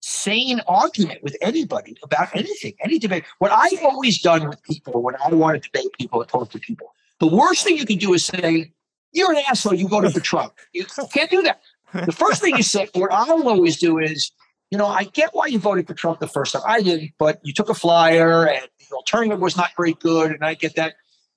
sane 0.00 0.60
argument 0.66 1.22
with 1.22 1.36
anybody 1.40 1.96
about 2.02 2.28
anything, 2.34 2.74
any 2.84 2.98
debate. 2.98 3.24
What 3.38 3.52
I've 3.52 3.82
always 3.82 4.20
done 4.20 4.48
with 4.48 4.62
people 4.64 5.02
when 5.02 5.14
I 5.24 5.28
want 5.28 5.62
to 5.62 5.68
debate 5.68 5.90
people 5.98 6.24
talk 6.24 6.50
to 6.50 6.58
people, 6.58 6.94
the 7.20 7.28
worst 7.28 7.64
thing 7.64 7.76
you 7.76 7.86
can 7.86 7.98
do 7.98 8.12
is 8.14 8.24
say, 8.26 8.72
You're 9.12 9.32
an 9.32 9.42
asshole, 9.48 9.74
you 9.74 9.88
voted 9.88 10.12
for 10.12 10.20
Trump. 10.20 10.54
You 10.72 10.84
can't 11.12 11.30
do 11.30 11.42
that. 11.42 11.60
The 12.06 12.12
first 12.12 12.40
thing 12.40 12.56
you 12.56 12.62
say, 12.62 12.88
what 12.94 13.12
I'll 13.12 13.48
always 13.48 13.78
do 13.78 13.98
is, 13.98 14.30
you 14.72 14.78
know, 14.78 14.86
I 14.86 15.04
get 15.04 15.34
why 15.34 15.48
you 15.48 15.58
voted 15.58 15.86
for 15.86 15.92
Trump 15.92 16.18
the 16.18 16.26
first 16.26 16.54
time. 16.54 16.62
I 16.66 16.80
didn't, 16.80 17.12
but 17.18 17.38
you 17.42 17.52
took 17.52 17.68
a 17.68 17.74
flyer 17.74 18.48
and 18.48 18.66
the 18.78 18.96
alternative 18.96 19.38
was 19.38 19.54
not 19.54 19.68
very 19.76 19.92
good, 19.92 20.30
and 20.32 20.42
I 20.42 20.54
get 20.54 20.76
that. 20.76 20.94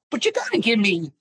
But 0.09 0.23
you 0.23 0.31
got 0.31 0.49
to 0.53 0.59
give 0.59 0.79
me 0.79 1.11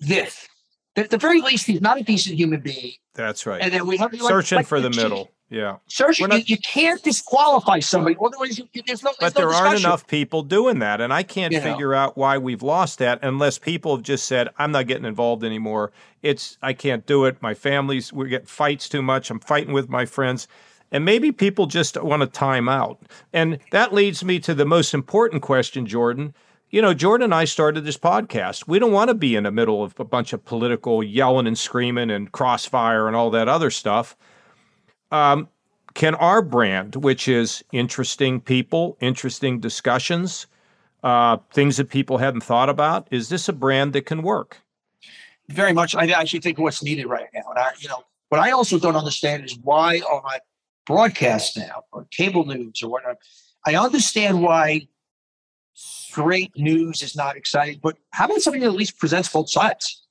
this. 0.00 0.48
At 0.96 1.10
the 1.10 1.18
very 1.18 1.42
least, 1.42 1.66
he's 1.66 1.82
not 1.82 2.00
a 2.00 2.02
decent 2.02 2.36
human 2.36 2.60
being. 2.60 2.92
That's 3.12 3.44
right. 3.44 3.60
And 3.60 3.74
then 3.74 3.86
we 3.86 3.98
have 3.98 4.10
searching 4.18 4.56
like, 4.56 4.66
for 4.66 4.80
the 4.80 4.88
middle. 4.88 5.32
Yeah. 5.50 5.76
Searching, 5.86 6.28
not, 6.28 6.48
you, 6.48 6.54
you, 6.54 6.58
can't 6.58 7.02
disqualify 7.02 7.80
somebody. 7.80 8.16
Otherwise, 8.24 8.58
you, 8.58 8.66
there's 8.86 9.02
no. 9.02 9.12
There's 9.20 9.34
but 9.34 9.38
there 9.38 9.50
no 9.50 9.54
aren't 9.54 9.80
enough 9.80 10.06
people 10.06 10.42
doing 10.42 10.78
that, 10.78 11.02
and 11.02 11.12
I 11.12 11.22
can't 11.22 11.52
you 11.52 11.60
figure 11.60 11.90
know. 11.90 11.98
out 11.98 12.16
why 12.16 12.38
we've 12.38 12.62
lost 12.62 13.00
that 13.00 13.18
unless 13.22 13.58
people 13.58 13.96
have 13.96 14.02
just 14.02 14.24
said, 14.24 14.48
"I'm 14.56 14.72
not 14.72 14.86
getting 14.86 15.04
involved 15.04 15.44
anymore. 15.44 15.92
It's 16.22 16.56
I 16.62 16.72
can't 16.72 17.04
do 17.04 17.26
it. 17.26 17.42
My 17.42 17.52
family's 17.52 18.14
we 18.14 18.30
get 18.30 18.48
fights 18.48 18.88
too 18.88 19.02
much. 19.02 19.30
I'm 19.30 19.40
fighting 19.40 19.74
with 19.74 19.90
my 19.90 20.06
friends." 20.06 20.48
And 20.92 21.04
maybe 21.04 21.32
people 21.32 21.66
just 21.66 22.00
want 22.02 22.22
to 22.22 22.26
time 22.26 22.68
out. 22.68 23.00
And 23.32 23.58
that 23.70 23.92
leads 23.94 24.24
me 24.24 24.40
to 24.40 24.54
the 24.54 24.64
most 24.64 24.92
important 24.92 25.42
question, 25.42 25.86
Jordan. 25.86 26.34
You 26.70 26.82
know, 26.82 26.94
Jordan 26.94 27.26
and 27.26 27.34
I 27.34 27.44
started 27.44 27.84
this 27.84 27.96
podcast. 27.96 28.66
We 28.68 28.78
don't 28.78 28.92
want 28.92 29.08
to 29.08 29.14
be 29.14 29.36
in 29.36 29.44
the 29.44 29.50
middle 29.50 29.82
of 29.82 29.98
a 29.98 30.04
bunch 30.04 30.32
of 30.32 30.44
political 30.44 31.02
yelling 31.02 31.46
and 31.46 31.58
screaming 31.58 32.10
and 32.10 32.30
crossfire 32.30 33.06
and 33.06 33.16
all 33.16 33.30
that 33.30 33.48
other 33.48 33.70
stuff. 33.70 34.16
Um, 35.10 35.48
can 35.94 36.14
our 36.16 36.42
brand, 36.42 36.96
which 36.96 37.26
is 37.26 37.64
interesting 37.72 38.40
people, 38.40 38.96
interesting 39.00 39.58
discussions, 39.58 40.46
uh, 41.02 41.38
things 41.52 41.76
that 41.78 41.88
people 41.88 42.18
hadn't 42.18 42.42
thought 42.42 42.68
about, 42.68 43.08
is 43.10 43.28
this 43.28 43.48
a 43.48 43.52
brand 43.52 43.92
that 43.94 44.06
can 44.06 44.22
work? 44.22 44.58
Very 45.48 45.72
much. 45.72 45.96
I 45.96 46.06
actually 46.10 46.40
think 46.40 46.58
what's 46.58 46.82
needed 46.82 47.06
right 47.06 47.26
now. 47.34 47.42
And 47.50 47.58
I, 47.58 47.70
you 47.78 47.88
know, 47.88 48.04
what 48.28 48.40
I 48.40 48.52
also 48.52 48.78
don't 48.78 48.94
understand 48.94 49.44
is 49.44 49.58
why 49.58 49.98
on 49.98 50.22
broadcast 50.90 51.56
now 51.56 51.84
or 51.92 52.06
cable 52.10 52.44
news 52.44 52.82
or 52.82 52.90
whatever, 52.90 53.16
I 53.64 53.76
understand 53.76 54.42
why 54.42 54.88
straight 55.72 56.52
news 56.56 57.02
is 57.02 57.14
not 57.14 57.36
exciting, 57.36 57.78
but 57.80 57.96
how 58.12 58.24
about 58.24 58.40
something 58.40 58.60
that 58.62 58.68
at 58.68 58.74
least 58.74 58.98
presents 58.98 59.28
both 59.28 59.48
sides? 59.48 60.04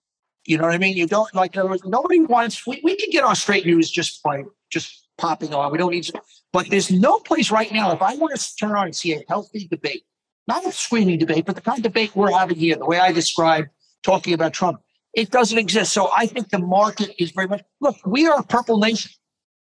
You 0.46 0.58
know 0.58 0.64
what 0.64 0.74
I 0.74 0.78
mean? 0.78 0.96
You 0.96 1.06
don't 1.06 1.34
like 1.36 1.56
nobody 1.56 2.22
wants. 2.22 2.66
We, 2.66 2.80
we 2.84 2.96
can 2.96 3.10
get 3.10 3.26
our 3.26 3.36
straight 3.36 3.66
news 3.66 3.92
just 3.92 4.24
by 4.24 4.44
just 4.72 5.08
popping 5.18 5.54
on. 5.54 5.72
We 5.72 5.78
don't 5.78 5.92
need 5.92 6.06
to, 6.06 6.22
but 6.54 6.70
there's 6.70 6.90
no 6.90 7.20
place 7.20 7.52
right 7.52 7.72
now. 7.74 7.92
If 7.92 8.02
I 8.02 8.16
want 8.16 8.36
to 8.36 8.56
turn 8.56 8.72
on 8.72 8.86
and 8.86 8.96
see 8.96 9.14
a 9.14 9.22
healthy 9.28 9.68
debate, 9.68 10.04
not 10.48 10.66
a 10.66 10.72
screaming 10.72 11.20
debate, 11.20 11.46
but 11.46 11.56
the 11.56 11.62
kind 11.62 11.80
of 11.80 11.84
debate 11.84 12.16
we're 12.16 12.32
having 12.32 12.58
here, 12.58 12.78
the 12.78 12.86
way 12.86 13.00
I 13.00 13.12
described 13.12 13.68
talking 14.02 14.34
about 14.34 14.54
Trump, 14.54 14.80
it 15.14 15.30
doesn't 15.30 15.58
exist. 15.58 15.92
So 15.92 16.10
I 16.16 16.26
think 16.26 16.50
the 16.50 16.60
market 16.60 17.10
is 17.20 17.32
very 17.32 17.48
much 17.48 17.64
look, 17.82 17.98
we 18.06 18.28
are 18.28 18.40
a 18.40 18.44
purple 18.44 18.80
nation. 18.80 19.12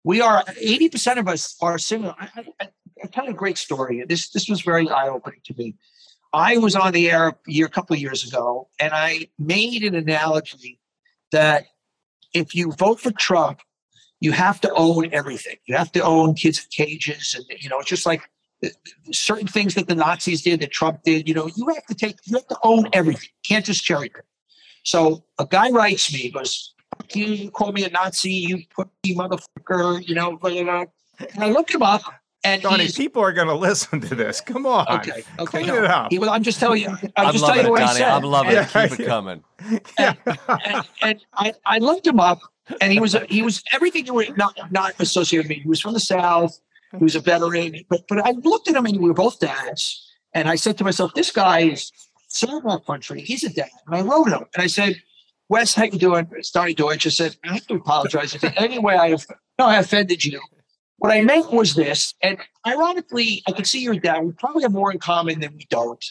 We 0.03 0.21
are 0.21 0.43
80% 0.43 1.17
of 1.17 1.27
us 1.27 1.55
are 1.61 1.77
similar. 1.77 2.15
I, 2.19 2.29
I, 2.59 2.69
I 3.03 3.07
tell 3.07 3.27
a 3.27 3.33
great 3.33 3.57
story. 3.57 4.03
This 4.07 4.29
this 4.29 4.49
was 4.49 4.61
very 4.61 4.89
eye-opening 4.89 5.41
to 5.45 5.53
me. 5.57 5.75
I 6.33 6.57
was 6.57 6.75
on 6.75 6.93
the 6.93 7.11
air 7.11 7.27
a 7.29 7.35
year, 7.47 7.67
couple 7.67 7.93
of 7.93 8.01
years 8.01 8.25
ago, 8.25 8.69
and 8.79 8.93
I 8.93 9.27
made 9.37 9.83
an 9.83 9.95
analogy 9.95 10.79
that 11.31 11.65
if 12.33 12.55
you 12.55 12.71
vote 12.71 12.99
for 12.99 13.11
Trump, 13.11 13.61
you 14.21 14.31
have 14.31 14.61
to 14.61 14.71
own 14.73 15.13
everything. 15.13 15.57
You 15.65 15.75
have 15.75 15.91
to 15.93 16.01
own 16.01 16.35
kids 16.35 16.59
in 16.59 16.85
cages, 16.85 17.35
and 17.35 17.45
you 17.61 17.69
know, 17.69 17.79
it's 17.79 17.89
just 17.89 18.05
like 18.05 18.21
uh, 18.63 18.69
certain 19.11 19.47
things 19.47 19.75
that 19.75 19.87
the 19.87 19.95
Nazis 19.95 20.41
did, 20.41 20.61
that 20.61 20.71
Trump 20.71 21.03
did. 21.03 21.27
You 21.27 21.33
know, 21.33 21.49
you 21.55 21.67
have 21.67 21.85
to 21.87 21.95
take, 21.95 22.17
you 22.25 22.37
have 22.37 22.47
to 22.47 22.57
own 22.63 22.87
everything. 22.93 23.29
You 23.43 23.55
can't 23.55 23.65
just 23.65 23.83
cherry 23.83 24.09
pick. 24.09 24.23
So 24.83 25.25
a 25.37 25.45
guy 25.45 25.69
writes 25.69 26.13
me, 26.13 26.31
goes, 26.31 26.73
"You, 27.15 27.25
you 27.25 27.51
call 27.51 27.71
me 27.71 27.83
a 27.83 27.89
Nazi, 27.89 28.31
you 28.31 28.63
put 28.73 28.89
me 29.03 29.15
motherfucker," 29.15 30.07
you 30.07 30.15
know, 30.15 30.37
blah, 30.37 30.51
blah, 30.51 30.63
blah. 30.63 30.85
and 31.33 31.43
I 31.43 31.51
looked 31.51 31.73
him 31.73 31.83
up. 31.83 32.01
And 32.43 32.61
Johnny, 32.61 32.87
people 32.91 33.21
are 33.21 33.33
going 33.33 33.47
to 33.55 33.55
listen 33.55 34.01
to 34.01 34.15
this. 34.15 34.41
Come 34.41 34.65
on. 34.65 34.87
Okay. 34.99 35.23
Okay. 35.39 35.45
Clean 35.45 35.67
no. 35.67 35.83
it 35.83 35.85
up. 35.85 36.11
He, 36.11 36.19
well, 36.19 36.31
I'm 36.31 36.43
just 36.43 36.59
telling 36.59 36.81
you. 36.81 36.89
I'm, 36.89 37.11
I'm 37.15 37.31
just 37.33 37.43
loving 37.43 37.63
telling 37.63 37.65
you 37.65 37.67
it, 37.67 37.71
what 37.71 37.81
I 37.83 37.93
said. 37.93 38.09
I'm 38.09 38.23
loving 38.23 38.51
Yeah, 38.51 38.63
it. 38.63 38.89
Keep 38.89 38.99
it 38.99 39.03
yeah. 39.03 39.07
coming. 39.07 39.43
and, 39.97 40.17
and, 40.47 40.85
and 41.03 41.25
I, 41.35 41.53
I 41.65 41.77
looked 41.77 42.07
him 42.07 42.19
up, 42.19 42.39
and 42.81 42.91
he 42.91 42.99
was 42.99 43.15
he 43.29 43.41
was 43.41 43.63
everything 43.73 44.05
you 44.05 44.13
were 44.15 44.25
not 44.37 44.57
not 44.71 44.93
associated 44.99 45.45
with 45.45 45.49
me. 45.57 45.61
He 45.63 45.69
was 45.69 45.79
from 45.79 45.93
the 45.93 45.99
South. 45.99 46.59
He 46.97 47.03
was 47.03 47.15
a 47.15 47.19
veteran, 47.19 47.75
but 47.89 48.07
but 48.09 48.25
I 48.25 48.31
looked 48.31 48.67
at 48.67 48.75
him, 48.75 48.85
and 48.85 48.99
we 48.99 49.07
were 49.07 49.13
both 49.13 49.39
dads. 49.39 50.07
And 50.33 50.49
I 50.49 50.55
said 50.55 50.77
to 50.79 50.83
myself, 50.83 51.13
"This 51.13 51.31
guy 51.31 51.59
is 51.61 51.91
served 52.27 52.65
our 52.65 52.79
country. 52.79 53.21
He's 53.21 53.43
a 53.43 53.49
dad." 53.53 53.69
And 53.85 53.95
I 53.95 54.01
wrote 54.01 54.29
him, 54.29 54.45
and 54.55 54.63
I 54.63 54.67
said, 54.67 54.95
"Wes, 55.51 55.73
how 55.75 55.83
you 55.83 55.99
doing?" 55.99 56.27
It's 56.37 56.51
Donny 56.51 56.73
Deutsch. 56.73 57.05
I 57.05 57.09
said, 57.09 57.35
"I 57.43 57.53
have 57.53 57.67
to 57.67 57.75
apologize 57.75 58.33
if 58.35 58.43
in 58.43 58.53
any 58.57 58.79
way 58.79 58.95
I 58.95 59.09
have 59.09 59.25
no 59.59 59.65
I 59.65 59.77
offended 59.77 60.23
you." 60.25 60.39
What 60.97 61.11
I 61.11 61.21
meant 61.21 61.51
was 61.51 61.73
this, 61.75 62.13
and 62.21 62.37
ironically, 62.65 63.43
I 63.47 63.51
can 63.51 63.65
see 63.65 63.79
your 63.79 63.95
dad. 63.95 64.23
We 64.23 64.31
probably 64.33 64.63
have 64.63 64.71
more 64.71 64.91
in 64.91 64.99
common 64.99 65.39
than 65.41 65.51
we 65.57 65.65
don't. 65.69 66.03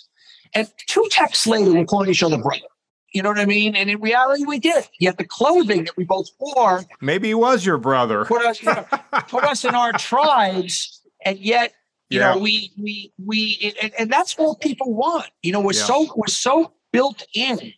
And 0.53 0.69
two 0.89 1.07
texts 1.11 1.47
later, 1.47 1.73
we're 1.73 1.85
calling 1.85 2.11
each 2.11 2.23
other 2.25 2.39
brother. 2.39 2.67
You 3.15 3.23
know 3.23 3.29
what 3.31 3.39
I 3.39 3.47
mean? 3.47 3.75
And 3.77 3.89
in 3.89 4.01
reality, 4.01 4.45
we 4.45 4.59
did. 4.59 4.85
Yet 4.99 5.17
the 5.19 5.25
clothing 5.25 5.85
that 5.85 5.97
we 5.97 6.05
both 6.05 6.29
wore 6.41 6.85
Maybe 7.01 7.29
he 7.29 7.35
was 7.35 7.65
your 7.65 7.79
brother. 7.79 8.25
put 8.25 8.45
us, 8.45 8.61
you 8.63 8.73
know, 8.75 8.85
put 9.29 9.45
us 9.45 9.65
in 9.65 9.75
our 9.75 9.93
tribes, 9.93 11.01
and 11.25 11.39
yet, 11.39 11.73
you 12.09 12.19
Yeah. 12.21 12.35
know, 12.35 12.39
we 12.39 12.73
we 12.77 13.13
we, 13.25 13.75
and, 13.83 13.93
and 13.99 14.13
that's 14.13 14.37
all 14.39 14.55
people 14.57 14.93
want. 14.95 15.29
You 15.43 15.53
know, 15.53 15.61
we're 15.61 15.73
Yeah. 15.73 15.85
so 15.85 16.13
we're 16.17 16.27
so 16.49 16.73
built 16.93 17.25
in 17.35 17.73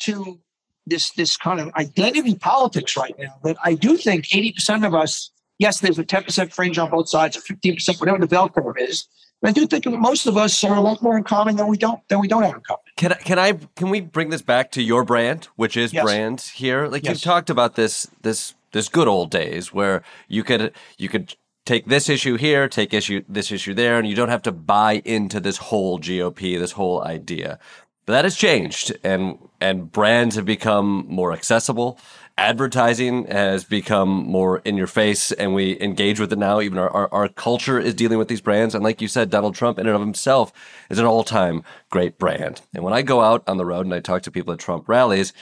to 0.00 0.40
this 0.86 1.10
this 1.10 1.36
kind 1.36 1.60
of 1.60 1.72
identity 1.74 2.34
politics 2.34 2.96
right 2.96 3.14
now 3.18 3.34
that 3.44 3.56
I 3.64 3.74
do 3.74 3.96
think 3.96 4.34
eighty 4.34 4.52
percent 4.52 4.84
of 4.84 4.94
us, 4.94 5.30
yes, 5.58 5.80
there's 5.80 5.98
a 5.98 6.04
ten 6.04 6.24
percent 6.24 6.52
fringe 6.52 6.78
on 6.78 6.90
both 6.90 7.08
sides, 7.08 7.36
fifteen 7.36 7.74
percent, 7.74 7.98
whatever 8.00 8.18
the 8.18 8.26
bell 8.26 8.48
curve 8.48 8.76
is. 8.78 9.06
But 9.42 9.50
I 9.50 9.52
do 9.52 9.66
think 9.66 9.84
most 9.86 10.26
of 10.26 10.36
us 10.38 10.64
are 10.64 10.76
a 10.76 10.80
lot 10.80 11.02
more 11.02 11.16
in 11.18 11.24
common 11.24 11.56
than 11.56 11.66
we 11.66 11.76
don't 11.76 12.00
than 12.08 12.20
we 12.20 12.28
don't 12.28 12.42
have 12.42 12.54
in 12.54 12.62
common. 12.62 12.82
Can 12.96 13.12
I, 13.12 13.16
can 13.16 13.38
I 13.38 13.52
can 13.74 13.90
we 13.90 14.00
bring 14.00 14.30
this 14.30 14.42
back 14.42 14.70
to 14.72 14.82
your 14.82 15.04
brand, 15.04 15.48
which 15.56 15.76
is 15.76 15.92
Yes. 15.92 16.04
brand 16.04 16.40
here? 16.40 16.86
Like 16.86 17.04
Yes. 17.04 17.10
you've 17.16 17.22
talked 17.22 17.50
about 17.50 17.74
this 17.74 18.08
this 18.22 18.54
this 18.72 18.88
good 18.88 19.08
old 19.08 19.30
days 19.30 19.72
where 19.74 20.02
you 20.28 20.42
could 20.42 20.72
you 20.96 21.08
could 21.08 21.34
take 21.66 21.86
this 21.86 22.08
issue 22.08 22.36
here, 22.36 22.68
take 22.68 22.94
issue 22.94 23.22
this 23.28 23.50
issue 23.52 23.74
there, 23.74 23.98
and 23.98 24.08
you 24.08 24.14
don't 24.14 24.28
have 24.28 24.42
to 24.42 24.52
buy 24.52 25.02
into 25.04 25.40
this 25.40 25.58
whole 25.58 25.98
GOP, 25.98 26.58
this 26.58 26.72
whole 26.72 27.02
idea. 27.02 27.58
But 28.06 28.12
that 28.12 28.24
has 28.24 28.36
changed, 28.36 28.96
and 29.02 29.36
and 29.60 29.90
brands 29.90 30.36
have 30.36 30.44
become 30.44 31.06
more 31.08 31.32
accessible. 31.32 31.98
Advertising 32.38 33.26
has 33.26 33.64
become 33.64 34.10
more 34.10 34.58
in 34.58 34.76
your 34.76 34.86
face, 34.86 35.32
and 35.32 35.54
we 35.54 35.80
engage 35.80 36.20
with 36.20 36.32
it 36.32 36.38
now. 36.38 36.60
Even 36.60 36.78
our, 36.78 36.90
our, 36.90 37.08
our 37.12 37.28
culture 37.28 37.80
is 37.80 37.94
dealing 37.94 38.18
with 38.18 38.28
these 38.28 38.42
brands. 38.42 38.74
And 38.74 38.84
like 38.84 39.00
you 39.00 39.08
said, 39.08 39.30
Donald 39.30 39.54
Trump, 39.54 39.78
in 39.78 39.86
and 39.86 39.96
of 39.96 40.02
himself, 40.02 40.52
is 40.88 40.98
an 40.98 41.06
all 41.06 41.24
time 41.24 41.64
great 41.90 42.16
brand. 42.18 42.60
And 42.74 42.84
when 42.84 42.92
I 42.92 43.02
go 43.02 43.22
out 43.22 43.42
on 43.48 43.56
the 43.56 43.64
road 43.66 43.86
and 43.86 43.94
I 43.94 44.00
talk 44.00 44.22
to 44.22 44.30
people 44.30 44.52
at 44.52 44.60
Trump 44.60 44.88
rallies, 44.88 45.32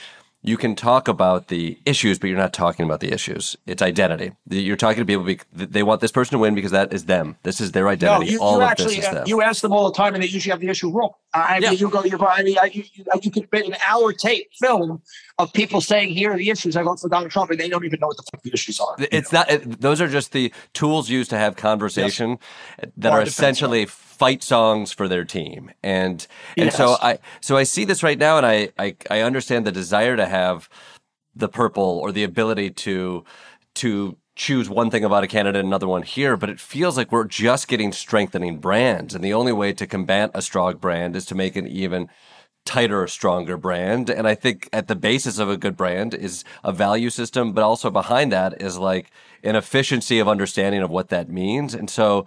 you 0.45 0.57
can 0.57 0.75
talk 0.75 1.07
about 1.07 1.47
the 1.47 1.77
issues, 1.85 2.19
but 2.19 2.27
you're 2.27 2.37
not 2.37 2.53
talking 2.53 2.85
about 2.85 2.99
the 2.99 3.11
issues. 3.11 3.55
It's 3.65 3.81
identity. 3.81 4.31
You're 4.47 4.75
talking 4.75 5.01
to 5.01 5.05
people 5.05 5.23
because 5.25 5.45
they 5.51 5.81
want 5.81 6.01
this 6.01 6.11
person 6.11 6.33
to 6.33 6.39
win 6.39 6.53
because 6.53 6.71
that 6.71 6.93
is 6.93 7.05
them. 7.05 7.35
This 7.43 7.59
is 7.59 7.71
their 7.71 7.85
No, 7.85 7.89
identity. 7.89 8.31
you, 8.33 8.39
All 8.39 8.57
you 8.57 8.61
of 8.63 8.69
actually 8.69 8.95
this 8.97 9.05
is 9.05 9.05
uh, 9.05 9.13
them. 9.15 9.23
you 9.27 9.41
ask 9.41 9.61
them 9.61 9.71
all 9.73 9.89
the 9.89 9.95
time, 9.97 10.13
and 10.13 10.21
they 10.23 10.27
usually 10.27 10.51
have 10.51 10.59
the 10.61 10.69
issue 10.69 10.91
wrong. 10.91 11.11
I 11.33 11.57
Yeah. 11.57 11.71
you 11.71 11.89
go, 11.89 12.03
you 12.03 12.17
I 12.23 12.43
mean, 12.43 12.57
I, 12.59 12.65
you, 12.65 12.83
you, 12.93 13.03
uh, 13.13 13.19
you 13.23 13.31
could 13.31 13.47
make 13.51 13.65
an 13.65 13.75
hour 13.87 14.13
tape 14.13 14.47
film 14.61 15.01
of 15.39 15.51
people 15.53 15.81
saying, 15.81 16.09
"Here 16.13 16.31
are 16.31 16.37
the 16.37 16.49
issues." 16.49 16.77
I 16.77 16.83
vote 16.83 16.99
for 16.99 17.09
Donald 17.09 17.31
Trump, 17.31 17.49
and 17.51 17.59
they 17.59 17.67
don't 17.67 17.83
even 17.83 17.99
know 17.99 18.07
what 18.07 18.17
the 18.17 18.23
fuck 18.31 18.41
the 18.43 18.53
issues 18.53 18.79
are. 18.79 18.95
It's 18.99 19.31
not. 19.33 19.49
It, 19.49 19.81
those 19.81 19.99
are 19.99 20.07
just 20.07 20.31
the 20.31 20.53
tools 20.73 21.09
used 21.09 21.29
to 21.31 21.37
have 21.37 21.55
conversation 21.55 22.37
that 22.97 23.11
Our 23.11 23.19
are 23.19 23.23
essentially 23.23 23.85
fight 24.17 24.43
songs 24.43 24.91
for 24.91 25.07
their 25.07 25.25
team. 25.25 25.71
And 25.83 26.25
and 26.57 26.71
so 26.71 26.97
I 27.01 27.19
so 27.41 27.57
I 27.57 27.63
see 27.63 27.85
this 27.85 28.03
right 28.03 28.17
now, 28.17 28.37
and 28.37 28.45
I, 28.45 28.69
I 28.77 28.95
I 29.09 29.19
understand 29.21 29.65
the 29.65 29.71
desire 29.71 30.15
to 30.15 30.25
have 30.25 30.69
the 31.35 31.49
purple 31.49 31.99
or 32.01 32.11
the 32.11 32.23
ability 32.23 32.71
to 32.71 33.23
to 33.75 34.17
choose 34.35 34.69
one 34.69 34.89
thing 34.89 35.05
about 35.05 35.23
a 35.23 35.27
candidate 35.27 35.59
and 35.59 35.67
another 35.67 35.87
one 35.87 36.03
here, 36.03 36.35
but 36.35 36.49
it 36.49 36.59
feels 36.59 36.97
like 36.97 37.11
we're 37.11 37.23
just 37.23 37.67
getting 37.67 37.91
strengthening 37.91 38.57
brands, 38.59 39.15
and 39.15 39.23
the 39.23 39.33
only 39.33 39.53
way 39.53 39.73
to 39.73 39.87
combat 39.87 40.31
a 40.33 40.41
strong 40.41 40.77
brand 40.77 41.15
is 41.15 41.25
to 41.25 41.35
make 41.35 41.55
an 41.55 41.67
even 41.67 42.09
tighter, 42.65 43.07
stronger 43.07 43.57
brand. 43.57 44.09
And 44.09 44.27
I 44.27 44.35
think 44.35 44.67
at 44.73 44.87
the 44.87 44.95
basis 44.95 45.37
of 45.37 45.49
a 45.49 45.57
good 45.57 45.77
brand 45.77 46.13
is 46.13 46.43
a 46.63 46.71
value 46.71 47.11
system, 47.11 47.53
but 47.53 47.63
also 47.63 47.91
behind 47.91 48.31
that 48.31 48.59
is 48.61 48.77
like 48.77 49.11
an 49.43 49.55
efficiency 49.55 50.19
of 50.19 50.27
understanding 50.27 50.81
of 50.81 50.89
what 50.89 51.09
that 51.09 51.29
means. 51.29 51.75
And 51.75 51.89
so, 51.89 52.25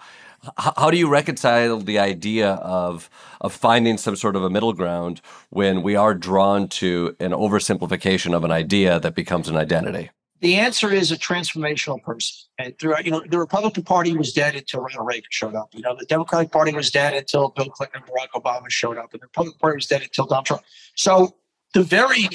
how 0.56 0.90
do 0.90 0.96
you 0.96 1.08
reconcile 1.08 1.78
the 1.78 1.98
idea 1.98 2.52
of 2.54 3.10
of 3.40 3.52
finding 3.52 3.98
some 3.98 4.16
sort 4.16 4.36
of 4.36 4.42
a 4.44 4.50
middle 4.50 4.72
ground 4.72 5.20
when 5.50 5.82
we 5.82 5.96
are 5.96 6.14
drawn 6.14 6.68
to 6.68 7.16
an 7.20 7.32
oversimplification 7.32 8.34
of 8.34 8.44
an 8.44 8.50
idea 8.50 9.00
that 9.00 9.14
becomes 9.14 9.48
an 9.48 9.56
identity? 9.56 10.10
The 10.40 10.56
answer 10.56 10.92
is 10.92 11.10
a 11.10 11.16
transformational 11.16 12.00
person. 12.02 12.46
Uh, 12.58 12.64
and 12.64 12.78
throughout, 12.78 13.04
you 13.04 13.10
know, 13.10 13.22
the 13.28 13.38
Republican 13.38 13.82
Party 13.82 14.16
was 14.16 14.32
dead 14.32 14.54
until 14.54 14.80
Ronald 14.80 15.06
Reagan 15.06 15.24
showed 15.30 15.54
up. 15.54 15.74
You 15.74 15.82
know, 15.82 15.96
the 15.98 16.06
Democratic 16.06 16.52
Party 16.52 16.72
was 16.72 16.90
dead 16.90 17.14
until 17.14 17.48
Bill 17.50 17.70
Clinton 17.70 18.02
and 18.02 18.10
Barack 18.10 18.40
Obama 18.40 18.68
showed 18.70 18.98
up, 18.98 19.12
and 19.12 19.20
the 19.20 19.26
Republican 19.26 19.58
Party 19.58 19.76
was 19.76 19.86
dead 19.86 20.02
until 20.02 20.26
Donald 20.26 20.46
Trump. 20.46 20.62
So 20.94 21.36
the 21.74 21.82
very 21.82 22.28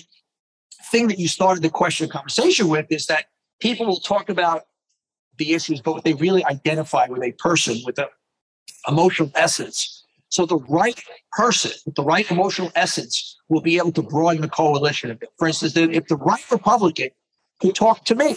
thing 0.91 1.07
that 1.07 1.19
you 1.19 1.27
started 1.27 1.63
the 1.63 1.69
question 1.69 2.09
conversation 2.09 2.67
with 2.67 2.91
is 2.91 3.07
that 3.07 3.25
people 3.59 3.85
will 3.85 3.99
talk 3.99 4.29
about 4.29 4.63
the 5.38 5.53
issues, 5.53 5.81
but 5.81 6.03
they 6.03 6.13
really 6.13 6.45
identify 6.45 7.07
with 7.07 7.23
a 7.23 7.31
person 7.34 7.77
with 7.86 7.97
a 7.99 8.09
emotional 8.88 9.31
essence. 9.36 10.03
So 10.29 10.45
the 10.45 10.57
right 10.57 10.99
person 11.31 11.71
with 11.86 11.95
the 11.95 12.03
right 12.03 12.29
emotional 12.29 12.71
essence 12.75 13.38
will 13.49 13.61
be 13.61 13.77
able 13.77 13.91
to 13.93 14.01
broaden 14.01 14.41
the 14.41 14.49
coalition. 14.49 15.17
For 15.38 15.47
instance, 15.47 15.75
if 15.75 16.07
the 16.07 16.17
right 16.17 16.43
Republican 16.51 17.09
could 17.61 17.75
talk 17.75 18.05
to 18.05 18.15
me, 18.15 18.36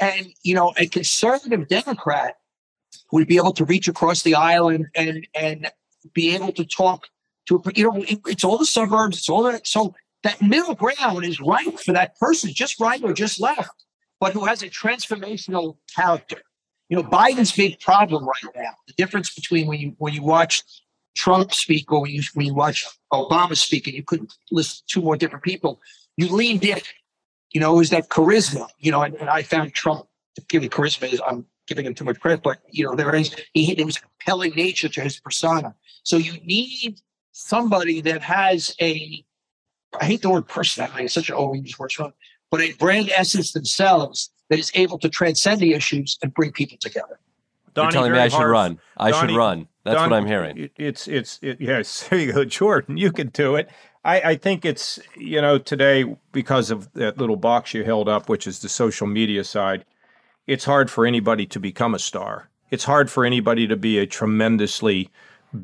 and 0.00 0.28
you 0.42 0.54
know, 0.54 0.72
a 0.76 0.86
conservative 0.86 1.68
Democrat 1.68 2.36
would 3.12 3.28
be 3.28 3.36
able 3.36 3.52
to 3.52 3.64
reach 3.64 3.88
across 3.88 4.22
the 4.22 4.34
aisle 4.34 4.68
and 4.68 4.86
and, 4.94 5.26
and 5.34 5.70
be 6.14 6.34
able 6.34 6.52
to 6.52 6.64
talk 6.64 7.06
to 7.46 7.62
you 7.74 7.84
know, 7.84 8.04
it's 8.08 8.44
all 8.44 8.58
the 8.58 8.66
suburbs, 8.66 9.18
it's 9.18 9.28
all 9.28 9.42
that. 9.44 9.66
So 9.66 9.94
that 10.22 10.40
middle 10.42 10.74
ground 10.74 11.24
is 11.24 11.40
right 11.40 11.78
for 11.80 11.92
that 11.92 12.18
person, 12.18 12.52
just 12.52 12.80
right 12.80 13.02
or 13.02 13.12
just 13.12 13.40
left, 13.40 13.84
but 14.20 14.34
who 14.34 14.44
has 14.44 14.62
a 14.62 14.68
transformational 14.68 15.78
character. 15.96 16.42
You 16.88 16.96
know, 16.96 17.02
Biden's 17.02 17.52
big 17.52 17.80
problem 17.80 18.24
right 18.24 18.54
now. 18.54 18.72
The 18.86 18.92
difference 18.94 19.32
between 19.32 19.66
when 19.66 19.80
you 19.80 19.94
when 19.98 20.12
you 20.12 20.22
watch 20.22 20.62
Trump 21.16 21.52
speak 21.52 21.90
or 21.90 22.02
when 22.02 22.10
you 22.10 22.22
when 22.34 22.46
you 22.46 22.54
watch 22.54 22.86
Obama 23.12 23.56
speak, 23.56 23.86
and 23.86 23.96
you 23.96 24.02
couldn't 24.02 24.34
list 24.50 24.86
two 24.88 25.00
more 25.00 25.16
different 25.16 25.44
people, 25.44 25.80
you 26.16 26.28
leaned 26.28 26.64
in. 26.64 26.80
You 27.52 27.60
know, 27.60 27.74
was 27.74 27.90
that 27.90 28.08
charisma. 28.08 28.68
You 28.78 28.92
know, 28.92 29.02
and, 29.02 29.14
and 29.16 29.28
I 29.28 29.42
found 29.42 29.72
Trump 29.72 30.06
giving 30.48 30.68
charisma 30.68 31.12
is 31.12 31.20
I'm 31.26 31.46
giving 31.66 31.86
him 31.86 31.94
too 31.94 32.04
much 32.04 32.18
credit, 32.20 32.42
but 32.42 32.58
you 32.70 32.84
know, 32.84 32.94
there 32.94 33.14
is 33.14 33.34
he 33.52 33.74
there 33.74 33.86
was 33.86 33.96
a 33.96 34.00
compelling 34.00 34.52
nature 34.54 34.88
to 34.88 35.00
his 35.00 35.18
persona. 35.20 35.74
So 36.02 36.16
you 36.16 36.34
need 36.44 37.00
somebody 37.32 38.00
that 38.02 38.22
has 38.22 38.74
a 38.80 39.24
I 40.00 40.04
hate 40.04 40.22
the 40.22 40.30
word 40.30 40.46
personality, 40.46 41.04
it's 41.04 41.14
such 41.14 41.30
an 41.30 41.36
overused 41.36 41.78
word, 41.78 41.92
but 42.50 42.60
a 42.60 42.72
brand 42.74 43.10
essence 43.14 43.52
themselves 43.52 44.30
that 44.48 44.58
is 44.58 44.70
able 44.74 44.98
to 44.98 45.08
transcend 45.08 45.60
the 45.60 45.72
issues 45.72 46.18
and 46.22 46.34
bring 46.34 46.52
people 46.52 46.76
together. 46.78 47.18
Donny, 47.74 47.86
You're 47.86 47.92
telling 47.92 48.12
me 48.12 48.18
I 48.18 48.28
should 48.28 48.44
run. 48.44 48.80
I 48.96 49.10
Donny, 49.10 49.28
should 49.28 49.36
run. 49.36 49.68
That's 49.84 49.96
Donny, 49.96 50.10
what 50.10 50.16
I'm 50.16 50.26
hearing. 50.26 50.70
It's 50.76 51.06
it's 51.08 51.38
it, 51.40 51.60
yes. 51.60 52.06
There 52.10 52.18
you 52.18 52.32
go, 52.32 52.44
Jordan. 52.44 52.96
You 52.96 53.12
can 53.12 53.28
do 53.28 53.54
it. 53.54 53.70
I, 54.04 54.20
I 54.20 54.36
think 54.36 54.64
it's 54.64 54.98
you 55.16 55.40
know 55.40 55.58
today 55.58 56.16
because 56.32 56.70
of 56.70 56.92
that 56.94 57.18
little 57.18 57.36
box 57.36 57.74
you 57.74 57.84
held 57.84 58.08
up, 58.08 58.28
which 58.28 58.46
is 58.46 58.58
the 58.58 58.68
social 58.68 59.06
media 59.06 59.44
side. 59.44 59.84
It's 60.46 60.64
hard 60.64 60.90
for 60.90 61.06
anybody 61.06 61.46
to 61.46 61.60
become 61.60 61.94
a 61.94 61.98
star. 61.98 62.48
It's 62.70 62.84
hard 62.84 63.10
for 63.10 63.24
anybody 63.24 63.66
to 63.68 63.76
be 63.76 63.98
a 63.98 64.06
tremendously 64.06 65.10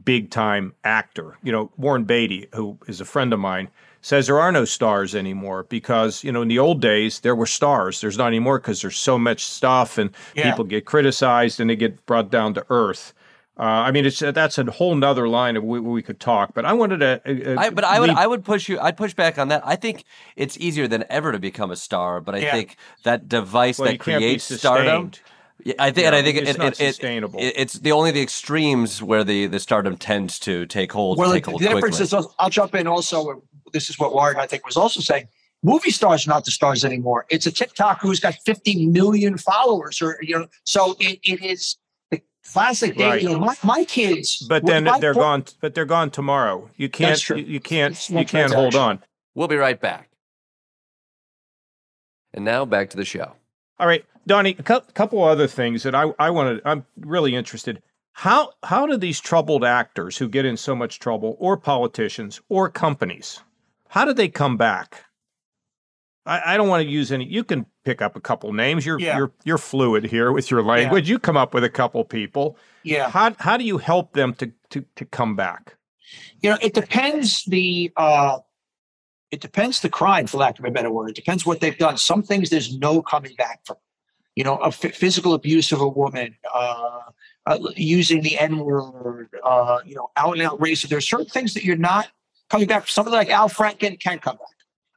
big 0.04 0.30
time 0.30 0.74
actor. 0.84 1.38
You 1.42 1.52
know, 1.52 1.72
Warren 1.76 2.04
Beatty, 2.04 2.48
who 2.54 2.78
is 2.86 3.00
a 3.00 3.04
friend 3.04 3.32
of 3.32 3.40
mine, 3.40 3.68
says 4.06 4.28
there 4.28 4.38
are 4.38 4.52
no 4.52 4.64
stars 4.64 5.16
anymore 5.16 5.64
because, 5.64 6.22
you 6.22 6.30
know, 6.30 6.42
in 6.42 6.48
the 6.48 6.60
old 6.60 6.80
days 6.80 7.20
there 7.20 7.34
were 7.34 7.46
stars. 7.46 8.00
There's 8.00 8.16
not 8.16 8.28
anymore 8.28 8.60
because 8.60 8.80
there's 8.80 8.96
so 8.96 9.18
much 9.18 9.44
stuff 9.44 9.98
and 9.98 10.10
yeah. 10.34 10.48
people 10.48 10.64
get 10.64 10.84
criticized 10.84 11.58
and 11.58 11.68
they 11.68 11.74
get 11.74 12.06
brought 12.06 12.30
down 12.30 12.54
to 12.54 12.64
earth. 12.70 13.12
Uh, 13.58 13.62
I 13.62 13.90
mean, 13.90 14.06
it's 14.06 14.20
that's 14.20 14.58
a 14.58 14.64
whole 14.70 14.94
nother 14.94 15.26
line 15.28 15.56
of 15.56 15.64
we, 15.64 15.80
we 15.80 16.02
could 16.02 16.20
talk. 16.20 16.54
But 16.54 16.66
I 16.66 16.74
wanted 16.74 16.98
to. 16.98 17.20
Uh, 17.24 17.54
uh 17.54 17.60
I, 17.60 17.70
but 17.70 17.84
I 17.84 17.98
would 17.98 18.10
I 18.10 18.26
would 18.26 18.44
push 18.44 18.68
you. 18.68 18.78
I'd 18.78 18.98
push 18.98 19.14
back 19.14 19.38
on 19.38 19.48
that. 19.48 19.62
I 19.64 19.76
think 19.76 20.04
it's 20.36 20.58
easier 20.58 20.86
than 20.86 21.04
ever 21.08 21.32
to 21.32 21.38
become 21.38 21.70
a 21.70 21.76
star. 21.76 22.20
But 22.20 22.34
I 22.34 22.38
yeah. 22.38 22.52
think 22.52 22.76
that 23.04 23.28
device 23.28 23.78
well, 23.78 23.90
that 23.90 23.98
creates 23.98 24.44
stardom 24.44 25.12
yeah, 25.64 25.74
I 25.78 25.90
think, 25.90 26.02
yeah, 26.02 26.06
and 26.08 26.16
I 26.16 26.22
think 26.22 26.36
it's 26.36 26.50
it, 26.50 26.58
not 26.58 26.72
it, 26.72 26.76
sustainable. 26.76 27.40
It, 27.40 27.54
it's 27.56 27.74
the 27.74 27.92
only 27.92 28.10
the 28.10 28.22
extremes 28.22 29.02
where 29.02 29.24
the 29.24 29.46
the 29.46 29.58
stardom 29.58 29.96
tends 29.96 30.38
to 30.40 30.66
take 30.66 30.92
hold. 30.92 31.18
Well, 31.18 31.32
take 31.32 31.44
the, 31.44 31.50
hold 31.50 31.62
the 31.62 31.68
difference 31.68 31.96
quickly. 31.96 32.18
is, 32.18 32.28
I'll 32.38 32.50
jump 32.50 32.74
in 32.74 32.86
also. 32.86 33.42
This 33.72 33.90
is 33.90 33.98
what 33.98 34.12
Warren 34.12 34.36
I 34.36 34.46
think 34.46 34.64
was 34.64 34.76
also 34.76 35.00
saying. 35.00 35.28
Movie 35.62 35.90
stars 35.90 36.26
are 36.26 36.30
not 36.30 36.44
the 36.44 36.50
stars 36.50 36.84
anymore. 36.84 37.26
It's 37.28 37.46
a 37.46 37.50
TikTok 37.52 38.00
who's 38.00 38.20
got 38.20 38.34
50 38.44 38.86
million 38.86 39.38
followers, 39.38 40.00
or 40.02 40.18
you 40.20 40.38
know, 40.38 40.46
so 40.64 40.96
it, 41.00 41.18
it 41.24 41.42
is 41.42 41.76
the 42.10 42.20
classic 42.52 42.96
day. 42.96 43.08
Right. 43.08 43.22
You 43.22 43.30
know, 43.30 43.38
my, 43.40 43.56
my 43.64 43.84
kids. 43.84 44.46
But 44.48 44.66
then 44.66 44.88
they're 45.00 45.14
gone. 45.14 45.44
But 45.60 45.74
they're 45.74 45.84
gone 45.84 46.10
tomorrow. 46.10 46.70
You 46.76 46.88
can't. 46.88 47.28
You, 47.28 47.36
you 47.36 47.60
can't. 47.60 48.10
You 48.10 48.24
can't 48.24 48.52
hold 48.52 48.74
on. 48.74 49.02
We'll 49.34 49.48
be 49.48 49.56
right 49.56 49.80
back. 49.80 50.10
And 52.32 52.44
now 52.44 52.64
back 52.64 52.90
to 52.90 52.96
the 52.96 53.04
show. 53.04 53.32
All 53.78 53.86
right, 53.86 54.04
Donny, 54.26 54.56
a 54.58 54.62
couple 54.62 55.22
other 55.22 55.46
things 55.46 55.82
that 55.84 55.94
I, 55.94 56.12
I 56.18 56.30
wanted, 56.30 56.60
I'm 56.64 56.84
really 57.00 57.34
interested. 57.34 57.82
How, 58.12 58.52
how 58.62 58.86
do 58.86 58.96
these 58.96 59.20
troubled 59.20 59.64
actors 59.64 60.16
who 60.16 60.28
get 60.28 60.44
in 60.44 60.56
so 60.56 60.74
much 60.74 60.98
trouble, 60.98 61.36
or 61.38 61.56
politicians, 61.56 62.40
or 62.48 62.70
companies, 62.70 63.40
how 63.88 64.04
do 64.04 64.12
they 64.12 64.28
come 64.28 64.56
back? 64.56 65.04
I, 66.26 66.54
I 66.54 66.56
don't 66.56 66.68
want 66.68 66.82
to 66.84 66.88
use 66.88 67.12
any. 67.12 67.24
You 67.24 67.44
can 67.44 67.66
pick 67.84 68.02
up 68.02 68.16
a 68.16 68.20
couple 68.20 68.52
names. 68.52 68.84
You're 68.84 68.98
yeah. 68.98 69.16
you're 69.16 69.32
you're 69.44 69.58
fluid 69.58 70.04
here 70.04 70.32
with 70.32 70.50
your 70.50 70.62
language. 70.62 71.08
Yeah. 71.08 71.14
You 71.14 71.18
come 71.18 71.36
up 71.36 71.54
with 71.54 71.64
a 71.64 71.70
couple 71.70 72.04
people. 72.04 72.58
Yeah. 72.82 73.10
How 73.10 73.34
how 73.38 73.56
do 73.56 73.64
you 73.64 73.78
help 73.78 74.12
them 74.12 74.34
to 74.34 74.52
to 74.70 74.84
to 74.96 75.04
come 75.04 75.36
back? 75.36 75.76
You 76.40 76.50
know, 76.50 76.58
it 76.60 76.74
depends 76.74 77.44
the 77.44 77.92
uh, 77.96 78.38
it 79.30 79.40
depends 79.40 79.80
the 79.80 79.88
crime, 79.88 80.26
for 80.26 80.38
lack 80.38 80.58
of 80.58 80.64
a 80.64 80.70
better 80.70 80.90
word. 80.90 81.10
It 81.10 81.16
depends 81.16 81.46
what 81.46 81.60
they've 81.60 81.78
done. 81.78 81.96
Some 81.96 82.22
things 82.22 82.50
there's 82.50 82.76
no 82.76 83.02
coming 83.02 83.34
back 83.36 83.60
from. 83.64 83.76
You 84.34 84.44
know, 84.44 84.58
a 84.58 84.66
f- 84.66 84.94
physical 84.94 85.32
abuse 85.32 85.72
of 85.72 85.80
a 85.80 85.88
woman, 85.88 86.36
uh, 86.54 87.00
uh, 87.46 87.58
using 87.74 88.20
the 88.20 88.38
N 88.38 88.58
word, 88.58 89.30
uh, 89.42 89.78
you 89.86 89.94
know, 89.94 90.10
out 90.16 90.34
and 90.34 90.42
out 90.42 90.60
racist. 90.60 90.88
There's 90.88 91.08
certain 91.08 91.26
things 91.26 91.54
that 91.54 91.64
you're 91.64 91.76
not 91.76 92.08
coming 92.50 92.66
back. 92.66 92.88
Somebody 92.88 93.16
like 93.16 93.30
Al 93.30 93.48
Franken 93.48 94.00
can 94.00 94.18
come 94.18 94.36
back. 94.36 94.46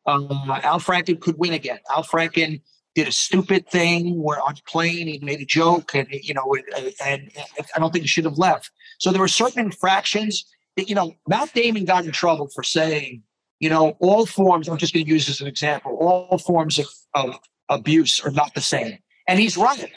Uh, 0.06 0.60
Al 0.64 0.80
Franken 0.80 1.20
could 1.20 1.38
win 1.38 1.54
again. 1.54 1.80
Al 1.89 2.04
Franken 2.04 2.62
did 2.95 3.08
a 3.08 3.12
stupid 3.12 3.70
thing 3.70 4.22
where 4.22 4.41
on 4.41 4.56
plane 4.68 5.08
he 5.08 5.20
made 5.20 5.39
a 5.39 5.45
joke, 5.45 5.93
and 5.93 6.08
you 6.12 6.34
know, 6.34 6.56
and, 6.76 6.93
and 7.06 7.32
I 7.76 7.80
don't 7.80 7.91
think 7.91 8.04
he 8.04 8.08
should 8.08 8.26
have 8.26 8.38
left. 8.38 8.72
So 9.00 9.12
there 9.12 9.22
were 9.22 9.28
certain 9.28 9.66
infractions 9.66 10.45
that 10.76 10.89
you 10.89 10.95
know, 10.95 11.16
Matt 11.28 11.54
Damon 11.54 11.86
got 11.86 12.06
in 12.06 12.12
trouble 12.12 12.50
for 12.54 12.64
saying 12.64 13.24
you 13.60 13.70
know, 13.70 13.97
all 14.00 14.26
forms, 14.26 14.68
I'm 14.68 14.78
just 14.78 14.93
going 14.93 15.06
to 15.06 15.12
use 15.12 15.30
as 15.30 15.41
an 15.41 15.47
example, 15.47 15.97
all 16.00 16.38
forms 16.38 16.80
of, 16.80 16.88
of 17.14 17.39
abuse 17.68 18.20
are 18.22 18.32
not 18.32 18.54
the 18.54 18.62
same. 18.62 18.97
And 19.28 19.39
he's 19.39 19.58
right. 19.58 19.91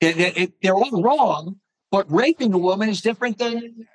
They, 0.00 0.48
are 0.64 0.74
all 0.74 1.02
wrong, 1.02 1.56
but 1.90 2.10
raping 2.10 2.54
a 2.54 2.58
woman 2.58 2.88
is 2.88 3.00
different 3.00 3.38
than 3.38 3.86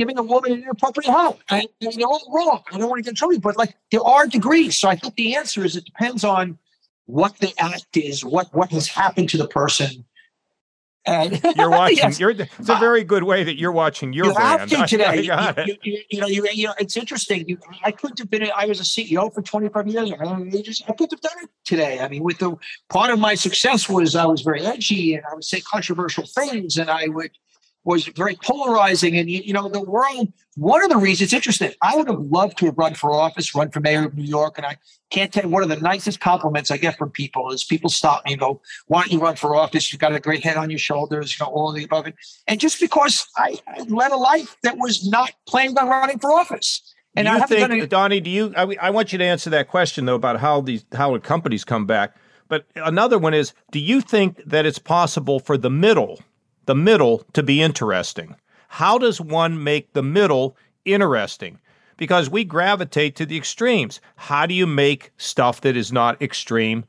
giving 0.00 0.18
a 0.18 0.22
woman 0.22 0.52
an 0.52 0.62
inappropriate 0.62 1.10
hug. 1.10 1.36
And, 1.50 1.68
they're 1.80 2.06
all 2.06 2.26
wrong. 2.34 2.62
I 2.72 2.78
don't 2.78 2.88
want 2.88 3.00
to 3.00 3.02
get 3.02 3.10
in 3.10 3.14
trouble, 3.16 3.38
but 3.38 3.58
like 3.58 3.76
there 3.90 4.02
are 4.02 4.26
degrees. 4.26 4.78
So 4.78 4.88
I 4.88 4.96
think 4.96 5.14
the 5.14 5.36
answer 5.36 5.62
is 5.62 5.76
it 5.76 5.84
depends 5.84 6.24
on 6.24 6.58
what 7.04 7.36
the 7.38 7.52
act 7.58 7.96
is, 7.96 8.24
what 8.24 8.54
what 8.54 8.70
has 8.70 8.88
happened 8.88 9.28
to 9.30 9.36
the 9.36 9.46
person, 9.46 10.06
and 11.04 11.38
you're 11.56 11.68
watching. 11.68 11.96
yes. 11.98 12.18
You're, 12.18 12.30
it's 12.30 12.68
a 12.68 12.76
uh, 12.76 12.78
very 12.78 13.04
good 13.04 13.24
way 13.24 13.44
that 13.44 13.58
you're 13.58 13.72
watching 13.72 14.14
your 14.14 14.26
you 14.28 14.34
brand. 14.34 14.70
Have 14.70 14.70
to 14.70 14.86
today. 14.86 15.22
you, 15.22 15.32
you, 15.66 15.76
you, 15.82 16.02
you, 16.10 16.20
know, 16.20 16.26
you, 16.28 16.48
you 16.50 16.66
know, 16.68 16.74
it's 16.78 16.96
interesting. 16.96 17.46
You, 17.46 17.58
I 17.84 17.90
couldn't 17.90 18.20
have 18.20 18.30
been. 18.30 18.48
I 18.56 18.64
was 18.66 18.80
a 18.80 18.84
CEO 18.84 19.32
for 19.34 19.42
25 19.42 19.86
years. 19.88 20.12
I, 20.18 20.62
just, 20.62 20.82
I 20.88 20.92
couldn't 20.92 21.12
have 21.12 21.20
done 21.20 21.44
it 21.44 21.50
today. 21.64 22.00
I 22.00 22.08
mean, 22.08 22.22
with 22.22 22.38
the 22.38 22.56
part 22.88 23.10
of 23.10 23.18
my 23.18 23.34
success 23.34 23.86
was 23.86 24.16
I 24.16 24.24
was 24.24 24.40
very 24.40 24.62
edgy 24.62 25.14
and 25.14 25.24
I 25.30 25.34
would 25.34 25.44
say 25.44 25.60
controversial 25.60 26.24
things, 26.26 26.78
and 26.78 26.88
I 26.88 27.08
would 27.08 27.32
was 27.84 28.06
very 28.08 28.36
polarizing. 28.36 29.16
And, 29.16 29.30
you, 29.30 29.52
know, 29.52 29.68
the 29.68 29.80
world, 29.80 30.32
one 30.56 30.82
of 30.84 30.90
the 30.90 30.96
reasons, 30.96 31.28
it's 31.28 31.32
interesting, 31.32 31.72
I 31.80 31.96
would 31.96 32.08
have 32.08 32.20
loved 32.20 32.58
to 32.58 32.66
have 32.66 32.76
run 32.76 32.94
for 32.94 33.12
office, 33.12 33.54
run 33.54 33.70
for 33.70 33.80
mayor 33.80 34.06
of 34.06 34.14
New 34.14 34.24
York. 34.24 34.58
And 34.58 34.66
I 34.66 34.76
can't 35.10 35.32
tell 35.32 35.44
you, 35.44 35.48
one 35.48 35.62
of 35.62 35.68
the 35.68 35.76
nicest 35.80 36.20
compliments 36.20 36.70
I 36.70 36.76
get 36.76 36.98
from 36.98 37.10
people 37.10 37.50
is 37.52 37.64
people 37.64 37.88
stop 37.88 38.24
me 38.26 38.32
and 38.32 38.40
go, 38.40 38.60
why 38.86 39.00
don't 39.00 39.12
you 39.12 39.20
run 39.20 39.36
for 39.36 39.54
office? 39.56 39.92
You've 39.92 40.00
got 40.00 40.14
a 40.14 40.20
great 40.20 40.44
head 40.44 40.56
on 40.56 40.68
your 40.70 40.78
shoulders, 40.78 41.38
you 41.38 41.44
know, 41.44 41.50
all 41.50 41.70
of 41.70 41.76
the 41.76 41.84
above 41.84 42.06
it. 42.06 42.14
And 42.46 42.60
just 42.60 42.80
because 42.80 43.26
I, 43.36 43.58
I 43.66 43.80
led 43.82 44.12
a 44.12 44.16
life 44.16 44.56
that 44.62 44.76
was 44.76 45.08
not 45.08 45.32
planning 45.46 45.78
on 45.78 45.88
running 45.88 46.18
for 46.18 46.32
office. 46.32 46.82
And 47.16 47.26
do 47.26 47.32
you 47.32 47.38
I 47.38 47.46
think, 47.46 47.70
any- 47.70 47.86
Donny, 47.86 48.20
do 48.20 48.30
you, 48.30 48.52
I, 48.56 48.76
I 48.80 48.90
want 48.90 49.12
you 49.12 49.18
to 49.18 49.24
answer 49.24 49.50
that 49.50 49.68
question 49.68 50.04
though, 50.04 50.14
about 50.14 50.40
how 50.40 50.60
these, 50.60 50.84
how 50.92 51.12
the 51.12 51.20
companies 51.20 51.64
come 51.64 51.86
back. 51.86 52.14
But 52.48 52.66
another 52.76 53.18
one 53.18 53.32
is, 53.32 53.52
do 53.70 53.78
you 53.78 54.00
think 54.00 54.42
that 54.44 54.66
it's 54.66 54.78
possible 54.78 55.38
for 55.38 55.56
the 55.56 55.70
middle 55.70 56.20
the 56.70 56.74
middle 56.76 57.24
to 57.32 57.42
be 57.42 57.60
interesting. 57.60 58.36
How 58.68 58.96
does 58.96 59.20
one 59.20 59.64
make 59.64 59.92
the 59.92 60.04
middle 60.04 60.56
interesting? 60.84 61.58
Because 61.96 62.30
we 62.30 62.44
gravitate 62.44 63.16
to 63.16 63.26
the 63.26 63.36
extremes. 63.36 64.00
How 64.14 64.46
do 64.46 64.54
you 64.54 64.68
make 64.68 65.10
stuff 65.16 65.62
that 65.62 65.76
is 65.76 65.90
not 65.92 66.22
extreme? 66.22 66.84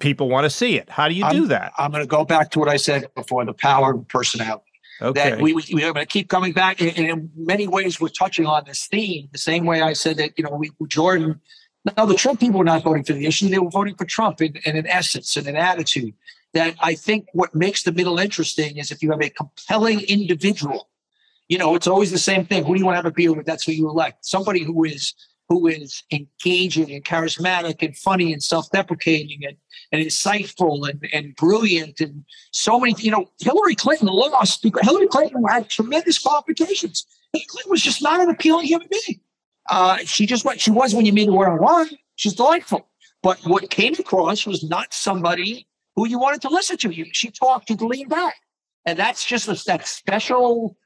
People 0.00 0.28
want 0.28 0.44
to 0.44 0.50
see 0.50 0.76
it. 0.76 0.90
How 0.90 1.08
do 1.08 1.14
you 1.14 1.24
I'm, 1.24 1.34
do 1.34 1.46
that? 1.46 1.72
I'm 1.78 1.92
going 1.92 2.02
to 2.02 2.06
go 2.06 2.26
back 2.26 2.50
to 2.50 2.58
what 2.58 2.68
I 2.68 2.76
said 2.76 3.08
before 3.14 3.42
the 3.46 3.54
power 3.54 3.94
of 3.94 4.06
personality. 4.08 4.64
Okay. 5.00 5.30
That 5.30 5.40
we, 5.40 5.54
we, 5.54 5.64
we're 5.72 5.94
going 5.94 5.94
to 5.94 6.04
keep 6.04 6.28
coming 6.28 6.52
back. 6.52 6.82
And 6.82 6.98
in 6.98 7.30
many 7.34 7.66
ways, 7.66 7.98
we're 7.98 8.08
touching 8.08 8.44
on 8.44 8.64
this 8.66 8.86
theme, 8.86 9.30
the 9.32 9.38
same 9.38 9.64
way 9.64 9.80
I 9.80 9.94
said 9.94 10.18
that, 10.18 10.32
you 10.36 10.44
know, 10.44 10.50
we, 10.50 10.70
Jordan, 10.88 11.40
Now, 11.96 12.04
the 12.04 12.16
Trump 12.16 12.40
people 12.40 12.58
were 12.58 12.64
not 12.64 12.82
voting 12.82 13.04
for 13.04 13.14
the 13.14 13.24
issue. 13.24 13.48
They 13.48 13.58
were 13.58 13.70
voting 13.70 13.94
for 13.94 14.04
Trump 14.04 14.42
in, 14.42 14.56
in 14.66 14.76
an 14.76 14.86
essence 14.86 15.38
and 15.38 15.46
an 15.46 15.56
attitude 15.56 16.12
that 16.54 16.74
I 16.80 16.94
think 16.94 17.26
what 17.32 17.54
makes 17.54 17.82
the 17.82 17.92
middle 17.92 18.18
interesting 18.18 18.78
is 18.78 18.90
if 18.90 19.02
you 19.02 19.10
have 19.10 19.22
a 19.22 19.30
compelling 19.30 20.00
individual. 20.00 20.88
You 21.48 21.58
know, 21.58 21.74
it's 21.76 21.86
always 21.86 22.10
the 22.10 22.18
same 22.18 22.44
thing. 22.44 22.64
Who 22.64 22.74
do 22.74 22.80
you 22.80 22.86
want 22.86 22.94
to 22.94 22.98
have 22.98 23.06
a 23.06 23.12
beer 23.12 23.32
with? 23.32 23.46
That's 23.46 23.64
who 23.64 23.72
you 23.72 23.88
elect. 23.88 24.24
Somebody 24.24 24.64
who 24.64 24.84
is 24.84 25.14
who 25.48 25.68
is 25.68 26.02
engaging 26.10 26.90
and 26.90 27.04
charismatic 27.04 27.80
and 27.80 27.96
funny 27.96 28.32
and 28.32 28.42
self-deprecating 28.42 29.44
and, 29.44 29.56
and 29.92 30.02
insightful 30.02 30.88
and, 30.88 31.08
and 31.12 31.36
brilliant 31.36 32.00
and 32.00 32.24
so 32.50 32.80
many, 32.80 32.94
you 32.98 33.12
know, 33.12 33.26
Hillary 33.38 33.76
Clinton 33.76 34.08
lost 34.08 34.62
because 34.62 34.84
Hillary 34.84 35.06
Clinton 35.06 35.44
had 35.48 35.68
tremendous 35.68 36.18
qualifications. 36.18 37.06
Hillary 37.32 37.46
Clinton 37.48 37.70
was 37.70 37.82
just 37.82 38.02
not 38.02 38.20
an 38.20 38.28
appealing 38.28 38.66
human 38.66 38.88
being. 38.90 39.20
Uh, 39.70 39.98
she 39.98 40.26
just 40.26 40.44
what 40.44 40.60
she 40.60 40.70
was 40.70 40.94
when 40.94 41.06
you 41.06 41.12
meet 41.12 41.26
her 41.26 41.32
one 41.32 41.48
on 41.48 41.62
one. 41.62 41.90
She's 42.16 42.34
delightful. 42.34 42.88
But 43.22 43.38
what 43.44 43.70
came 43.70 43.94
across 43.94 44.46
was 44.46 44.64
not 44.64 44.92
somebody 44.92 45.66
who 45.96 46.06
you 46.06 46.18
wanted 46.18 46.42
to 46.42 46.48
listen 46.48 46.76
to. 46.78 46.90
You, 46.90 47.06
she 47.12 47.30
talked, 47.30 47.70
you'd 47.70 47.82
lean 47.82 48.08
back. 48.08 48.36
And 48.84 48.98
that's 48.98 49.24
just 49.24 49.48
a, 49.48 49.60
that 49.66 49.88
special 49.88 50.76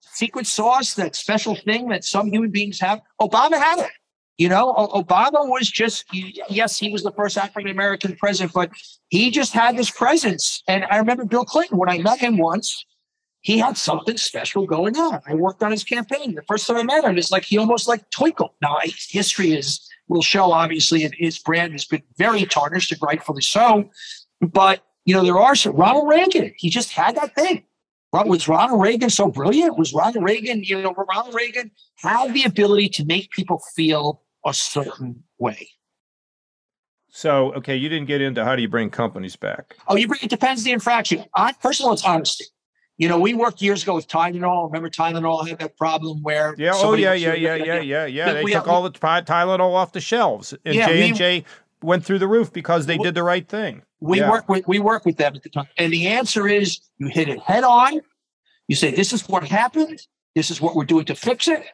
secret 0.00 0.46
sauce, 0.46 0.94
that 0.94 1.14
special 1.14 1.54
thing 1.54 1.88
that 1.88 2.04
some 2.04 2.32
human 2.32 2.50
beings 2.50 2.80
have. 2.80 3.00
Obama 3.20 3.54
had 3.54 3.80
it. 3.80 3.90
You 4.38 4.48
know, 4.48 4.72
Obama 4.72 5.46
was 5.46 5.70
just, 5.70 6.06
yes, 6.12 6.78
he 6.78 6.90
was 6.90 7.02
the 7.02 7.12
first 7.12 7.36
African 7.36 7.70
American 7.70 8.16
president, 8.16 8.54
but 8.54 8.70
he 9.08 9.30
just 9.30 9.52
had 9.52 9.76
this 9.76 9.90
presence. 9.90 10.62
And 10.66 10.86
I 10.86 10.96
remember 10.96 11.26
Bill 11.26 11.44
Clinton, 11.44 11.76
when 11.76 11.90
I 11.90 11.98
met 11.98 12.20
him 12.20 12.38
once, 12.38 12.86
he 13.42 13.58
had 13.58 13.76
something 13.76 14.16
special 14.16 14.66
going 14.66 14.96
on. 14.96 15.20
I 15.26 15.34
worked 15.34 15.62
on 15.62 15.72
his 15.72 15.84
campaign. 15.84 16.34
The 16.34 16.42
first 16.42 16.66
time 16.66 16.76
I 16.76 16.82
met 16.84 17.04
him, 17.04 17.18
it's 17.18 17.30
like 17.30 17.44
he 17.44 17.58
almost 17.58 17.86
like 17.86 18.08
twinkled. 18.08 18.52
Now, 18.62 18.78
history 19.10 19.52
is 19.52 19.86
will 20.10 20.22
show 20.22 20.52
obviously 20.52 21.04
and 21.04 21.14
his 21.14 21.38
brand 21.38 21.72
has 21.72 21.84
been 21.84 22.02
very 22.18 22.44
tarnished 22.44 22.92
and 22.92 23.00
rightfully 23.00 23.42
so. 23.42 23.88
But 24.40 24.84
you 25.04 25.14
know, 25.14 25.24
there 25.24 25.38
are 25.38 25.54
some 25.54 25.74
Ronald 25.74 26.08
Reagan. 26.08 26.52
He 26.56 26.70
just 26.70 26.92
had 26.92 27.16
that 27.16 27.34
thing. 27.34 27.64
Was 28.12 28.48
Ronald 28.48 28.82
Reagan 28.82 29.08
so 29.08 29.28
brilliant? 29.28 29.78
Was 29.78 29.92
Ronald 29.92 30.24
Reagan, 30.24 30.64
you 30.64 30.82
know, 30.82 30.92
Ronald 30.92 31.34
Reagan 31.34 31.70
had 31.96 32.34
the 32.34 32.42
ability 32.44 32.88
to 32.90 33.04
make 33.04 33.30
people 33.30 33.62
feel 33.74 34.22
a 34.44 34.52
certain 34.52 35.22
way. 35.38 35.68
So, 37.08 37.52
okay, 37.54 37.76
you 37.76 37.88
didn't 37.88 38.06
get 38.06 38.20
into 38.20 38.44
how 38.44 38.56
do 38.56 38.62
you 38.62 38.68
bring 38.68 38.90
companies 38.90 39.36
back? 39.36 39.76
Oh, 39.88 39.96
you 39.96 40.08
bring 40.08 40.20
it 40.22 40.30
depends 40.30 40.64
the 40.64 40.72
infraction. 40.72 41.24
I, 41.34 41.52
first 41.60 41.80
of 41.80 41.86
all, 41.86 41.92
it's 41.92 42.04
honesty. 42.04 42.46
You 42.98 43.08
know, 43.08 43.18
we 43.18 43.34
worked 43.34 43.62
years 43.62 43.82
ago 43.82 43.94
with 43.94 44.06
Tylenol. 44.08 44.66
Remember, 44.66 44.90
Tylenol 44.90 45.48
had 45.48 45.58
that 45.58 45.76
problem 45.76 46.22
where 46.22 46.54
yeah, 46.58 46.72
oh 46.74 46.94
yeah, 46.94 47.14
yeah, 47.14 47.32
yeah, 47.32 47.54
yeah, 47.54 47.80
yeah, 47.80 48.06
yeah. 48.06 48.32
They 48.34 48.44
took 48.44 48.68
all 48.68 48.82
the 48.82 48.90
Tylenol 48.90 49.74
off 49.74 49.92
the 49.92 50.00
shelves, 50.00 50.52
and 50.64 50.74
J 50.74 51.08
and 51.08 51.16
J 51.16 51.44
went 51.82 52.04
through 52.04 52.18
the 52.18 52.28
roof 52.28 52.52
because 52.52 52.86
they 52.86 52.98
did 52.98 53.14
the 53.14 53.22
right 53.22 53.48
thing. 53.48 53.82
We 54.00 54.20
yeah. 54.20 54.30
work 54.30 54.48
with 54.48 54.66
we 54.66 54.78
work 54.78 55.04
with 55.04 55.16
them 55.16 55.34
at 55.36 55.42
the 55.42 55.48
time, 55.48 55.68
and 55.76 55.92
the 55.92 56.06
answer 56.08 56.48
is 56.48 56.80
you 56.98 57.08
hit 57.08 57.28
it 57.28 57.40
head 57.40 57.64
on. 57.64 58.00
You 58.68 58.76
say 58.76 58.90
this 58.90 59.12
is 59.12 59.28
what 59.28 59.44
happened. 59.44 60.00
This 60.34 60.50
is 60.50 60.60
what 60.60 60.74
we're 60.74 60.84
doing 60.84 61.04
to 61.06 61.14
fix 61.14 61.48
it. 61.48 61.64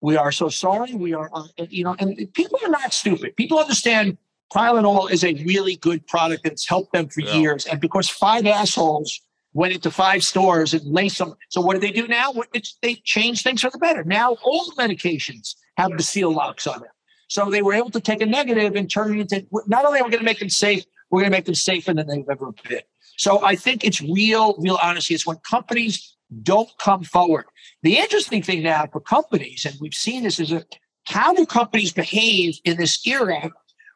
We 0.00 0.16
are 0.16 0.30
so 0.30 0.48
sorry. 0.48 0.94
We 0.94 1.12
are, 1.12 1.28
uh, 1.32 1.46
you 1.68 1.82
know, 1.82 1.96
and 1.98 2.16
people 2.34 2.58
are 2.64 2.70
not 2.70 2.92
stupid. 2.92 3.36
People 3.36 3.58
understand 3.58 4.16
Tylenol 4.54 5.10
is 5.10 5.24
a 5.24 5.34
really 5.44 5.76
good 5.76 6.06
product 6.06 6.44
that's 6.44 6.68
helped 6.68 6.92
them 6.92 7.08
for 7.08 7.20
yeah. 7.20 7.34
years, 7.34 7.66
and 7.66 7.80
because 7.80 8.08
five 8.08 8.46
assholes 8.46 9.20
went 9.54 9.74
into 9.74 9.90
five 9.90 10.22
stores 10.22 10.74
and 10.74 10.84
laced 10.86 11.18
them. 11.18 11.34
So 11.48 11.60
what 11.60 11.74
do 11.74 11.80
they 11.80 11.90
do 11.90 12.06
now? 12.06 12.32
It's, 12.54 12.78
they 12.82 12.94
change 12.96 13.42
things 13.42 13.62
for 13.62 13.70
the 13.70 13.78
better. 13.78 14.04
Now 14.04 14.36
all 14.42 14.66
the 14.66 14.80
medications 14.80 15.54
have 15.76 15.96
the 15.96 16.02
seal 16.02 16.32
locks 16.32 16.66
on 16.66 16.80
them. 16.80 16.90
So 17.28 17.50
they 17.50 17.62
were 17.62 17.74
able 17.74 17.90
to 17.90 18.00
take 18.00 18.20
a 18.20 18.26
negative 18.26 18.74
and 18.74 18.90
turn 18.90 19.18
it 19.18 19.32
into 19.32 19.46
not 19.66 19.84
only 19.84 20.00
are 20.00 20.04
we 20.04 20.10
going 20.10 20.20
to 20.20 20.24
make 20.24 20.40
them 20.40 20.50
safe, 20.50 20.84
we're 21.10 21.20
going 21.20 21.30
to 21.30 21.36
make 21.36 21.44
them 21.44 21.54
safer 21.54 21.94
than 21.94 22.06
they've 22.06 22.28
ever 22.30 22.52
been. 22.68 22.80
So 23.16 23.44
I 23.44 23.56
think 23.56 23.84
it's 23.84 24.00
real, 24.00 24.56
real 24.58 24.78
honesty. 24.82 25.14
It's 25.14 25.26
when 25.26 25.38
companies 25.38 26.16
don't 26.42 26.68
come 26.78 27.04
forward. 27.04 27.46
The 27.82 27.98
interesting 27.98 28.42
thing 28.42 28.62
now 28.62 28.86
for 28.92 29.00
companies, 29.00 29.64
and 29.64 29.74
we've 29.80 29.94
seen 29.94 30.22
this, 30.24 30.38
is 30.38 30.52
a, 30.52 30.64
how 31.04 31.32
do 31.34 31.46
companies 31.46 31.92
behave 31.92 32.58
in 32.64 32.76
this 32.76 33.06
era 33.06 33.50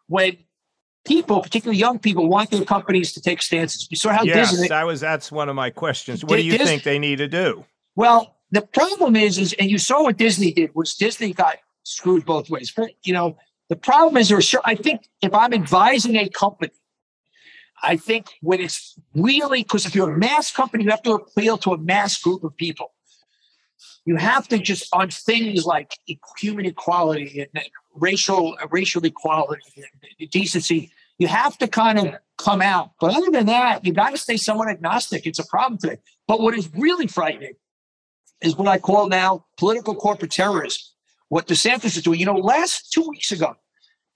when 0.07 0.37
people, 1.05 1.43
particularly 1.43 1.79
young 1.79 1.99
people, 1.99 2.29
want 2.29 2.51
their 2.51 2.65
companies 2.65 3.13
to 3.13 3.21
take 3.21 3.43
stances? 3.43 3.87
You 3.91 3.97
saw 3.97 4.13
how 4.13 4.25
yes, 4.25 4.51
Disney. 4.51 4.69
that 4.69 4.87
was 4.87 5.01
that's 5.01 5.31
one 5.31 5.49
of 5.49 5.57
my 5.57 5.71
questions. 5.71 6.25
What 6.25 6.37
do 6.37 6.43
you 6.43 6.53
Disney, 6.53 6.67
think 6.67 6.83
they 6.83 6.99
need 6.99 7.17
to 7.17 7.29
do? 7.29 7.65
Well, 7.97 8.37
the 8.51 8.63
problem 8.63 9.17
is, 9.17 9.39
is 9.39 9.53
and 9.55 9.71
you 9.71 9.79
saw 9.79 10.03
what 10.03 10.17
Disney 10.17 10.53
did 10.53 10.75
was 10.75 10.95
Disney 10.95 11.33
got 11.33 11.57
screwed 11.85 12.25
both 12.25 12.51
ways. 12.51 12.73
You 13.05 13.13
know, 13.13 13.37
the 13.69 13.77
problem 13.77 14.17
is, 14.17 14.29
there's 14.29 14.55
I 14.65 14.75
think 14.75 15.09
if 15.23 15.35
I'm 15.35 15.53
advising 15.53 16.17
a 16.17 16.29
company, 16.29 16.73
I 17.83 17.97
think 17.97 18.27
when 18.41 18.61
it's 18.61 18.99
really 19.15 19.63
because 19.63 19.87
if 19.87 19.95
you're 19.95 20.13
a 20.13 20.19
mass 20.19 20.53
company, 20.53 20.85
you 20.85 20.91
have 20.91 21.03
to 21.03 21.15
appeal 21.15 21.59
to 21.59 21.73
a 21.73 21.79
mass 21.79 22.21
group 22.21 22.45
of 22.45 22.57
people. 22.57 22.93
You 24.05 24.17
have 24.17 24.49
to 24.49 24.59
just 24.59 24.89
on 24.93 25.11
things 25.11 25.65
like 25.65 25.97
human 26.39 26.67
equality 26.67 27.41
and 27.55 27.65
racial 27.95 28.57
uh, 28.61 28.67
racial 28.71 29.05
equality 29.05 29.63
and 29.77 30.31
decency. 30.31 30.93
You 31.19 31.29
have 31.29 31.57
to 31.59 31.69
kind 31.69 31.99
of 31.99 32.15
come 32.39 32.63
out. 32.63 32.93
But 33.01 33.15
other 33.15 33.31
than 33.31 33.47
that, 33.47 33.85
you've 33.85 33.97
got 33.97 34.11
to 34.11 34.19
stay 34.19 34.37
somewhat 34.37 34.69
agnostic. 34.69 35.27
It's 35.27 35.39
a 35.39 35.47
problem 35.47 35.79
today. 35.79 35.99
But 36.27 36.41
what 36.41 36.55
is 36.55 36.69
really 36.75 37.07
frightening 37.07 37.55
is 38.43 38.57
what 38.57 38.67
I 38.67 38.79
call 38.79 39.09
now 39.09 39.47
political 39.57 39.95
corporate 39.95 40.33
terrorism 40.33 40.92
what 41.33 41.47
DeSantis 41.47 41.97
is 41.97 42.03
doing. 42.03 42.21
You 42.21 42.27
know, 42.27 42.37
last 42.37 42.93
two 42.93 43.09
weeks 43.09 43.33
ago, 43.33 43.57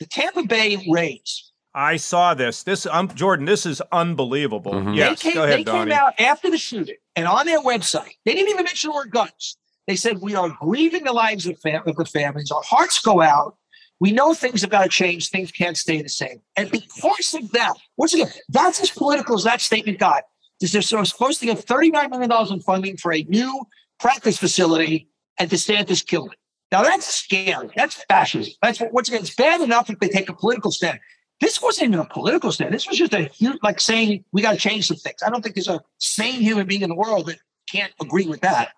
the 0.00 0.04
Tampa 0.04 0.42
Bay 0.42 0.86
Rays. 0.86 1.50
I 1.74 1.96
saw 1.96 2.34
this. 2.34 2.62
This, 2.62 2.84
um, 2.84 3.08
Jordan, 3.08 3.46
this 3.46 3.64
is 3.64 3.80
unbelievable. 3.90 4.72
Mm-hmm. 4.72 4.92
Yes, 4.92 5.22
they 5.22 5.30
came, 5.30 5.34
go 5.34 5.44
ahead, 5.44 5.58
they 5.60 5.64
came 5.64 5.92
out 5.92 6.12
after 6.20 6.50
the 6.50 6.58
shooting, 6.58 6.96
and 7.16 7.26
on 7.26 7.46
their 7.46 7.62
website, 7.62 8.12
they 8.26 8.34
didn't 8.34 8.50
even 8.50 8.64
mention 8.64 8.90
the 8.90 8.94
word 8.96 9.10
guns. 9.12 9.56
They 9.86 9.96
said, 9.96 10.20
"We 10.20 10.34
are 10.34 10.50
grieving 10.60 11.04
the 11.04 11.14
lives 11.14 11.46
of, 11.46 11.58
fam- 11.60 11.84
of 11.86 11.96
the 11.96 12.04
families. 12.04 12.50
Our 12.50 12.62
hearts 12.62 13.00
go 13.00 13.22
out. 13.22 13.56
We 13.98 14.12
know 14.12 14.34
things 14.34 14.60
have 14.60 14.70
got 14.70 14.82
to 14.82 14.90
change. 14.90 15.30
Things 15.30 15.50
can't 15.50 15.78
stay 15.78 16.02
the 16.02 16.10
same." 16.10 16.42
And 16.54 16.70
because 16.70 17.32
of 17.32 17.50
that, 17.52 17.76
once 17.96 18.12
again, 18.12 18.28
that's 18.50 18.78
as 18.82 18.90
political 18.90 19.36
as 19.36 19.44
that 19.44 19.62
statement 19.62 19.98
got. 19.98 20.24
They're 20.60 20.82
supposed 20.82 21.40
to 21.40 21.46
get 21.46 21.56
$39 21.56 22.10
million 22.10 22.30
in 22.52 22.60
funding 22.60 22.98
for 22.98 23.14
a 23.14 23.22
new 23.22 23.64
practice 23.98 24.36
facility, 24.36 25.08
and 25.38 25.48
DeSantis 25.48 26.06
killed 26.06 26.32
it. 26.32 26.38
Now 26.72 26.82
that's 26.82 27.06
scary. 27.06 27.70
That's 27.76 28.02
fascism. 28.04 28.52
That's 28.62 28.80
once 28.92 29.08
again, 29.08 29.20
it's 29.20 29.34
bad 29.34 29.60
enough 29.60 29.88
if 29.88 29.98
they 29.98 30.08
take 30.08 30.28
a 30.28 30.34
political 30.34 30.70
stand. 30.70 30.98
This 31.40 31.60
wasn't 31.60 31.88
even 31.88 32.00
a 32.00 32.04
political 32.06 32.50
stand. 32.50 32.74
This 32.74 32.88
was 32.88 32.98
just 32.98 33.14
a 33.14 33.30
like 33.62 33.80
saying 33.80 34.24
we 34.32 34.42
got 34.42 34.52
to 34.52 34.58
change 34.58 34.86
some 34.86 34.96
things. 34.96 35.22
I 35.24 35.30
don't 35.30 35.42
think 35.42 35.54
there's 35.54 35.68
a 35.68 35.80
sane 35.98 36.40
human 36.40 36.66
being 36.66 36.82
in 36.82 36.88
the 36.88 36.96
world 36.96 37.26
that 37.26 37.38
can't 37.70 37.92
agree 38.00 38.26
with 38.26 38.40
that. 38.40 38.70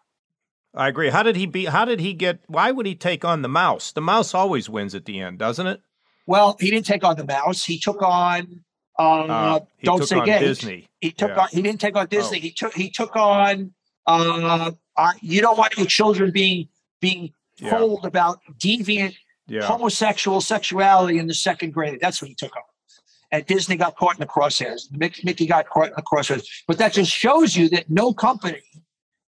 I 0.75 0.89
agree. 0.89 1.09
How 1.09 1.23
did 1.23 1.37
he 1.37 1.47
be? 1.47 1.65
How 1.65 1.85
did 1.85 2.01
he 2.01 2.13
get? 2.13 2.41
Why 2.47 2.71
would 2.71 2.87
he 2.87 2.95
take 2.95 3.25
on 3.25 3.43
the 3.43 3.49
mouse? 3.49 3.93
The 3.93 4.01
mouse 4.01 4.35
always 4.35 4.69
wins 4.69 4.95
at 4.95 5.07
the 5.07 5.21
end, 5.21 5.39
doesn't 5.39 5.67
it? 5.67 5.81
Well, 6.27 6.57
he 6.61 6.71
didn't 6.71 6.87
take 6.87 7.05
on 7.05 7.17
the 7.17 7.25
mouse. 7.25 7.65
He 7.65 7.79
took 7.79 8.03
on. 8.03 8.65
Uh, 8.99 9.25
uh, 9.25 9.61
he 9.79 9.87
don't 9.87 10.05
say 10.05 10.23
gay. 10.25 10.41
Disney. 10.41 10.89
He 11.01 11.11
took 11.11 11.31
yeah. 11.31 11.43
on. 11.43 11.49
He 11.51 11.63
didn't 11.63 11.81
take 11.81 11.97
on 11.97 12.07
Disney. 12.09 12.39
Oh. 12.39 12.43
He 12.43 12.51
took. 12.51 12.75
He 12.75 12.91
took 12.91 13.17
on. 13.17 13.73
Uh, 14.07 14.73
you 15.21 15.41
don't 15.41 15.57
want 15.57 15.77
your 15.77 15.87
children 15.87 16.31
being 16.33 16.69
being 17.01 17.33
yeah. 17.59 17.71
told 17.71 18.05
about 18.05 18.41
deviant 18.59 19.15
yeah. 19.47 19.63
homosexual 19.63 20.41
sexuality 20.41 21.19
in 21.19 21.27
the 21.27 21.35
second 21.35 21.73
grade. 21.73 21.99
That's 22.01 22.21
what 22.23 22.29
he 22.29 22.35
took 22.35 22.55
on. 22.57 22.63
And 23.31 23.45
Disney 23.47 23.77
got 23.77 23.97
caught 23.97 24.15
in 24.15 24.21
the 24.21 24.27
crosshairs. 24.27 24.89
Mickey 24.91 25.47
got 25.47 25.69
caught 25.69 25.89
in 25.89 25.95
the 25.97 26.03
crosshairs. 26.03 26.47
But 26.67 26.79
that 26.79 26.93
just 26.95 27.11
shows 27.11 27.55
you 27.57 27.69
that 27.71 27.91
no 27.91 28.13
company 28.13 28.63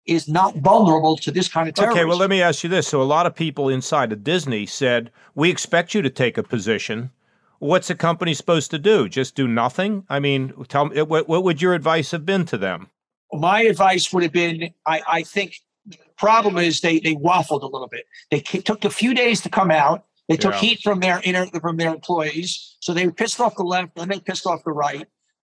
is 0.07 0.29
not 0.29 0.57
vulnerable 0.57 1.17
to 1.17 1.31
this 1.31 1.49
kind 1.49 1.69
of 1.69 1.75
terrorism. 1.75 1.99
Okay, 1.99 2.05
well, 2.05 2.17
let 2.17 2.31
me 2.31 2.41
ask 2.41 2.63
you 2.63 2.71
this. 2.71 2.89
So, 2.89 3.03
a 3.03 3.05
lot 3.05 3.27
of 3.27 3.35
people 3.35 3.69
inside 3.69 4.13
of 4.13 4.25
Disney 4.25 4.67
said, 4.67 5.11
We 5.35 5.51
expect 5.51 5.95
you 5.95 6.03
to 6.03 6.11
take 6.11 6.39
a 6.39 6.43
position. 6.43 7.11
What's 7.59 7.91
a 7.91 7.95
company 7.95 8.33
supposed 8.33 8.71
to 8.71 8.79
do? 8.79 9.09
Just 9.09 9.35
do 9.35 9.47
nothing? 9.47 10.05
I 10.09 10.19
mean, 10.19 10.55
tell 10.69 10.87
me, 10.87 11.03
what, 11.03 11.29
what 11.29 11.45
would 11.45 11.61
your 11.61 11.75
advice 11.75 12.11
have 12.13 12.25
been 12.25 12.47
to 12.47 12.57
them? 12.57 12.89
My 13.33 13.61
advice 13.63 14.13
would 14.13 14.23
have 14.23 14.33
been 14.33 14.73
I, 14.87 15.03
I 15.07 15.23
think 15.23 15.61
The 15.91 15.99
problem 16.17 16.59
is 16.59 16.81
they 16.81 17.01
they 17.01 17.15
waffled 17.15 17.63
a 17.63 17.67
little 17.67 17.89
bit. 17.89 18.07
They 18.31 18.41
took 18.41 18.85
a 18.85 18.91
few 18.91 19.15
days 19.15 19.41
to 19.43 19.49
come 19.49 19.71
out. 19.71 20.05
They 20.29 20.37
took 20.37 20.55
yeah. 20.55 20.61
heat 20.61 20.81
from 20.83 21.01
their 21.01 21.21
inner 21.25 21.47
from 21.61 21.77
their 21.77 21.93
employees, 21.93 22.77
so 22.81 22.95
they 22.95 23.09
pissed 23.11 23.41
off 23.41 23.57
the 23.57 23.65
left 23.65 23.99
and 23.99 24.11
they 24.11 24.21
pissed 24.21 24.47
off 24.47 24.63
the 24.65 24.73
right. 24.73 25.07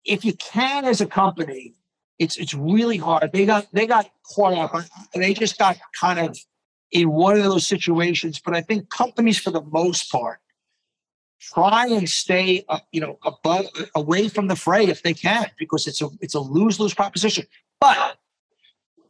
If 0.05 0.23
you 0.23 0.33
can, 0.33 0.85
as 0.85 1.01
a 1.01 1.07
company, 1.07 1.73
it's 2.19 2.37
it's 2.37 2.53
really 2.53 2.97
hard. 2.97 3.31
They 3.33 3.45
got 3.45 3.67
they 3.73 3.87
got 3.87 4.09
caught 4.35 4.53
up. 4.53 4.85
They 5.13 5.33
just 5.33 5.57
got 5.57 5.77
kind 5.99 6.19
of 6.19 6.37
in 6.91 7.09
one 7.09 7.37
of 7.37 7.43
those 7.43 7.67
situations. 7.67 8.39
But 8.39 8.55
I 8.55 8.61
think 8.61 8.89
companies, 8.89 9.39
for 9.39 9.51
the 9.51 9.61
most 9.61 10.11
part, 10.11 10.39
try 11.39 11.87
and 11.87 12.09
stay 12.09 12.65
uh, 12.69 12.79
you 12.91 13.01
know 13.01 13.19
above 13.25 13.65
away 13.95 14.29
from 14.29 14.47
the 14.47 14.55
fray 14.55 14.85
if 14.85 15.03
they 15.03 15.13
can, 15.13 15.49
because 15.57 15.87
it's 15.87 16.01
a 16.01 16.09
it's 16.21 16.35
a 16.35 16.39
lose 16.39 16.79
lose 16.79 16.93
proposition. 16.93 17.45
But 17.79 18.17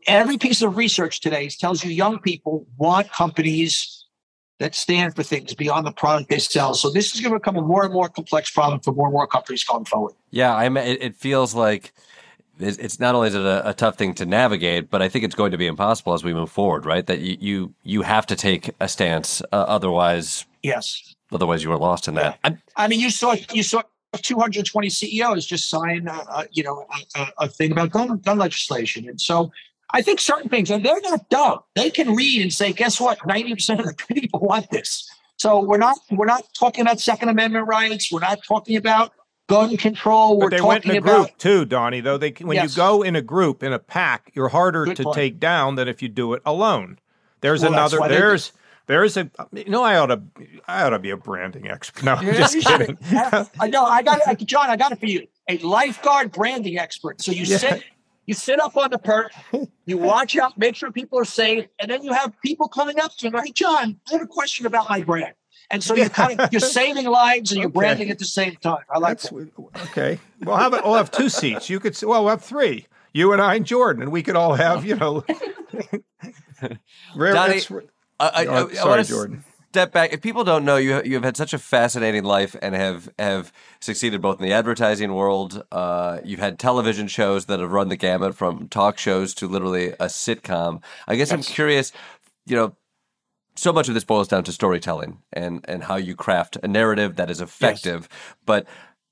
every 0.07 0.37
piece 0.37 0.61
of 0.61 0.77
research 0.77 1.19
today 1.19 1.49
tells 1.49 1.83
you 1.83 1.91
young 1.91 2.19
people 2.19 2.65
want 2.77 3.11
companies 3.11 4.05
that 4.59 4.73
stand 4.73 5.15
for 5.15 5.21
things 5.21 5.53
beyond 5.53 5.85
the 5.85 5.91
product 5.91 6.29
they 6.29 6.39
sell. 6.39 6.73
So 6.73 6.89
this 6.89 7.13
is 7.13 7.21
going 7.21 7.33
to 7.33 7.39
become 7.39 7.57
a 7.57 7.61
more 7.61 7.83
and 7.83 7.93
more 7.93 8.09
complex 8.09 8.49
problem 8.49 8.79
for 8.79 8.91
more 8.91 9.07
and 9.07 9.13
more 9.13 9.27
companies 9.27 9.63
going 9.63 9.85
forward. 9.85 10.15
Yeah, 10.31 10.55
I 10.55 10.67
mean, 10.69 10.83
it, 10.83 11.01
it 11.03 11.15
feels 11.15 11.53
like 11.53 11.93
it's 12.59 12.99
not 12.99 13.13
only 13.13 13.27
is 13.27 13.35
it 13.35 13.41
a, 13.41 13.69
a, 13.69 13.73
tough 13.75 13.97
thing 13.97 14.15
to 14.15 14.25
navigate, 14.25 14.89
but 14.89 14.99
I 14.99 15.09
think 15.09 15.23
it's 15.25 15.35
going 15.35 15.51
to 15.51 15.59
be 15.59 15.67
impossible 15.67 16.15
as 16.15 16.23
we 16.23 16.33
move 16.33 16.49
forward. 16.49 16.87
Right? 16.87 17.05
That 17.05 17.19
you 17.19 17.37
you, 17.39 17.73
you 17.83 18.01
have 18.01 18.25
to 18.27 18.35
take 18.35 18.71
a 18.79 18.87
stance, 18.87 19.43
uh, 19.51 19.65
otherwise 19.67 20.47
Yes. 20.67 21.15
Otherwise, 21.31 21.63
you 21.63 21.71
are 21.71 21.77
lost 21.77 22.07
in 22.07 22.15
that. 22.15 22.39
Yeah. 22.43 22.55
I 22.75 22.87
mean, 22.87 22.99
you 22.99 23.09
saw 23.09 23.35
you 23.53 23.63
saw 23.63 23.81
220 24.21 24.89
CEOs 24.89 25.45
just 25.45 25.69
sign, 25.69 26.07
uh, 26.07 26.43
you 26.51 26.63
know, 26.63 26.85
a, 27.15 27.27
a, 27.39 27.47
thing 27.47 27.71
about 27.71 27.91
gun, 27.91 28.17
gun 28.17 28.37
legislation, 28.37 29.07
and 29.07 29.19
so 29.19 29.51
I 29.93 30.01
think 30.01 30.19
certain 30.19 30.49
things, 30.49 30.69
and 30.69 30.85
they're 30.85 30.99
not 31.01 31.29
dumb. 31.29 31.59
They 31.75 31.89
can 31.89 32.13
read 32.15 32.41
and 32.41 32.51
say, 32.53 32.73
guess 32.73 32.99
what? 32.99 33.19
90% 33.19 33.79
of 33.79 33.85
the 33.85 33.93
people 34.13 34.39
want 34.41 34.69
this. 34.69 35.09
So 35.37 35.61
we're 35.63 35.77
not 35.77 35.97
we're 36.11 36.25
not 36.25 36.43
talking 36.57 36.81
about 36.81 36.99
Second 36.99 37.29
Amendment 37.29 37.67
rights. 37.67 38.11
We're 38.11 38.19
not 38.19 38.39
talking 38.43 38.75
about 38.75 39.13
gun 39.47 39.77
control. 39.77 40.37
We're 40.39 40.45
but 40.45 40.49
they 40.51 40.57
talking 40.57 40.67
went 40.69 40.85
in 40.85 40.91
a 40.95 40.97
about, 40.97 41.27
group 41.27 41.37
too, 41.37 41.65
Donny. 41.65 42.01
Though 42.01 42.17
they 42.17 42.31
when 42.41 42.55
Yes. 42.55 42.71
you 42.71 42.75
go 42.75 43.03
in 43.03 43.15
a 43.15 43.21
group 43.21 43.61
in 43.63 43.71
a 43.71 43.79
pack, 43.79 44.31
you're 44.33 44.49
harder 44.49 44.85
Good 44.85 44.97
to 44.97 45.03
point. 45.03 45.15
take 45.15 45.39
down 45.39 45.75
than 45.75 45.87
if 45.87 46.01
you 46.01 46.09
do 46.09 46.33
it 46.33 46.41
alone. 46.45 46.97
There's 47.41 47.61
Well, 47.61 47.71
another. 47.73 47.99
There's 48.09 48.51
there's 48.87 49.15
a. 49.15 49.29
You 49.53 49.69
know, 49.69 49.83
I 49.83 49.97
ought 49.97 50.07
to 50.07 50.21
I 50.67 50.83
ought 50.83 50.89
to 50.89 50.99
be 50.99 51.11
a 51.11 51.17
branding 51.17 51.69
expert. 51.69 52.03
No, 52.03 52.15
I'm 52.15 52.25
just 52.33 52.57
kidding. 52.65 52.97
I 53.11 53.45
I 53.59 53.67
know. 53.67 53.85
I 53.85 54.01
got 54.01 54.19
it, 54.27 54.45
John. 54.47 54.69
I 54.71 54.75
got 54.75 54.91
it 54.91 54.99
for 54.99 55.05
you. 55.05 55.27
A 55.47 55.59
lifeguard 55.59 56.31
branding 56.31 56.77
expert. 56.79 57.21
So 57.21 57.31
you 57.31 57.43
Yeah. 57.45 57.57
sit, 57.57 57.83
you 58.27 58.33
sit 58.35 58.59
up 58.59 58.77
on 58.77 58.91
the 58.91 58.99
perch, 58.99 59.33
you 59.85 59.97
watch 60.13 60.37
out, 60.37 60.57
make 60.57 60.75
sure 60.75 60.91
people 60.91 61.17
are 61.19 61.25
safe, 61.25 61.65
and 61.79 61.89
then 61.89 62.03
you 62.03 62.13
have 62.13 62.33
people 62.43 62.67
coming 62.67 62.99
up 62.99 63.15
to 63.17 63.27
you 63.27 63.35
and 63.35 63.43
"Hey, 63.45 63.51
John, 63.51 63.99
I 64.09 64.11
have 64.13 64.21
a 64.21 64.27
question 64.27 64.65
about 64.67 64.87
my 64.89 65.01
brand." 65.01 65.33
And 65.69 65.83
so 65.83 65.95
you're 65.95 66.07
kind 66.09 66.39
of 66.39 66.49
you're 66.53 66.61
saving 66.61 67.07
lives 67.07 67.51
and 67.51 67.59
you're 67.59 67.67
Okay. 67.69 67.79
branding 67.79 68.09
at 68.09 68.19
the 68.19 68.25
same 68.25 68.55
time. 68.57 68.83
I 68.89 68.99
like 68.99 69.19
That's 69.19 69.29
that. 69.31 69.51
okay. 69.91 70.19
We'll 70.41 70.55
have. 70.55 70.71
We'll 70.71 70.93
have 70.95 71.09
two 71.11 71.29
seats. 71.29 71.69
You 71.69 71.79
could. 71.79 71.93
s- 71.93 72.03
Well, 72.03 72.21
we'll 72.23 72.29
have 72.29 72.43
three. 72.43 72.85
You 73.13 73.33
and 73.33 73.41
I 73.41 73.55
and 73.55 73.65
Jordan, 73.65 74.03
and 74.03 74.11
we 74.11 74.21
could 74.23 74.35
all 74.35 74.53
have. 74.53 74.85
You 74.85 74.95
know. 74.95 75.23
Donny, 77.17 77.57
it's- 77.57 77.71
I, 78.19 78.27
I, 78.29 78.41
I, 78.41 78.45
sorry, 78.73 78.89
want 78.89 79.05
to 79.05 79.11
Jordan. 79.11 79.43
Step 79.77 79.91
back. 79.91 80.11
If 80.11 80.21
people 80.21 80.43
don't 80.43 80.65
know, 80.65 80.77
you 80.77 81.01
you 81.05 81.13
have 81.13 81.23
had 81.23 81.37
such 81.37 81.53
a 81.53 81.59
fascinating 81.59 82.23
life 82.23 82.55
and 82.61 82.73
have 82.73 83.09
have 83.19 83.53
succeeded 83.79 84.21
both 84.21 84.39
in 84.39 84.45
the 84.45 84.53
advertising 84.53 85.13
world. 85.13 85.63
Uh, 85.71 86.19
you've 86.23 86.39
had 86.39 86.57
television 86.57 87.07
shows 87.07 87.45
that 87.45 87.59
have 87.59 87.71
run 87.71 87.89
the 87.89 87.95
gamut 87.95 88.33
from 88.33 88.67
talk 88.69 88.97
shows 88.97 89.35
to 89.35 89.47
literally 89.47 89.89
a 89.99 90.05
sitcom. 90.07 90.81
I 91.07 91.15
guess 91.15 91.31
I'm 91.31 91.43
curious. 91.43 91.91
You 92.47 92.55
know, 92.55 92.75
so 93.55 93.71
much 93.71 93.87
of 93.87 93.93
this 93.93 94.03
boils 94.03 94.27
down 94.27 94.43
to 94.45 94.51
storytelling 94.51 95.19
and 95.31 95.63
and 95.67 95.83
how 95.83 95.97
you 95.97 96.15
craft 96.15 96.57
a 96.63 96.67
narrative 96.67 97.17
that 97.17 97.29
is 97.29 97.39
effective. 97.39 98.09
But 98.45 98.65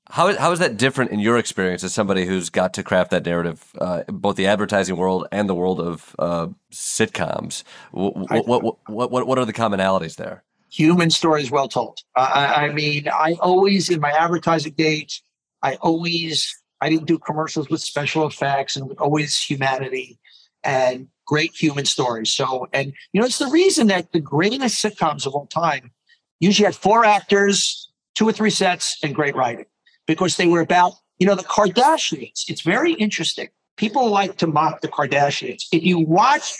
how 0.08 0.28
is, 0.28 0.36
how 0.36 0.52
is 0.52 0.58
that 0.60 0.76
different 0.76 1.10
in 1.10 1.18
your 1.20 1.36
experience 1.36 1.82
as 1.84 1.92
somebody 1.92 2.26
who's 2.26 2.48
got 2.50 2.72
to 2.74 2.82
craft 2.84 3.10
that 3.10 3.24
narrative, 3.26 3.72
uh, 3.80 4.02
both 4.08 4.36
the 4.36 4.46
advertising 4.46 4.96
world 4.96 5.26
and 5.32 5.48
the 5.48 5.54
world 5.54 5.80
of 5.80 6.14
uh, 6.18 6.46
sitcoms? 6.72 7.62
What, 7.92 8.14
I- 8.30 8.40
what, 8.40 8.62
what, 8.62 8.76
what, 8.86 9.10
what, 9.10 9.26
what 9.26 9.38
are 9.38 9.44
the 9.44 9.52
commonalities 9.52 10.16
there? 10.16 10.42
Human 10.70 11.10
stories 11.10 11.50
well 11.50 11.68
told. 11.68 12.00
I, 12.14 12.66
I 12.66 12.72
mean, 12.72 13.08
I 13.08 13.36
always 13.40 13.88
in 13.88 14.00
my 14.00 14.10
advertising 14.10 14.72
days, 14.72 15.22
I 15.62 15.76
always 15.76 16.54
I 16.80 16.90
didn't 16.90 17.06
do 17.06 17.18
commercials 17.18 17.68
with 17.70 17.80
special 17.80 18.26
effects 18.26 18.76
and 18.76 18.92
always 18.98 19.40
humanity 19.40 20.18
and 20.64 21.08
great 21.26 21.54
human 21.54 21.84
stories. 21.84 22.30
So, 22.30 22.68
and 22.72 22.92
you 23.12 23.20
know, 23.20 23.26
it's 23.26 23.38
the 23.38 23.48
reason 23.48 23.86
that 23.88 24.12
the 24.12 24.20
greatest 24.20 24.84
sitcoms 24.84 25.26
of 25.26 25.34
all 25.34 25.46
time 25.46 25.92
usually 26.40 26.66
had 26.66 26.74
four 26.74 27.04
actors, 27.04 27.90
two 28.14 28.28
or 28.28 28.32
three 28.32 28.50
sets, 28.50 28.98
and 29.02 29.14
great 29.14 29.34
writing 29.34 29.66
because 30.06 30.36
they 30.36 30.46
were 30.46 30.60
about 30.60 30.94
you 31.18 31.26
know 31.26 31.34
the 31.34 31.44
Kardashians. 31.44 32.44
It's 32.48 32.62
very 32.62 32.92
interesting. 32.94 33.48
People 33.76 34.08
like 34.08 34.36
to 34.38 34.46
mock 34.46 34.80
the 34.80 34.88
Kardashians. 34.88 35.64
If 35.72 35.82
you 35.82 35.98
watch 35.98 36.56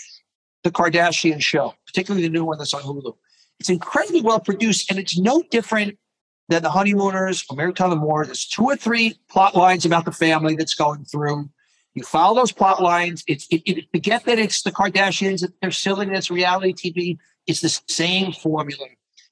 the 0.63 0.71
Kardashian 0.71 1.41
show, 1.41 1.73
particularly 1.85 2.27
the 2.27 2.33
new 2.33 2.45
one 2.45 2.57
that's 2.57 2.73
on 2.73 2.81
Hulu, 2.81 3.15
it's 3.59 3.69
incredibly 3.69 4.21
well 4.21 4.39
produced, 4.39 4.89
and 4.89 4.99
it's 4.99 5.17
no 5.17 5.43
different 5.49 5.97
than 6.49 6.63
the 6.63 6.69
honeymooners 6.69 7.43
or 7.49 7.73
Moore. 7.95 8.25
There's 8.25 8.45
two 8.45 8.63
or 8.63 8.75
three 8.75 9.19
plot 9.29 9.55
lines 9.55 9.85
about 9.85 10.05
the 10.05 10.11
family 10.11 10.55
that's 10.55 10.75
going 10.75 11.05
through. 11.05 11.49
You 11.93 12.03
follow 12.03 12.35
those 12.35 12.51
plot 12.51 12.81
lines. 12.81 13.23
It's 13.27 13.47
it, 13.49 13.63
it, 13.65 13.85
forget 13.91 14.25
that 14.25 14.39
it's 14.39 14.61
the 14.61 14.71
Kardashians. 14.71 15.41
that 15.41 15.53
They're 15.61 15.71
silliness, 15.71 16.29
reality 16.29 16.73
TV. 16.73 17.17
It's 17.47 17.61
the 17.61 17.79
same 17.87 18.31
formula 18.31 18.85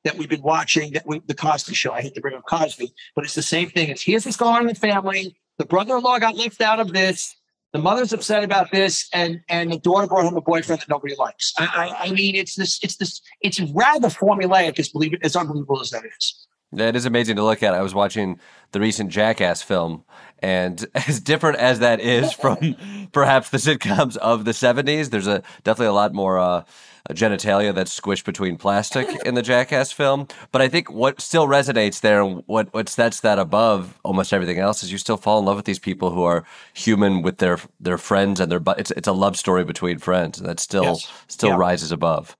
that 0.03 0.17
we've 0.17 0.29
been 0.29 0.41
watching. 0.41 0.93
That 0.93 1.05
we, 1.05 1.21
the 1.27 1.35
Cosby 1.35 1.75
Show. 1.75 1.91
I 1.91 2.01
hate 2.01 2.15
to 2.15 2.21
bring 2.21 2.35
up 2.35 2.43
Cosby, 2.49 2.91
but 3.15 3.23
it's 3.23 3.35
the 3.35 3.43
same 3.43 3.69
thing. 3.69 3.89
It's 3.89 4.01
here's 4.01 4.25
what's 4.25 4.37
going 4.37 4.55
on 4.55 4.61
in 4.61 4.67
the 4.67 4.75
family. 4.75 5.37
The 5.57 5.65
brother-in-law 5.65 6.19
got 6.19 6.35
left 6.35 6.59
out 6.59 6.79
of 6.79 6.91
this. 6.91 7.35
The 7.75 7.81
mother's 7.81 8.13
upset 8.13 8.45
about 8.45 8.71
this, 8.71 9.09
and 9.11 9.41
and 9.49 9.69
the 9.69 9.77
daughter 9.77 10.07
brought 10.07 10.23
home 10.23 10.37
a 10.37 10.41
boyfriend 10.41 10.79
that 10.79 10.87
nobody 10.87 11.13
likes. 11.15 11.51
I, 11.59 11.65
I, 11.65 12.05
I 12.05 12.11
mean, 12.13 12.33
it's 12.33 12.55
this, 12.55 12.79
it's 12.81 12.95
this, 12.95 13.19
it's 13.41 13.59
rather 13.59 14.07
formulaic 14.07 14.79
as 14.79 14.87
believe 14.87 15.15
as 15.23 15.35
unbelievable 15.35 15.81
as 15.81 15.89
that 15.89 16.03
is. 16.05 16.47
It 16.71 16.95
is 16.95 17.05
amazing 17.05 17.35
to 17.35 17.43
look 17.43 17.63
at. 17.63 17.73
I 17.73 17.81
was 17.81 17.93
watching 17.93 18.39
the 18.71 18.79
recent 18.79 19.09
Jackass 19.09 19.61
film, 19.61 20.05
and 20.39 20.85
as 21.07 21.19
different 21.19 21.57
as 21.57 21.79
that 21.79 21.99
is 21.99 22.31
from 22.33 22.75
perhaps 23.11 23.49
the 23.49 23.57
sitcoms 23.57 24.17
of 24.17 24.45
the 24.45 24.51
'70s, 24.51 25.09
there's 25.09 25.27
a 25.27 25.41
definitely 25.63 25.87
a 25.87 25.93
lot 25.93 26.13
more 26.13 26.37
uh, 26.39 26.63
genitalia 27.11 27.73
that's 27.73 27.97
squished 27.99 28.25
between 28.25 28.57
plastic 28.57 29.07
in 29.25 29.35
the 29.35 29.41
Jackass 29.41 29.91
film. 29.91 30.27
But 30.51 30.61
I 30.61 30.67
think 30.67 30.91
what 30.91 31.21
still 31.21 31.47
resonates 31.47 32.01
there, 32.01 32.21
and 32.21 32.43
what 32.47 32.73
what 32.73 32.89
sets 32.89 33.19
that 33.21 33.37
above 33.39 33.99
almost 34.03 34.33
everything 34.33 34.57
else, 34.59 34.83
is 34.83 34.91
you 34.91 34.97
still 34.97 35.17
fall 35.17 35.39
in 35.39 35.45
love 35.45 35.55
with 35.57 35.65
these 35.65 35.79
people 35.79 36.11
who 36.11 36.23
are 36.23 36.43
human 36.73 37.21
with 37.21 37.37
their 37.37 37.59
their 37.79 37.97
friends 37.97 38.39
and 38.39 38.51
their. 38.51 38.59
bu- 38.59 38.75
It's 38.77 38.91
it's 38.91 39.07
a 39.07 39.13
love 39.13 39.37
story 39.37 39.63
between 39.63 39.99
friends, 39.99 40.39
and 40.39 40.47
that 40.49 40.59
still 40.59 40.83
Yes. 40.83 41.11
still 41.27 41.49
Yeah. 41.49 41.57
rises 41.57 41.91
above. 41.91 42.35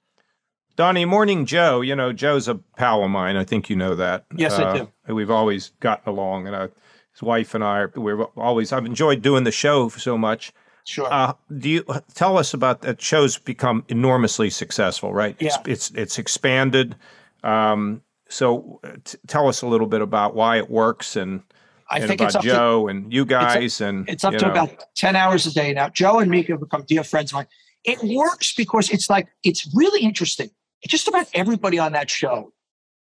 Donny, 0.76 1.06
morning 1.06 1.46
Joe. 1.46 1.80
You 1.82 1.96
know, 1.96 2.12
Joe's 2.12 2.50
a 2.50 2.56
pal 2.56 3.02
of 3.04 3.10
mine. 3.10 3.38
I 3.38 3.46
think 3.46 3.70
you 3.70 3.78
know 3.78 3.96
that. 3.96 4.26
Yes, 4.36 4.60
I 4.60 4.78
do. 5.08 5.14
We've 5.14 5.32
always 5.32 5.70
gotten 5.80 6.10
along, 6.10 6.48
and 6.48 6.56
uh, 6.56 6.68
his 7.16 7.22
wife 7.22 7.56
and 7.56 7.64
I, 7.64 7.86
we've 7.96 8.20
always, 8.36 8.74
I've 8.74 8.86
enjoyed 8.86 9.22
doing 9.22 9.46
the 9.46 9.52
show 9.52 9.88
so 9.90 10.18
much. 10.18 10.52
Sure. 10.84 11.12
Uh, 11.12 11.34
do 11.58 11.70
you 11.70 11.86
tell 12.14 12.38
us 12.38 12.54
about 12.54 12.82
that? 12.82 13.02
Show's 13.02 13.38
become 13.38 13.86
enormously 13.88 14.50
successful, 14.50 15.14
right? 15.14 15.36
Yeah. 15.40 15.48
It's, 15.48 15.58
it's, 15.68 15.92
it's 15.92 16.20
expanded. 16.20 16.96
Um, 17.44 18.02
so 18.30 18.80
uh, 18.84 18.92
t- 19.04 19.18
tell 19.28 19.48
us 19.48 19.62
a 19.62 19.68
little 19.68 19.88
bit 19.88 20.02
about 20.02 20.36
why 20.36 20.58
it 20.58 20.70
works 20.70 21.16
and, 21.16 21.42
I 21.90 22.00
and 22.00 22.08
think 22.08 22.20
about 22.20 22.28
it's 22.30 22.36
up 22.36 22.42
to 22.42 22.48
Joe 22.48 22.88
and 22.88 23.14
you 23.14 23.26
guys. 23.26 23.80
and 23.80 24.10
It's 24.10 24.24
up 24.24 24.34
to 24.34 24.46
know. 24.46 24.52
about 24.52 24.84
10 24.96 25.16
hours 25.16 25.46
a 25.46 25.54
day 25.54 25.72
now. 25.72 25.88
Joe 25.90 26.20
and 26.20 26.30
Mika 26.30 26.54
have 26.54 26.60
become 26.60 26.84
dear 26.88 27.04
friends 27.04 27.32
of 27.32 27.36
mine. 27.36 27.48
It 27.84 28.00
works 28.04 28.54
because 28.56 28.90
it's 28.90 29.10
like, 29.10 29.28
it's 29.44 29.72
really 29.76 30.02
interesting. 30.02 30.50
Just 30.88 31.08
about 31.08 31.28
everybody 31.34 31.80
on 31.80 31.92
that 31.94 32.10
show 32.10 32.52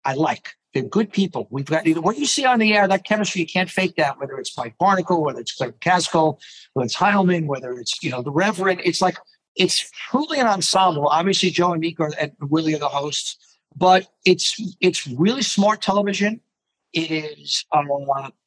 I 0.05 0.13
like. 0.13 0.55
They're 0.73 0.83
good 0.83 1.11
people. 1.11 1.47
We've 1.51 1.65
got 1.65 1.87
what 1.99 2.17
you 2.17 2.25
see 2.25 2.45
on 2.45 2.59
the 2.59 2.73
air, 2.73 2.87
that 2.87 3.03
chemistry, 3.03 3.41
you 3.41 3.47
can't 3.47 3.69
fake 3.69 3.95
that, 3.97 4.19
whether 4.19 4.37
it's 4.37 4.57
Mike 4.57 4.75
Barnicle, 4.79 5.21
whether 5.21 5.39
it's 5.39 5.53
Claire 5.53 5.71
McCaskill, 5.73 6.39
whether 6.73 6.85
it's 6.85 6.95
Heilemann, 6.95 7.45
whether 7.45 7.73
it's, 7.73 8.01
you 8.03 8.09
know, 8.09 8.21
the 8.23 8.31
Reverend. 8.31 8.81
It's 8.83 9.01
like, 9.01 9.17
it's 9.55 9.89
truly 10.09 10.39
an 10.39 10.47
ensemble. 10.47 11.07
Obviously, 11.07 11.51
Joe 11.51 11.73
and 11.73 11.81
Mika 11.81 12.03
are- 12.03 12.13
and 12.19 12.31
Willie 12.41 12.73
are 12.73 12.79
the 12.79 12.89
hosts, 12.89 13.37
but 13.75 14.07
it's 14.25 14.59
it's 14.81 15.05
really 15.07 15.43
smart 15.43 15.81
television. 15.81 16.41
It 16.91 17.11
is 17.11 17.65
um, 17.71 17.87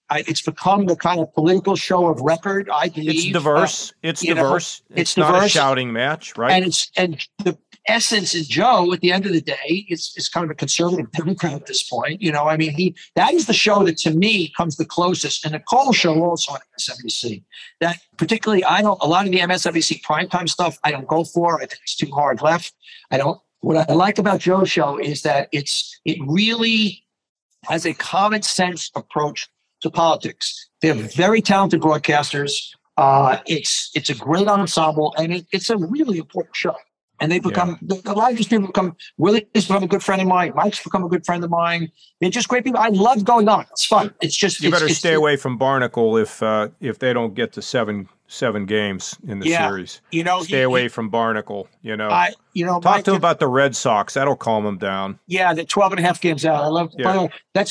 I, 0.08 0.22
it's 0.28 0.42
become 0.42 0.86
the 0.86 0.96
kind 0.96 1.18
of 1.20 1.32
political 1.34 1.74
show 1.76 2.06
of 2.08 2.20
record. 2.20 2.70
I 2.72 2.88
believe 2.88 3.10
It's 3.10 3.26
Uh, 3.36 3.38
diverse. 3.40 3.92
it's 4.02 4.22
you 4.22 4.34
know, 4.34 4.42
diverse. 4.44 4.82
it's, 4.90 5.00
it's 5.00 5.16
not 5.16 5.44
a 5.44 5.48
shouting 5.48 5.92
match, 5.92 6.36
right? 6.38 6.52
and 6.52 6.64
it's 6.64 6.90
and 6.96 7.26
the 7.44 7.58
essence 7.88 8.34
is 8.34 8.46
Joe. 8.48 8.92
At 8.92 9.00
the 9.00 9.10
end 9.12 9.26
of 9.26 9.32
the 9.32 9.40
day, 9.40 9.84
it's 9.88 10.16
it's 10.16 10.28
kind 10.28 10.44
of 10.44 10.50
a 10.50 10.54
conservative 10.54 11.10
Democrat 11.12 11.54
at 11.54 11.66
this 11.66 11.82
point. 11.82 12.22
You 12.22 12.30
know, 12.32 12.44
I 12.46 12.56
mean, 12.56 12.70
he 12.72 12.94
that 13.16 13.32
is 13.34 13.46
the 13.46 13.52
show 13.52 13.82
that 13.84 13.96
to 13.98 14.10
me 14.12 14.52
comes 14.56 14.76
the 14.76 14.84
closest, 14.84 15.44
and 15.44 15.54
the 15.54 15.60
Cole 15.60 15.92
show 15.92 16.22
also 16.24 16.52
on 16.52 16.60
MSNBC. 16.78 17.42
That 17.80 17.98
particularly, 18.16 18.62
I 18.64 18.82
don't 18.82 19.00
a 19.02 19.06
lot 19.08 19.26
of 19.26 19.32
the 19.32 19.38
MSNBC 19.40 20.02
primetime 20.02 20.48
stuff. 20.48 20.78
I 20.84 20.92
don't 20.92 21.08
go 21.08 21.24
for. 21.24 21.56
I 21.56 21.66
think 21.66 21.80
it's 21.82 21.96
too 21.96 22.10
hard 22.12 22.42
left. 22.42 22.72
I 23.10 23.18
don't. 23.18 23.40
What 23.60 23.90
I 23.90 23.92
like 23.94 24.18
about 24.18 24.38
Joe's 24.38 24.70
show 24.70 24.98
is 24.98 25.22
that 25.22 25.48
it's 25.50 25.98
it 26.04 26.18
really 26.26 27.04
has 27.64 27.84
a 27.86 27.94
common 27.94 28.42
sense 28.42 28.92
approach 28.94 29.48
to 29.82 29.90
politics. 29.90 30.68
They're 30.82 30.94
very 30.94 31.40
talented 31.40 31.80
broadcasters. 31.80 32.52
Uh, 32.96 33.38
it's 33.46 33.90
it's 33.94 34.10
a 34.10 34.14
great 34.14 34.48
ensemble, 34.48 35.14
and 35.18 35.32
it, 35.34 35.46
it's 35.52 35.70
a 35.70 35.76
really 35.76 36.18
important 36.18 36.56
show. 36.56 36.74
And 37.18 37.32
they 37.32 37.38
become 37.38 37.78
a 38.04 38.12
lot 38.12 38.32
of 38.32 38.36
these 38.36 38.46
people 38.46 38.66
become 38.66 38.94
Willie's 39.16 39.44
become 39.66 39.82
a 39.82 39.86
good 39.86 40.02
friend 40.02 40.20
of 40.20 40.28
mine. 40.28 40.52
Mike's 40.54 40.82
become 40.82 41.02
a 41.02 41.08
good 41.08 41.24
friend 41.24 41.42
of 41.42 41.48
mine. 41.50 41.90
They're 42.20 42.28
just 42.30 42.46
great 42.48 42.62
people. 42.64 42.78
I 42.78 42.88
love 42.88 43.24
going 43.24 43.48
on. 43.48 43.64
It's 43.70 43.86
fun. 43.86 44.12
It's 44.20 44.36
just 44.36 44.60
you 44.60 44.68
it's- 44.68 44.78
better 44.80 44.84
it's- 44.84 44.98
stay 44.98 45.14
away 45.14 45.36
from 45.36 45.58
Barnicle 45.58 46.20
if 46.20 46.42
uh, 46.42 46.68
if 46.80 46.98
they 46.98 47.14
don't 47.14 47.34
get 47.34 47.52
to 47.54 47.62
seven 47.62 48.08
seven 48.28 48.66
games 48.66 49.16
in 49.28 49.38
the 49.38 49.48
Yeah. 49.48 49.68
series. 49.68 50.00
You 50.10 50.24
know, 50.24 50.42
Stay 50.42 50.56
he- 50.58 50.62
away 50.62 50.88
from 50.88 51.10
Barnicle. 51.10 51.66
You 51.82 51.96
know, 51.96 52.08
I 52.08 52.32
you 52.54 52.64
know 52.66 52.80
talk 52.80 52.96
Mike 52.96 53.04
to 53.04 53.10
him 53.12 53.16
about 53.16 53.38
the 53.40 53.46
Red 53.46 53.76
Sox. 53.76 54.14
That'll 54.14 54.36
calm 54.36 54.64
them 54.64 54.78
down. 54.78 55.18
Yeah, 55.26 55.54
they're 55.54 55.64
12 55.64 55.92
and 55.92 56.00
a 56.00 56.02
half 56.02 56.20
games 56.20 56.44
out. 56.44 56.64
I 56.64 56.66
love 56.68 56.90
Yeah. 56.98 57.12
the 57.12 57.30
that's 57.54 57.70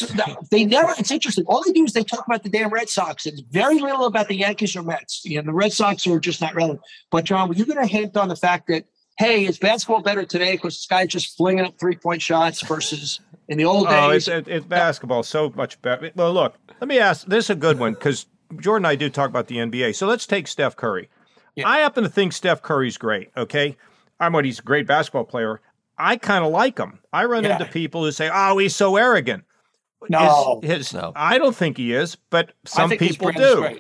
they 0.51 0.63
never 0.65 0.93
it's 0.97 1.11
interesting. 1.11 1.43
All 1.47 1.61
they 1.65 1.73
do 1.73 1.83
is 1.83 1.93
they 1.93 2.03
talk 2.03 2.25
about 2.25 2.43
the 2.43 2.49
damn 2.49 2.69
Red 2.69 2.89
Sox. 2.89 3.25
It's 3.25 3.41
very 3.51 3.79
little 3.79 4.05
about 4.05 4.27
the 4.27 4.35
Yankees 4.35 4.75
or 4.75 4.83
Mets. 4.83 5.21
You 5.25 5.37
know, 5.41 5.45
the 5.47 5.53
Red 5.53 5.73
Sox 5.73 6.07
are 6.07 6.19
just 6.19 6.39
not 6.41 6.55
relevant. 6.55 6.81
But 7.11 7.25
John, 7.25 7.49
were 7.49 7.55
you 7.55 7.65
gonna 7.65 7.85
hint 7.87 8.15
on 8.17 8.29
the 8.29 8.35
fact 8.35 8.67
that 8.67 8.85
hey, 9.17 9.45
is 9.45 9.57
basketball 9.57 10.01
better 10.01 10.25
today 10.25 10.53
because 10.53 10.75
this 10.75 10.87
guy's 10.87 11.07
just 11.07 11.37
flinging 11.37 11.63
up 11.65 11.79
three 11.79 11.95
point 11.95 12.21
shots 12.21 12.61
versus 12.67 13.21
in 13.47 13.57
the 13.57 13.63
old 13.63 13.87
Oh, 13.89 14.11
days? 14.11 14.27
it's, 14.27 14.47
it's 14.49 14.65
basketball 14.65 15.23
so 15.23 15.53
much 15.55 15.81
better. 15.81 16.11
Well, 16.15 16.33
look, 16.33 16.55
let 16.81 16.87
me 16.89 16.99
ask. 16.99 17.25
This 17.25 17.45
is 17.45 17.49
a 17.51 17.55
good 17.55 17.79
one 17.79 17.93
because 17.93 18.25
Jordan 18.59 18.85
and 18.85 18.87
I 18.91 18.95
do 18.95 19.09
talk 19.09 19.29
about 19.29 19.47
the 19.47 19.57
NBA. 19.57 19.95
So 19.95 20.07
let's 20.07 20.25
take 20.25 20.47
Steph 20.47 20.75
Curry. 20.75 21.09
Yeah. 21.55 21.67
I 21.67 21.79
happen 21.79 22.03
to 22.03 22.09
think 22.09 22.33
Steph 22.33 22.61
Curry's 22.61 22.97
great. 22.97 23.31
Okay, 23.37 23.77
I'm 24.19 24.33
what 24.33 24.45
he's 24.45 24.59
a 24.59 24.63
great 24.63 24.87
basketball 24.87 25.23
player. 25.25 25.61
I 25.97 26.17
kind 26.17 26.43
of 26.43 26.51
like 26.51 26.77
him. 26.77 26.99
I 27.13 27.25
run 27.25 27.43
Yeah. 27.45 27.53
into 27.53 27.65
people 27.65 28.03
who 28.03 28.11
say, 28.11 28.29
"Oh, 28.33 28.57
he's 28.57 28.75
so 28.75 28.97
arrogant." 28.97 29.45
No. 30.09 30.59
His- 30.61 30.71
his- 30.89 30.93
No. 30.93 31.13
I 31.15 31.37
don't 31.37 31.55
think 31.55 31.77
he 31.77 31.93
is, 31.93 32.15
but 32.29 32.49
I 32.49 32.69
some 32.69 32.89
think 32.89 33.01
people 33.01 33.31
brand 33.31 33.39
is 33.41 33.55
do. 33.55 33.79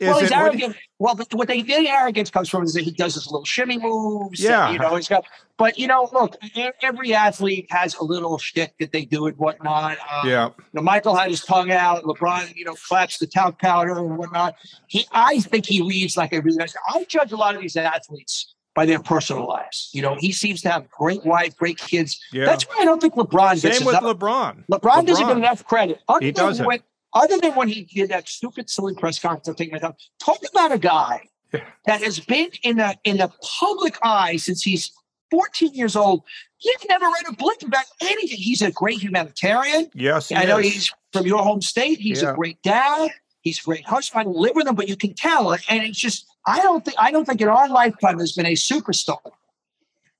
Well, 0.00 0.18
he's 0.20 0.30
it 0.30 0.34
what- 0.34 0.42
arrogant. 0.42 0.76
well, 0.98 1.14
but 1.14 1.32
what 1.34 1.48
they 1.48 1.62
the 1.62 1.88
arrogance 1.88 2.30
comes 2.30 2.48
from 2.48 2.62
is 2.64 2.74
that 2.74 2.82
he 2.82 2.90
does 2.90 3.14
his 3.14 3.26
little 3.26 3.44
shimmy 3.44 3.78
moves. 3.78 4.40
and, 4.40 4.50
Yeah. 4.50 4.70
you 4.70 4.78
know, 4.78 4.94
he's 4.96 5.08
got. 5.08 5.24
But 5.58 5.78
you 5.78 5.86
know, 5.86 6.08
look, 6.12 6.36
every 6.82 7.14
athlete 7.14 7.66
has 7.70 7.94
a 7.96 8.04
little 8.04 8.36
shtick 8.38 8.74
that 8.80 8.92
they 8.92 9.04
do 9.06 9.26
and 9.26 9.36
whatnot. 9.38 9.96
Uh, 10.10 10.22
yeah, 10.26 10.46
You 10.48 10.64
know, 10.74 10.82
Michael 10.82 11.14
had 11.14 11.30
his 11.30 11.42
tongue 11.44 11.70
out. 11.70 12.04
LeBron, 12.04 12.54
you 12.54 12.64
know, 12.66 12.74
claps 12.88 13.18
the 13.18 13.26
talc 13.26 13.58
powder 13.58 13.98
and 13.98 14.18
whatnot. 14.18 14.54
He, 14.86 15.06
I 15.12 15.40
think 15.40 15.64
he 15.66 15.80
reads 15.80 16.16
like 16.16 16.32
a 16.34 16.40
really 16.40 16.58
nice. 16.58 16.74
I 16.90 17.04
judge 17.08 17.32
a 17.32 17.36
lot 17.36 17.54
of 17.54 17.62
these 17.62 17.76
athletes 17.76 18.52
by 18.74 18.84
their 18.84 18.98
personal 18.98 19.48
lives. 19.48 19.88
You 19.94 20.02
know, 20.02 20.16
he 20.18 20.30
seems 20.32 20.60
to 20.60 20.70
have 20.70 20.90
great 20.90 21.24
wife, 21.24 21.56
great 21.56 21.78
kids. 21.78 22.20
yeah. 22.30 22.44
That's 22.44 22.64
why 22.64 22.76
I 22.80 22.84
don't 22.84 23.00
think 23.00 23.14
LeBron 23.14 23.52
gets 23.52 23.62
Same 23.62 23.72
his 23.72 23.84
with 23.86 23.94
up- 23.94 24.02
LeBron. 24.02 24.64
LeBron, 24.70 25.06
doesn't 25.06 25.26
get 25.26 25.36
enough 25.38 25.64
credit. 25.64 26.00
Other 26.06 26.26
He 26.26 26.32
doesn't. 26.32 26.66
When, 26.66 26.80
other 27.22 27.38
than 27.38 27.54
when 27.54 27.68
he 27.68 27.82
did 27.84 28.10
that 28.10 28.28
stupid, 28.28 28.68
silly 28.70 28.94
press 28.94 29.18
conference, 29.18 29.56
taking 29.58 29.72
my 29.72 29.78
time. 29.78 29.94
Talk 30.20 30.38
about 30.50 30.72
a 30.72 30.78
guy 30.78 31.28
Yeah. 31.52 31.60
that 31.86 32.02
has 32.02 32.20
been 32.20 32.50
in 32.62 32.76
the 32.78 32.96
in 33.04 33.16
the 33.18 33.30
public 33.60 33.96
eye 34.02 34.36
since 34.36 34.62
he's 34.62 34.90
14 35.30 35.74
years 35.74 35.96
old. 35.96 36.22
You've 36.60 36.88
never 36.88 37.06
read 37.06 37.24
a 37.28 37.32
blip 37.32 37.62
about 37.62 37.84
anything. 38.00 38.38
He's 38.38 38.62
a 38.62 38.70
great 38.70 39.00
humanitarian. 39.02 39.90
Yes, 39.94 40.30
I 40.32 40.44
know 40.44 40.58
he's 40.58 40.92
from 41.12 41.26
your 41.26 41.42
home 41.42 41.60
state. 41.62 41.98
He's 41.98 42.22
Yeah. 42.22 42.30
a 42.32 42.34
great 42.34 42.62
dad. 42.62 43.10
He's 43.40 43.58
a 43.60 43.62
great 43.62 43.84
husband. 43.86 44.20
I 44.20 44.24
don't 44.24 44.36
live 44.36 44.54
with 44.54 44.66
him, 44.66 44.74
but 44.74 44.88
you 44.88 44.96
can 44.96 45.14
tell. 45.14 45.52
And 45.52 45.82
it's 45.84 45.98
just, 45.98 46.26
I 46.46 46.60
don't 46.62 46.84
think, 46.84 46.96
I 46.98 47.10
don't 47.12 47.24
think 47.24 47.40
in 47.40 47.48
our 47.48 47.68
lifetime 47.68 48.16
there's 48.18 48.32
been 48.32 48.46
a 48.46 48.54
superstar 48.54 49.18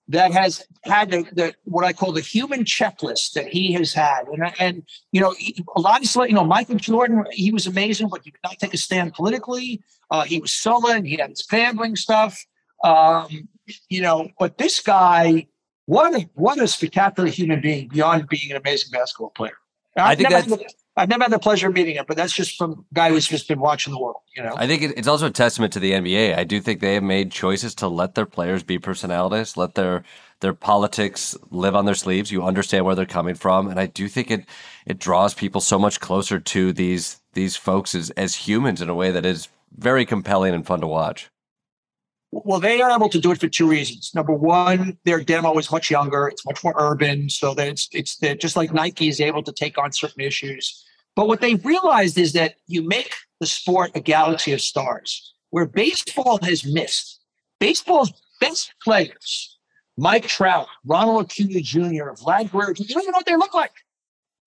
that 0.09 0.33
has 0.33 0.65
had 0.85 1.11
the, 1.11 1.25
the 1.33 1.55
what 1.65 1.85
I 1.85 1.93
call 1.93 2.13
the 2.13 2.21
human 2.21 2.65
checklist 2.65 3.33
that 3.33 3.49
he 3.49 3.73
has 3.73 3.93
had. 3.93 4.27
And, 4.29 4.53
and 4.61 4.83
you 5.13 5.21
know, 5.21 5.35
a 5.75 5.81
lot 5.81 6.05
of, 6.05 6.29
you 6.29 6.35
know, 6.35 6.45
Michael 6.45 6.77
Jordan, 6.77 7.25
he 7.33 7.51
was 7.51 7.67
amazing, 7.67 8.09
but 8.09 8.21
he 8.25 8.31
could 8.31 8.41
not 8.45 8.59
take 8.59 8.75
a 8.75 8.77
stand 8.77 9.15
politically. 9.15 9.83
Uh, 10.11 10.23
he 10.23 10.39
was 10.39 10.55
sullen. 10.55 11.05
He 11.05 11.17
had 11.17 11.31
his 11.31 11.43
gambling 11.43 11.97
stuff. 11.97 12.45
Um, 12.85 13.49
you 13.89 14.01
know, 14.01 14.29
but 14.39 14.59
this 14.59 14.81
guy, 14.81 15.49
what 15.87 16.15
a, 16.15 16.29
what 16.35 16.61
a 16.61 16.69
spectacular 16.69 17.29
human 17.29 17.61
being 17.61 17.89
beyond 17.89 18.29
being 18.29 18.51
an 18.53 18.57
amazing 18.59 18.91
basketball 18.93 19.31
player. 19.31 19.57
I 19.97 20.13
I've 20.13 20.19
think 20.19 20.31
that's- 20.31 20.75
I've 20.99 21.11
never 21.11 21.25
had 21.25 21.33
the 21.33 21.39
pleasure 21.39 21.69
of 21.69 21.75
meeting 21.75 21.97
him, 21.97 22.07
but 22.09 22.17
that's 22.17 22.33
just 22.33 22.57
from 22.57 22.73
a 22.73 22.95
guy 22.95 23.11
who's 23.11 23.27
just 23.27 23.49
been 23.49 23.61
watching 23.61 23.93
the 23.93 24.01
world. 24.01 24.17
You 24.35 24.43
know, 24.43 24.55
I 24.57 24.67
think 24.67 24.83
it's 24.83 25.09
also 25.09 25.27
a 25.27 25.31
testament 25.31 25.73
to 25.75 25.81
the 25.81 25.93
NBA. 25.93 26.37
I 26.37 26.45
do 26.45 26.61
think 26.61 26.81
they 26.81 26.95
have 26.95 27.03
made 27.03 27.31
choices 27.31 27.75
to 27.77 27.89
let 27.89 28.15
their 28.15 28.25
players 28.25 28.63
be 28.63 28.79
personalities, 28.79 29.57
let 29.57 29.75
their 29.75 30.05
their 30.41 30.55
politics 30.55 31.37
live 31.51 31.75
on 31.75 31.85
their 31.85 31.95
sleeves. 31.95 32.31
You 32.31 32.45
understand 32.45 32.85
where 32.85 32.95
they're 32.95 33.07
coming 33.07 33.35
from, 33.35 33.69
and 33.69 33.79
I 33.79 33.87
do 33.87 34.09
think 34.09 34.31
it 34.31 34.47
it 34.87 34.99
draws 34.99 35.35
people 35.35 35.61
so 35.61 35.79
much 35.79 36.01
closer 36.01 36.41
to 36.41 36.73
these 36.73 37.21
these 37.35 37.57
folks 37.57 37.95
as 37.95 38.11
as 38.11 38.35
humans 38.35 38.81
in 38.81 38.89
a 38.89 38.95
way 38.95 39.11
that 39.11 39.27
is 39.27 39.49
very 39.77 40.07
compelling 40.07 40.55
and 40.55 40.67
fun 40.67 40.81
to 40.81 40.87
watch. 40.87 41.31
Well, 42.33 42.61
they 42.61 42.81
are 42.83 42.91
able 42.91 43.09
to 43.09 43.21
do 43.21 43.31
it 43.31 43.41
for 43.41 43.49
two 43.49 43.69
reasons. 43.69 44.13
Number 44.15 44.33
one, 44.33 44.99
their 45.05 45.23
demo 45.23 45.57
is 45.59 45.71
much 45.71 45.91
younger; 45.91 46.29
it's 46.29 46.45
much 46.45 46.63
more 46.63 46.75
urban, 46.77 47.31
so 47.31 47.55
that 47.55 47.69
it's 47.69 47.89
it's 47.93 48.17
that 48.19 48.41
just 48.41 48.57
like 48.57 48.73
Nike 48.73 49.09
is 49.09 49.21
able 49.21 49.43
to 49.45 49.53
take 49.53 49.79
on 49.79 49.93
certain 49.93 50.23
issues. 50.23 50.85
But 51.15 51.29
what 51.29 51.41
they've 51.41 51.65
realized 51.65 52.19
is 52.19 52.33
that 52.35 52.57
you 52.67 52.83
make 52.83 53.13
the 53.41 53.47
sport 53.47 53.93
a 53.95 54.01
galaxy 54.01 54.53
of 54.53 54.61
stars, 54.61 55.35
where 55.51 55.67
baseball 55.67 56.39
has 56.43 56.65
missed. 56.65 57.21
Baseball's 57.59 58.13
best 58.39 58.75
players, 58.83 59.59
Mike 59.97 60.27
Trout, 60.27 60.69
Ronald 60.85 61.25
Acuna 61.25 61.61
Jr., 61.61 62.13
Vlad 62.13 62.51
Guerrero, 62.51 62.75
you 62.77 62.85
don't 62.87 63.03
even 63.03 63.13
know 63.13 63.19
what 63.19 63.27
they 63.27 63.37
look 63.37 63.55
like. 63.55 63.73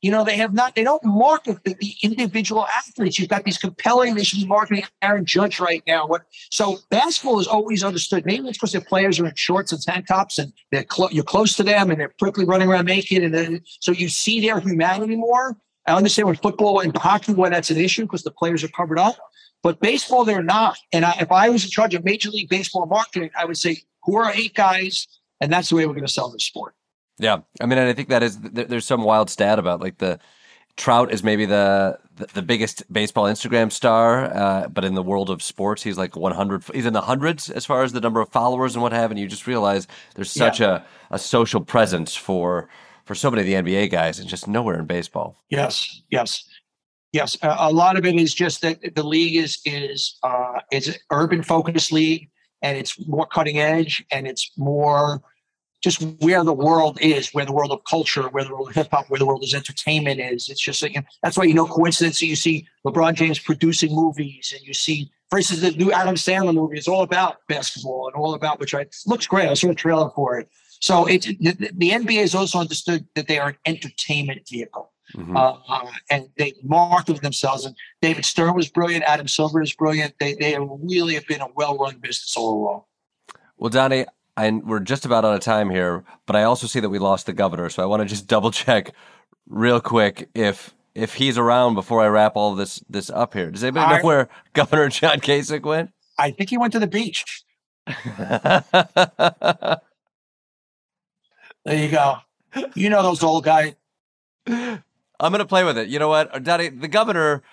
You 0.01 0.11
know, 0.11 0.23
they 0.23 0.37
have 0.37 0.53
not, 0.53 0.75
they 0.75 0.83
don't 0.83 1.03
market 1.03 1.63
the, 1.65 1.75
the 1.79 1.93
individual 2.03 2.65
athletes. 2.67 3.19
You've 3.19 3.29
got 3.29 3.43
these 3.43 3.57
compelling, 3.57 4.15
they 4.15 4.23
should 4.23 4.39
be 4.39 4.45
marketing 4.45 4.85
Aaron 5.01 5.25
Judge 5.25 5.59
right 5.59 5.83
now. 5.85 6.07
What 6.07 6.23
so 6.49 6.77
basketball 6.89 7.39
is 7.39 7.47
always 7.47 7.83
understood. 7.83 8.25
Maybe 8.25 8.47
it's 8.47 8.57
because 8.57 8.71
their 8.71 8.81
players 8.81 9.19
are 9.19 9.25
in 9.25 9.35
shorts 9.35 9.73
and 9.73 9.81
tank 9.81 10.07
tops 10.07 10.37
and 10.37 10.53
they're 10.71 10.85
clo- 10.85 11.09
you're 11.11 11.23
close 11.25 11.55
to 11.57 11.63
them 11.63 11.91
and 11.91 11.99
they're 11.99 12.13
quickly 12.17 12.45
running 12.45 12.69
around 12.69 12.85
naked. 12.85 13.23
And 13.23 13.33
then 13.33 13.61
so 13.81 13.91
you 13.91 14.07
see 14.07 14.39
their 14.39 14.59
humanity 14.59 15.17
more. 15.17 15.57
I 15.85 15.95
understand 15.95 16.29
with 16.29 16.41
football 16.41 16.79
and 16.79 16.95
hockey 16.95 17.33
why 17.33 17.49
that's 17.49 17.71
an 17.71 17.77
issue 17.77 18.03
because 18.03 18.23
the 18.23 18.31
players 18.31 18.63
are 18.63 18.69
covered 18.69 18.99
up. 18.99 19.17
But 19.63 19.79
baseball, 19.81 20.23
they're 20.23 20.43
not. 20.43 20.77
And 20.93 21.03
I, 21.03 21.17
if 21.19 21.31
I 21.31 21.49
was 21.49 21.65
in 21.65 21.69
charge 21.71 21.93
of 21.93 22.05
Major 22.05 22.29
League 22.29 22.49
Baseball 22.49 22.85
marketing, 22.85 23.31
I 23.37 23.45
would 23.45 23.57
say, 23.57 23.83
who 24.03 24.15
are 24.15 24.31
eight 24.33 24.53
guys? 24.55 25.07
And 25.41 25.51
that's 25.51 25.69
the 25.69 25.75
way 25.75 25.85
we're 25.85 25.93
going 25.93 26.05
to 26.05 26.11
sell 26.11 26.29
this 26.31 26.45
sport. 26.45 26.75
Yeah, 27.19 27.39
I 27.61 27.65
mean, 27.65 27.77
and 27.77 27.89
I 27.89 27.93
think 27.93 28.09
that 28.09 28.23
is 28.23 28.39
there- 28.39 28.65
there's 28.65 28.85
some 28.85 29.03
wild 29.03 29.29
stat 29.29 29.59
about 29.59 29.81
like 29.81 29.97
the 29.97 30.19
Trout 30.77 31.11
is 31.11 31.23
maybe 31.23 31.45
the 31.45 31.99
the, 32.33 32.41
biggest 32.41 32.83
baseball 32.91 33.25
Instagram 33.25 33.69
star, 33.71 34.25
uh, 34.33 34.67
but 34.69 34.85
in 34.85 34.93
the 34.93 35.03
world 35.03 35.29
of 35.29 35.41
sports, 35.41 35.83
he's 35.83 35.97
like 35.97 36.15
100. 36.15 36.63
He's 36.73 36.85
in 36.85 36.93
the 36.93 37.01
hundreds 37.01 37.49
as 37.49 37.65
far 37.65 37.83
as 37.83 37.91
the 37.91 37.99
number 38.01 38.21
of 38.21 38.29
followers 38.29 38.75
and 38.75 38.81
what 38.83 38.93
have. 38.93 39.11
And 39.11 39.19
you 39.19 39.27
just 39.27 39.45
realize 39.47 39.87
there's 40.15 40.31
such 40.31 40.59
a, 40.61 40.85
a 41.11 41.19
social 41.19 41.61
presence 41.61 42.15
for 42.15 42.69
for 43.05 43.13
so 43.15 43.29
many 43.29 43.41
of 43.41 43.47
the 43.65 43.71
NBA 43.71 43.89
guys, 43.91 44.19
and 44.19 44.29
just 44.29 44.47
nowhere 44.47 44.79
in 44.79 44.85
baseball. 44.85 45.35
Yes, 45.49 46.01
yes, 46.11 46.43
yes. 47.11 47.37
A, 47.41 47.55
a 47.59 47.71
lot 47.73 47.97
of 47.97 48.05
it 48.05 48.15
is 48.15 48.33
just 48.33 48.61
that 48.61 48.95
the 48.95 49.03
league 49.03 49.35
is 49.35 49.59
is 49.65 50.17
uh, 50.23 50.59
it's 50.71 50.87
an 50.87 50.95
urban 51.11 51.43
focused 51.43 51.91
league, 51.91 52.29
and 52.61 52.77
it's 52.77 53.05
more 53.05 53.25
cutting 53.25 53.59
edge, 53.59 54.05
and 54.11 54.27
it's 54.27 54.51
more 54.57 55.21
just 55.81 56.01
where 56.19 56.43
the 56.43 56.53
world 56.53 56.97
is, 57.01 57.33
where 57.33 57.45
the 57.45 57.53
world 57.53 57.71
of 57.71 57.83
culture, 57.85 58.23
where 58.29 58.43
the 58.43 58.51
world 58.53 58.69
of 58.69 58.75
hip 58.75 58.89
hop, 58.91 59.09
where 59.09 59.19
the 59.19 59.25
world 59.25 59.43
of 59.43 59.53
entertainment 59.53 60.19
is. 60.19 60.49
It's 60.49 60.59
just 60.61 60.81
like, 60.83 61.03
that's 61.23 61.37
why 61.37 61.45
you 61.45 61.53
know 61.53 61.65
coincidence. 61.65 62.21
You 62.21 62.35
see 62.35 62.67
LeBron 62.85 63.13
James 63.15 63.39
producing 63.39 63.93
movies, 63.95 64.53
and 64.55 64.65
you 64.65 64.73
see, 64.73 65.09
for 65.29 65.37
instance, 65.39 65.61
the 65.61 65.71
new 65.71 65.91
Adam 65.91 66.15
Sandler 66.15 66.53
movie 66.53 66.77
is 66.77 66.87
all 66.87 67.03
about 67.03 67.37
basketball 67.47 68.07
and 68.07 68.15
all 68.21 68.33
about 68.33 68.59
which 68.59 68.73
I 68.75 68.85
looks 69.05 69.27
great. 69.27 69.47
I 69.49 69.53
saw 69.53 69.69
a 69.69 69.75
trailer 69.75 70.09
for 70.11 70.39
it. 70.39 70.49
So 70.81 71.05
it's 71.05 71.25
the, 71.27 71.71
the 71.73 71.89
NBA 71.91 72.19
has 72.21 72.35
also 72.35 72.59
understood 72.59 73.05
that 73.15 73.27
they 73.27 73.37
are 73.39 73.49
an 73.49 73.57
entertainment 73.65 74.47
vehicle 74.49 74.93
Mhm. 75.15 75.35
uh, 75.35 75.57
uh, 75.67 75.91
and 76.11 76.29
they 76.37 76.53
marketed 76.63 77.23
themselves. 77.23 77.65
And 77.65 77.75
David 78.01 78.25
Stern 78.25 78.53
was 78.53 78.69
brilliant. 78.69 79.03
Adam 79.05 79.27
Silver 79.27 79.59
is 79.61 79.73
brilliant. 79.73 80.13
They 80.19 80.35
they 80.35 80.55
really 80.59 81.15
have 81.15 81.25
been 81.25 81.41
a 81.41 81.47
well 81.55 81.77
run 81.77 81.97
business 81.97 82.35
all 82.37 82.53
along. 82.61 82.83
Well, 83.57 83.69
Donny, 83.69 84.05
I, 84.39 84.51
we're 84.51 84.79
just 84.79 85.05
about 85.05 85.25
out 85.25 85.35
of 85.35 85.41
time 85.41 85.69
here, 85.69 86.03
but 86.25 86.35
I 86.35 86.43
also 86.43 86.67
see 86.67 86.79
that 86.79 86.89
we 86.89 86.99
lost 86.99 87.25
the 87.25 87.33
governor, 87.33 87.69
so 87.69 87.83
I 87.83 87.85
want 87.85 88.01
to 88.01 88.07
just 88.07 88.27
double 88.27 88.51
check 88.51 88.93
real 89.47 89.81
quick 89.81 90.29
if 90.33 90.73
if 90.95 91.15
he's 91.15 91.37
around 91.37 91.75
before 91.75 92.01
I 92.01 92.07
wrap 92.07 92.35
all 92.35 92.55
this 92.55 92.83
this 92.89 93.09
up 93.09 93.33
here. 93.33 93.51
Does 93.51 93.63
anybody 93.63 93.97
know 93.97 94.03
where 94.03 94.29
Governor 94.53 94.89
John 94.89 95.19
Kasich 95.19 95.63
went? 95.63 95.91
I 96.17 96.31
think 96.31 96.49
he 96.49 96.57
went 96.57 96.73
to 96.73 96.79
the 96.79 96.87
beach. 96.87 97.43
There 101.65 101.77
you 101.77 101.91
go. 101.91 102.15
You 102.73 102.89
know 102.89 103.03
those 103.03 103.21
old 103.21 103.43
guys. 103.43 103.75
I'm 104.47 104.81
gonna 105.19 105.45
play 105.45 105.63
with 105.63 105.77
it. 105.77 105.89
You 105.89 105.99
know 105.99 106.07
what, 106.07 106.43
Daddy? 106.43 106.69
The 106.69 106.87
governor. 106.87 107.43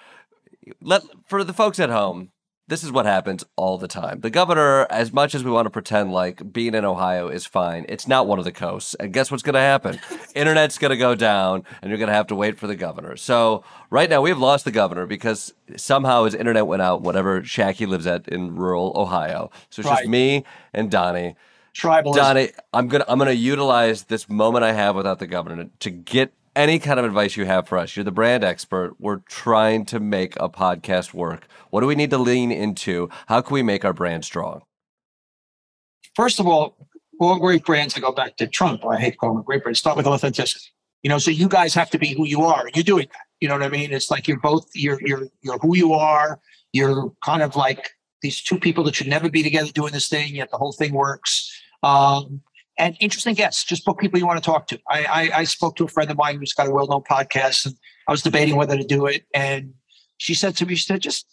Let 0.80 1.02
for 1.26 1.44
the 1.44 1.52
folks 1.52 1.78
at 1.78 1.90
home. 1.90 2.30
This 2.68 2.82
is 2.82 2.90
what 2.90 3.06
happens 3.06 3.44
all 3.54 3.78
the 3.78 3.86
time. 3.86 4.20
The 4.20 4.30
governor, 4.30 4.88
as 4.90 5.12
much 5.12 5.36
as 5.36 5.44
we 5.44 5.52
want 5.52 5.66
to 5.66 5.70
pretend 5.70 6.12
like 6.12 6.52
being 6.52 6.74
in 6.74 6.84
Ohio 6.84 7.28
is 7.28 7.46
fine, 7.46 7.86
it's 7.88 8.08
not 8.08 8.26
one 8.26 8.40
of 8.40 8.44
the 8.44 8.50
coasts. 8.50 8.94
And 8.94 9.12
guess 9.12 9.30
what's 9.30 9.44
going 9.44 9.54
to 9.54 9.60
happen? 9.60 10.00
Internet's 10.34 10.76
going 10.76 10.90
to 10.90 10.96
go 10.96 11.14
down, 11.14 11.62
and 11.80 11.90
you're 11.90 11.98
going 11.98 12.08
to 12.08 12.14
have 12.14 12.26
to 12.26 12.34
wait 12.34 12.58
for 12.58 12.66
the 12.66 12.74
governor. 12.74 13.16
So 13.16 13.62
right 13.88 14.10
now 14.10 14.20
we've 14.20 14.38
lost 14.38 14.64
the 14.64 14.72
governor 14.72 15.06
because 15.06 15.54
somehow 15.76 16.24
his 16.24 16.34
internet 16.34 16.66
went 16.66 16.82
out. 16.82 17.02
Whatever 17.02 17.44
shack 17.44 17.76
he 17.76 17.86
lives 17.86 18.06
at 18.06 18.26
in 18.26 18.56
rural 18.56 18.92
Ohio. 18.96 19.52
So 19.70 19.80
it's 19.80 19.88
just 19.88 20.06
me 20.06 20.44
and 20.74 20.90
Donny. 20.90 21.36
Tribalism. 21.72 22.16
Donny, 22.16 22.50
I'm 22.72 22.88
gonna 22.88 23.04
I'm 23.06 23.18
gonna 23.18 23.32
utilize 23.32 24.04
this 24.04 24.28
moment 24.28 24.64
I 24.64 24.72
have 24.72 24.96
without 24.96 25.18
the 25.18 25.26
governor 25.26 25.68
to 25.80 25.90
get 25.90 26.32
any 26.56 26.78
kind 26.78 26.98
of 26.98 27.04
advice 27.04 27.36
you 27.36 27.44
have 27.44 27.68
for 27.68 27.78
us. 27.78 27.94
You're 27.94 28.04
the 28.04 28.10
brand 28.10 28.42
expert. 28.42 28.96
We're 28.98 29.18
trying 29.28 29.84
to 29.86 30.00
make 30.00 30.34
a 30.40 30.48
podcast 30.48 31.12
work. 31.14 31.46
What 31.70 31.82
do 31.82 31.86
we 31.86 31.94
need 31.94 32.10
to 32.10 32.18
lean 32.18 32.50
into? 32.50 33.10
How 33.26 33.42
can 33.42 33.54
we 33.54 33.62
make 33.62 33.84
our 33.84 33.92
brand 33.92 34.24
strong? 34.24 34.62
First 36.14 36.40
of 36.40 36.46
all, 36.46 36.88
all 37.20 37.38
great 37.38 37.64
brands, 37.64 37.96
I 37.96 38.00
go 38.00 38.10
back 38.10 38.36
to 38.38 38.46
Trump. 38.46 38.84
I 38.84 38.98
hate 38.98 39.18
calling 39.18 39.36
them 39.36 39.44
great 39.44 39.62
brands. 39.62 39.78
Start 39.78 39.96
with 39.96 40.06
authenticity. 40.06 40.66
You 41.02 41.10
know, 41.10 41.18
so 41.18 41.30
you 41.30 41.48
guys 41.48 41.74
have 41.74 41.90
to 41.90 41.98
be 41.98 42.14
who 42.14 42.26
you 42.26 42.42
are. 42.42 42.68
You're 42.74 42.82
doing 42.82 43.06
that. 43.12 43.26
You 43.40 43.48
know 43.48 43.54
what 43.54 43.62
I 43.62 43.68
mean? 43.68 43.92
It's 43.92 44.10
like 44.10 44.26
you're 44.26 44.40
both 44.40 44.66
you're 44.74 44.98
you're 45.02 45.28
you're 45.42 45.58
who 45.58 45.76
you 45.76 45.92
are. 45.92 46.40
You're 46.72 47.12
kind 47.22 47.42
of 47.42 47.54
like 47.54 47.90
these 48.22 48.42
two 48.42 48.58
people 48.58 48.82
that 48.84 48.94
should 48.94 49.06
never 49.06 49.28
be 49.28 49.42
together 49.42 49.70
doing 49.72 49.92
this 49.92 50.08
thing, 50.08 50.34
yet 50.34 50.50
the 50.50 50.56
whole 50.56 50.72
thing 50.72 50.94
works. 50.94 51.52
Um, 51.82 52.40
and 52.78 52.96
interesting 53.00 53.34
guests. 53.34 53.64
Just 53.64 53.84
book 53.84 53.98
people 53.98 54.18
you 54.18 54.26
want 54.26 54.42
to 54.42 54.44
talk 54.44 54.66
to. 54.68 54.80
I, 54.88 55.04
I, 55.04 55.38
I 55.40 55.44
spoke 55.44 55.76
to 55.76 55.84
a 55.84 55.88
friend 55.88 56.10
of 56.10 56.16
mine 56.16 56.38
who's 56.38 56.52
got 56.52 56.68
a 56.68 56.70
well 56.70 56.86
known 56.86 57.02
podcast, 57.02 57.66
and 57.66 57.74
I 58.08 58.12
was 58.12 58.22
debating 58.22 58.56
whether 58.56 58.76
to 58.76 58.84
do 58.84 59.06
it. 59.06 59.24
And 59.34 59.74
she 60.18 60.34
said 60.34 60.56
to 60.56 60.66
me, 60.66 60.74
she 60.74 60.84
said, 60.84 61.00
just 61.00 61.26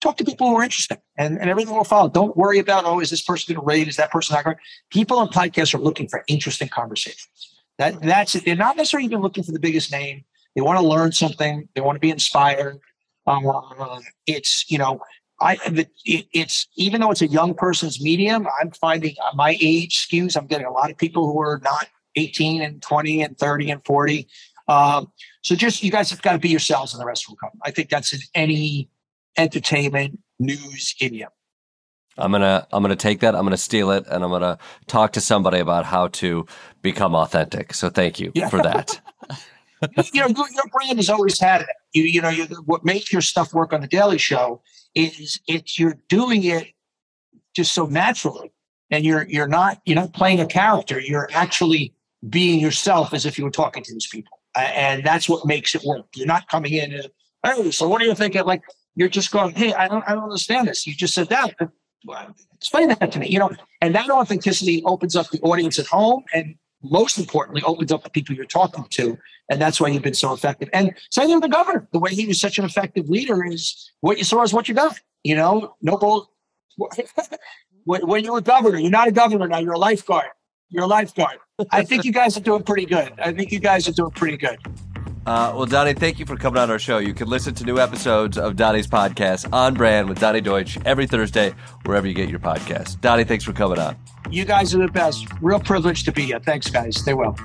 talk 0.00 0.16
to 0.18 0.24
people 0.24 0.48
who 0.48 0.56
are 0.56 0.62
interesting 0.62 0.98
and, 1.16 1.38
and 1.38 1.48
everything 1.48 1.74
will 1.74 1.84
follow. 1.84 2.08
Don't 2.08 2.36
worry 2.36 2.58
about, 2.58 2.84
oh, 2.84 3.00
is 3.00 3.10
this 3.10 3.22
person 3.22 3.54
going 3.54 3.64
to 3.64 3.66
rate? 3.66 3.88
Is 3.88 3.96
that 3.96 4.10
person 4.10 4.34
not 4.34 4.44
going 4.44 4.56
to? 4.56 4.62
People 4.90 5.18
on 5.18 5.28
podcasts 5.28 5.74
are 5.74 5.78
looking 5.78 6.08
for 6.08 6.24
interesting 6.28 6.68
conversations. 6.68 7.54
That 7.78 8.00
That's 8.02 8.34
it. 8.34 8.44
They're 8.44 8.56
not 8.56 8.76
necessarily 8.76 9.06
even 9.06 9.20
looking 9.20 9.44
for 9.44 9.52
the 9.52 9.58
biggest 9.58 9.90
name. 9.90 10.24
They 10.54 10.60
want 10.60 10.78
to 10.78 10.86
learn 10.86 11.12
something. 11.12 11.68
They 11.74 11.80
want 11.80 11.96
to 11.96 12.00
be 12.00 12.10
inspired. 12.10 12.78
Um, 13.26 14.02
it's, 14.26 14.70
you 14.70 14.78
know, 14.78 15.00
I, 15.44 15.58
it, 16.06 16.26
it's 16.32 16.66
even 16.76 17.02
though 17.02 17.10
it's 17.10 17.20
a 17.20 17.26
young 17.26 17.52
person's 17.54 18.02
medium, 18.02 18.48
I'm 18.60 18.70
finding 18.70 19.14
my 19.34 19.58
age 19.60 20.08
skews. 20.08 20.36
I'm 20.36 20.46
getting 20.46 20.66
a 20.66 20.72
lot 20.72 20.90
of 20.90 20.96
people 20.96 21.30
who 21.30 21.40
are 21.42 21.60
not 21.62 21.86
18 22.16 22.62
and 22.62 22.80
20 22.80 23.22
and 23.22 23.36
30 23.36 23.70
and 23.70 23.84
40. 23.84 24.26
Um, 24.68 25.12
so 25.42 25.54
just 25.54 25.82
you 25.82 25.90
guys 25.90 26.08
have 26.10 26.22
got 26.22 26.32
to 26.32 26.38
be 26.38 26.48
yourselves, 26.48 26.94
and 26.94 27.00
the 27.00 27.04
rest 27.04 27.28
will 27.28 27.36
come. 27.36 27.50
I 27.62 27.70
think 27.70 27.90
that's 27.90 28.14
in 28.14 28.20
any 28.34 28.88
entertainment 29.36 30.18
news 30.38 30.94
idiom. 30.98 31.28
I'm 32.16 32.32
gonna 32.32 32.66
I'm 32.72 32.82
gonna 32.82 32.96
take 32.96 33.20
that. 33.20 33.34
I'm 33.34 33.44
gonna 33.44 33.58
steal 33.58 33.90
it, 33.90 34.06
and 34.06 34.24
I'm 34.24 34.30
gonna 34.30 34.56
talk 34.86 35.12
to 35.12 35.20
somebody 35.20 35.58
about 35.58 35.84
how 35.84 36.08
to 36.08 36.46
become 36.80 37.14
authentic. 37.14 37.74
So 37.74 37.90
thank 37.90 38.18
you 38.18 38.32
yeah. 38.34 38.48
for 38.48 38.62
that. 38.62 38.98
you 40.14 40.20
know, 40.20 40.28
your, 40.28 40.46
your, 40.54 40.64
brand 40.72 40.98
has 40.98 41.10
always 41.10 41.38
had 41.38 41.60
it. 41.60 41.68
You 41.92 42.04
you 42.04 42.22
know, 42.22 42.30
you, 42.30 42.44
what 42.64 42.84
makes 42.86 43.12
your 43.12 43.20
stuff 43.20 43.52
work 43.52 43.74
on 43.74 43.82
the 43.82 43.86
Daily 43.86 44.16
Show 44.16 44.62
is 44.94 45.40
it's 45.48 45.78
you're 45.78 45.98
doing 46.08 46.44
it 46.44 46.68
just 47.54 47.72
so 47.72 47.86
naturally, 47.86 48.52
and 48.90 49.04
you're 49.04 49.26
you're 49.28 49.48
not 49.48 49.80
you're 49.84 49.96
not 49.96 50.12
playing 50.12 50.40
a 50.40 50.46
character. 50.46 51.00
You're 51.00 51.28
actually 51.32 51.94
being 52.28 52.60
yourself 52.60 53.12
as 53.12 53.26
if 53.26 53.38
you 53.38 53.44
were 53.44 53.50
talking 53.50 53.82
to 53.82 53.92
these 53.92 54.08
people, 54.08 54.38
and 54.56 55.04
that's 55.04 55.28
what 55.28 55.46
makes 55.46 55.74
it 55.74 55.82
work. 55.84 56.06
You're 56.14 56.26
not 56.26 56.48
coming 56.48 56.72
in 56.72 56.92
and 56.92 57.08
hey, 57.44 57.70
so 57.70 57.88
what 57.88 58.00
do 58.00 58.06
you 58.06 58.14
think? 58.14 58.34
Like 58.34 58.62
you're 58.94 59.08
just 59.08 59.30
going, 59.30 59.54
hey, 59.54 59.72
I 59.74 59.88
don't 59.88 60.04
I 60.08 60.14
don't 60.14 60.24
understand 60.24 60.68
this. 60.68 60.86
You 60.86 60.94
just 60.94 61.14
said 61.14 61.28
that 61.28 61.54
explain 62.52 62.88
that 62.88 63.12
to 63.12 63.18
me, 63.18 63.28
you 63.28 63.38
know, 63.38 63.50
and 63.80 63.94
that 63.94 64.10
authenticity 64.10 64.82
opens 64.84 65.16
up 65.16 65.28
the 65.30 65.40
audience 65.40 65.78
at 65.78 65.86
home 65.86 66.24
and 66.32 66.54
most 66.84 67.18
importantly 67.18 67.62
opens 67.62 67.90
up 67.90 68.04
the 68.04 68.10
people 68.10 68.34
you're 68.34 68.44
talking 68.44 68.84
to. 68.90 69.18
And 69.50 69.60
that's 69.60 69.80
why 69.80 69.88
you've 69.88 70.02
been 70.02 70.14
so 70.14 70.32
effective. 70.32 70.70
And 70.72 70.94
same 71.10 71.26
thing 71.26 71.36
with 71.36 71.42
the 71.42 71.48
governor. 71.48 71.88
The 71.92 71.98
way 71.98 72.14
he 72.14 72.26
was 72.26 72.40
such 72.40 72.58
an 72.58 72.64
effective 72.64 73.08
leader 73.08 73.44
is 73.44 73.92
what 74.00 74.18
you 74.18 74.24
saw 74.24 74.42
is 74.42 74.52
what 74.52 74.68
you 74.68 74.74
got. 74.74 74.98
You 75.22 75.36
know, 75.36 75.76
no 75.82 75.96
bull. 75.96 76.30
when 77.84 78.24
you're 78.24 78.38
a 78.38 78.42
governor, 78.42 78.78
you're 78.78 78.90
not 78.90 79.08
a 79.08 79.12
governor 79.12 79.46
now, 79.46 79.58
you're 79.58 79.74
a 79.74 79.78
lifeguard. 79.78 80.28
You're 80.70 80.84
a 80.84 80.88
lifeguard. 80.88 81.38
I 81.70 81.84
think 81.84 82.04
you 82.04 82.12
guys 82.12 82.36
are 82.36 82.40
doing 82.40 82.62
pretty 82.62 82.86
good. 82.86 83.12
I 83.18 83.32
think 83.32 83.52
you 83.52 83.60
guys 83.60 83.86
are 83.88 83.92
doing 83.92 84.10
pretty 84.10 84.36
good. 84.36 84.58
Uh, 85.26 85.52
well, 85.56 85.64
Donny, 85.64 85.94
thank 85.94 86.18
you 86.18 86.26
for 86.26 86.36
coming 86.36 86.60
on 86.60 86.70
our 86.70 86.78
show. 86.78 86.98
You 86.98 87.14
can 87.14 87.28
listen 87.28 87.54
to 87.54 87.64
new 87.64 87.78
episodes 87.78 88.36
of 88.36 88.56
Donny's 88.56 88.86
podcast 88.86 89.50
on 89.54 89.72
brand 89.72 90.06
with 90.08 90.20
Donny 90.20 90.42
Deutsch 90.42 90.78
every 90.84 91.06
Thursday, 91.06 91.54
wherever 91.86 92.06
you 92.06 92.12
get 92.12 92.28
your 92.28 92.40
podcast. 92.40 93.00
Donny, 93.00 93.24
thanks 93.24 93.42
for 93.42 93.54
coming 93.54 93.78
on. 93.78 93.96
You 94.30 94.44
guys 94.44 94.74
are 94.74 94.78
the 94.78 94.92
best. 94.92 95.26
Real 95.40 95.60
privilege 95.60 96.04
to 96.04 96.12
be 96.12 96.22
here. 96.22 96.40
Thanks, 96.40 96.68
guys. 96.68 96.98
Stay 96.98 97.14
well. 97.14 97.36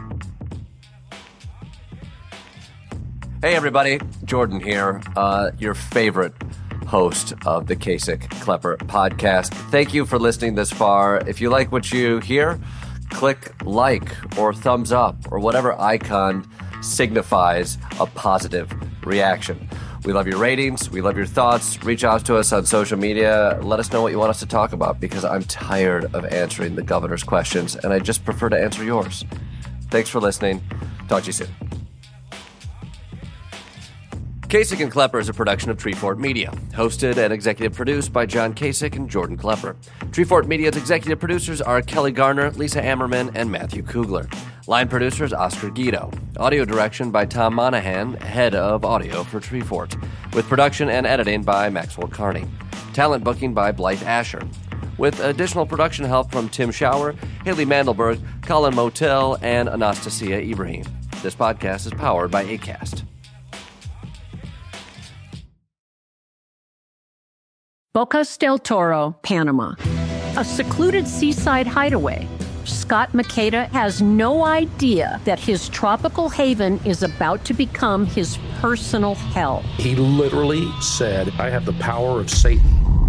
Hey, 3.42 3.56
everybody. 3.56 4.00
Jordan 4.26 4.60
here, 4.60 5.02
uh, 5.16 5.52
your 5.58 5.74
favorite 5.74 6.34
host 6.86 7.34
of 7.46 7.68
the 7.68 7.76
Kasich 7.78 8.30
Klepper 8.42 8.76
podcast. 8.78 9.54
Thank 9.72 9.94
you 9.94 10.06
for 10.06 10.20
listening 10.20 10.56
this 10.56 10.72
far. 10.72 11.20
If 11.26 11.40
you 11.40 11.50
like 11.50 11.72
what 11.72 11.94
you 11.94 12.20
hear, 12.20 12.60
click 13.10 13.54
like 13.64 14.14
or 14.38 14.54
thumbs 14.54 14.92
up 14.92 15.16
or 15.32 15.40
whatever 15.40 15.80
icon 15.80 16.46
signifies 16.82 17.78
a 18.00 18.06
positive 18.06 18.74
reaction. 19.06 19.70
We 20.06 20.14
love 20.14 20.28
your 20.28 20.38
ratings. 20.38 20.90
We 20.90 21.02
love 21.02 21.18
your 21.18 21.26
thoughts. 21.26 21.84
Reach 21.84 22.04
out 22.04 22.26
to 22.26 22.38
us 22.38 22.54
on 22.54 22.66
social 22.66 22.98
media. 22.98 23.60
Let 23.62 23.80
us 23.80 23.92
know 23.92 24.02
what 24.02 24.12
you 24.12 24.20
want 24.20 24.30
us 24.30 24.40
to 24.40 24.46
talk 24.46 24.72
about 24.72 25.00
because 25.00 25.26
I'm 25.26 25.44
tired 25.44 26.06
of 26.16 26.26
answering 26.26 26.76
the 26.76 26.84
governor's 26.84 27.24
questions 27.24 27.76
and 27.76 27.92
I 27.92 28.00
just 28.00 28.24
prefer 28.24 28.50
to 28.50 28.60
answer 28.60 28.84
yours. 28.84 29.26
Thanks 29.90 30.10
for 30.10 30.20
listening. 30.20 30.62
Talk 31.10 31.24
to 31.24 31.28
you 31.28 31.34
soon. 31.34 31.69
Kasich 34.50 34.82
and 34.82 34.92
Klepper 34.92 35.20
is 35.20 35.30
a 35.30 35.34
production 35.34 35.70
of 35.70 35.78
Treefort 35.78 36.18
Media, 36.18 36.52
hosted 36.72 37.18
and 37.18 37.32
executive 37.32 37.72
produced 37.72 38.12
by 38.12 38.26
John 38.26 38.56
Kasich 38.56 38.96
and 38.96 39.08
Jordan 39.08 39.38
Klepper. 39.38 39.76
Treefort 40.06 40.48
Media's 40.48 40.76
executive 40.76 41.20
producers 41.20 41.62
are 41.62 41.84
Kelly 41.84 42.12
Garner, 42.12 42.50
Lisa 42.54 42.82
Ammerman, 42.82 43.32
and 43.36 43.52
Matthew 43.52 43.84
Kugler. 43.84 44.28
Line 44.66 44.88
producers 44.88 45.34
Oscar 45.34 45.70
Guido. 45.70 46.10
Audio 46.38 46.66
direction 46.66 47.12
by 47.12 47.28
Tom 47.28 47.54
Monahan, 47.54 48.16
head 48.16 48.56
of 48.56 48.84
audio 48.84 49.24
for 49.24 49.40
Treefort, 49.40 50.04
with 50.34 50.50
production 50.50 50.90
and 50.90 51.06
editing 51.06 51.44
by 51.44 51.70
Maxwell 51.70 52.08
Carney. 52.08 52.48
Talent 52.94 53.24
booking 53.24 53.54
by 53.54 53.72
Blythe 53.72 54.02
Asher. 54.02 54.42
With 54.98 55.20
additional 55.20 55.68
production 55.68 56.06
help 56.06 56.32
from 56.32 56.50
Tim 56.50 56.72
Shower, 56.72 57.14
Haley 57.46 57.66
Mandelberg, 57.66 58.20
Colin 58.42 58.74
Motel, 58.74 59.38
and 59.44 59.70
Anastasia 59.70 60.42
Ibrahim. 60.42 60.86
This 61.22 61.36
podcast 61.36 61.86
is 61.86 61.94
powered 61.94 62.32
by 62.32 62.46
ACAST. 62.46 63.04
Bocas 67.96 68.38
del 68.38 68.60
Toro, 68.60 69.16
Panama. 69.24 69.74
A 70.38 70.46
secluded 70.46 71.08
seaside 71.08 71.66
hideaway. 71.66 72.28
Scott 72.64 73.14
Makeda 73.14 73.68
has 73.70 74.00
no 74.00 74.46
idea 74.46 75.20
that 75.26 75.40
his 75.40 75.68
tropical 75.70 76.30
haven 76.30 76.80
is 76.86 77.02
about 77.02 77.44
to 77.46 77.54
become 77.56 78.06
his 78.06 78.38
personal 78.60 79.16
hell. 79.16 79.62
He 79.78 79.96
literally 79.96 80.70
said, 80.82 81.30
I 81.40 81.50
have 81.50 81.66
the 81.66 81.74
power 81.74 82.20
of 82.20 82.30
Satan. 82.30 82.64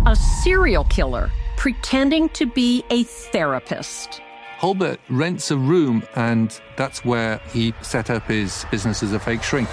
A 0.07 0.17
serial 0.17 0.85
killer 0.85 1.31
pretending 1.59 2.31
to 2.31 2.47
be 2.47 2.83
a 2.89 3.03
therapist. 3.03 4.23
Holbert 4.59 4.99
rents 5.11 5.51
a 5.51 5.59
room, 5.59 6.03
and 6.15 6.59
that's 6.77 7.05
where 7.05 7.37
he 7.53 7.75
set 7.83 8.09
up 8.09 8.27
his 8.27 8.65
business 8.71 9.03
as 9.03 9.13
a 9.13 9.19
fake 9.19 9.43
shrink. 9.43 9.69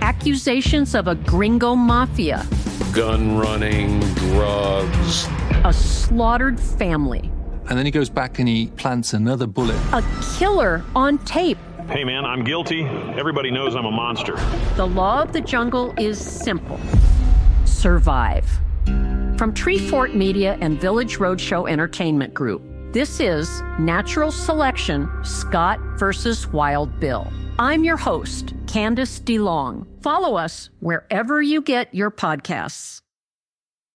Accusations 0.00 0.96
of 0.96 1.06
a 1.06 1.14
gringo 1.14 1.76
mafia 1.76 2.44
gun 2.92 3.36
running, 3.36 4.00
drugs, 4.14 5.26
a 5.64 5.72
slaughtered 5.72 6.58
family. 6.58 7.30
And 7.68 7.78
then 7.78 7.86
he 7.86 7.90
goes 7.90 8.10
back 8.10 8.38
and 8.38 8.48
he 8.48 8.66
plants 8.68 9.14
another 9.14 9.46
bullet. 9.46 9.76
A 9.92 10.04
killer 10.38 10.84
on 10.94 11.18
tape. 11.18 11.58
Hey 11.88 12.04
man, 12.04 12.24
I'm 12.24 12.44
guilty. 12.44 12.84
Everybody 12.84 13.50
knows 13.50 13.74
I'm 13.74 13.86
a 13.86 13.90
monster. 13.90 14.36
The 14.76 14.86
law 14.86 15.22
of 15.22 15.32
the 15.32 15.40
jungle 15.40 15.94
is 15.98 16.18
simple 16.18 16.78
survive. 17.84 18.46
From 18.86 19.52
Treefort 19.52 20.14
Media 20.14 20.56
and 20.62 20.80
Village 20.80 21.18
Roadshow 21.18 21.68
Entertainment 21.68 22.32
Group, 22.32 22.62
this 22.94 23.20
is 23.20 23.60
Natural 23.78 24.32
Selection 24.32 25.06
Scott 25.22 25.78
versus 25.98 26.46
Wild 26.46 26.98
Bill. 26.98 27.30
I'm 27.58 27.84
your 27.84 27.98
host, 27.98 28.54
Candice 28.64 29.20
DeLong. 29.20 29.86
Follow 30.04 30.36
us 30.36 30.68
wherever 30.80 31.40
you 31.40 31.62
get 31.62 31.94
your 31.94 32.10
podcasts. 32.10 33.00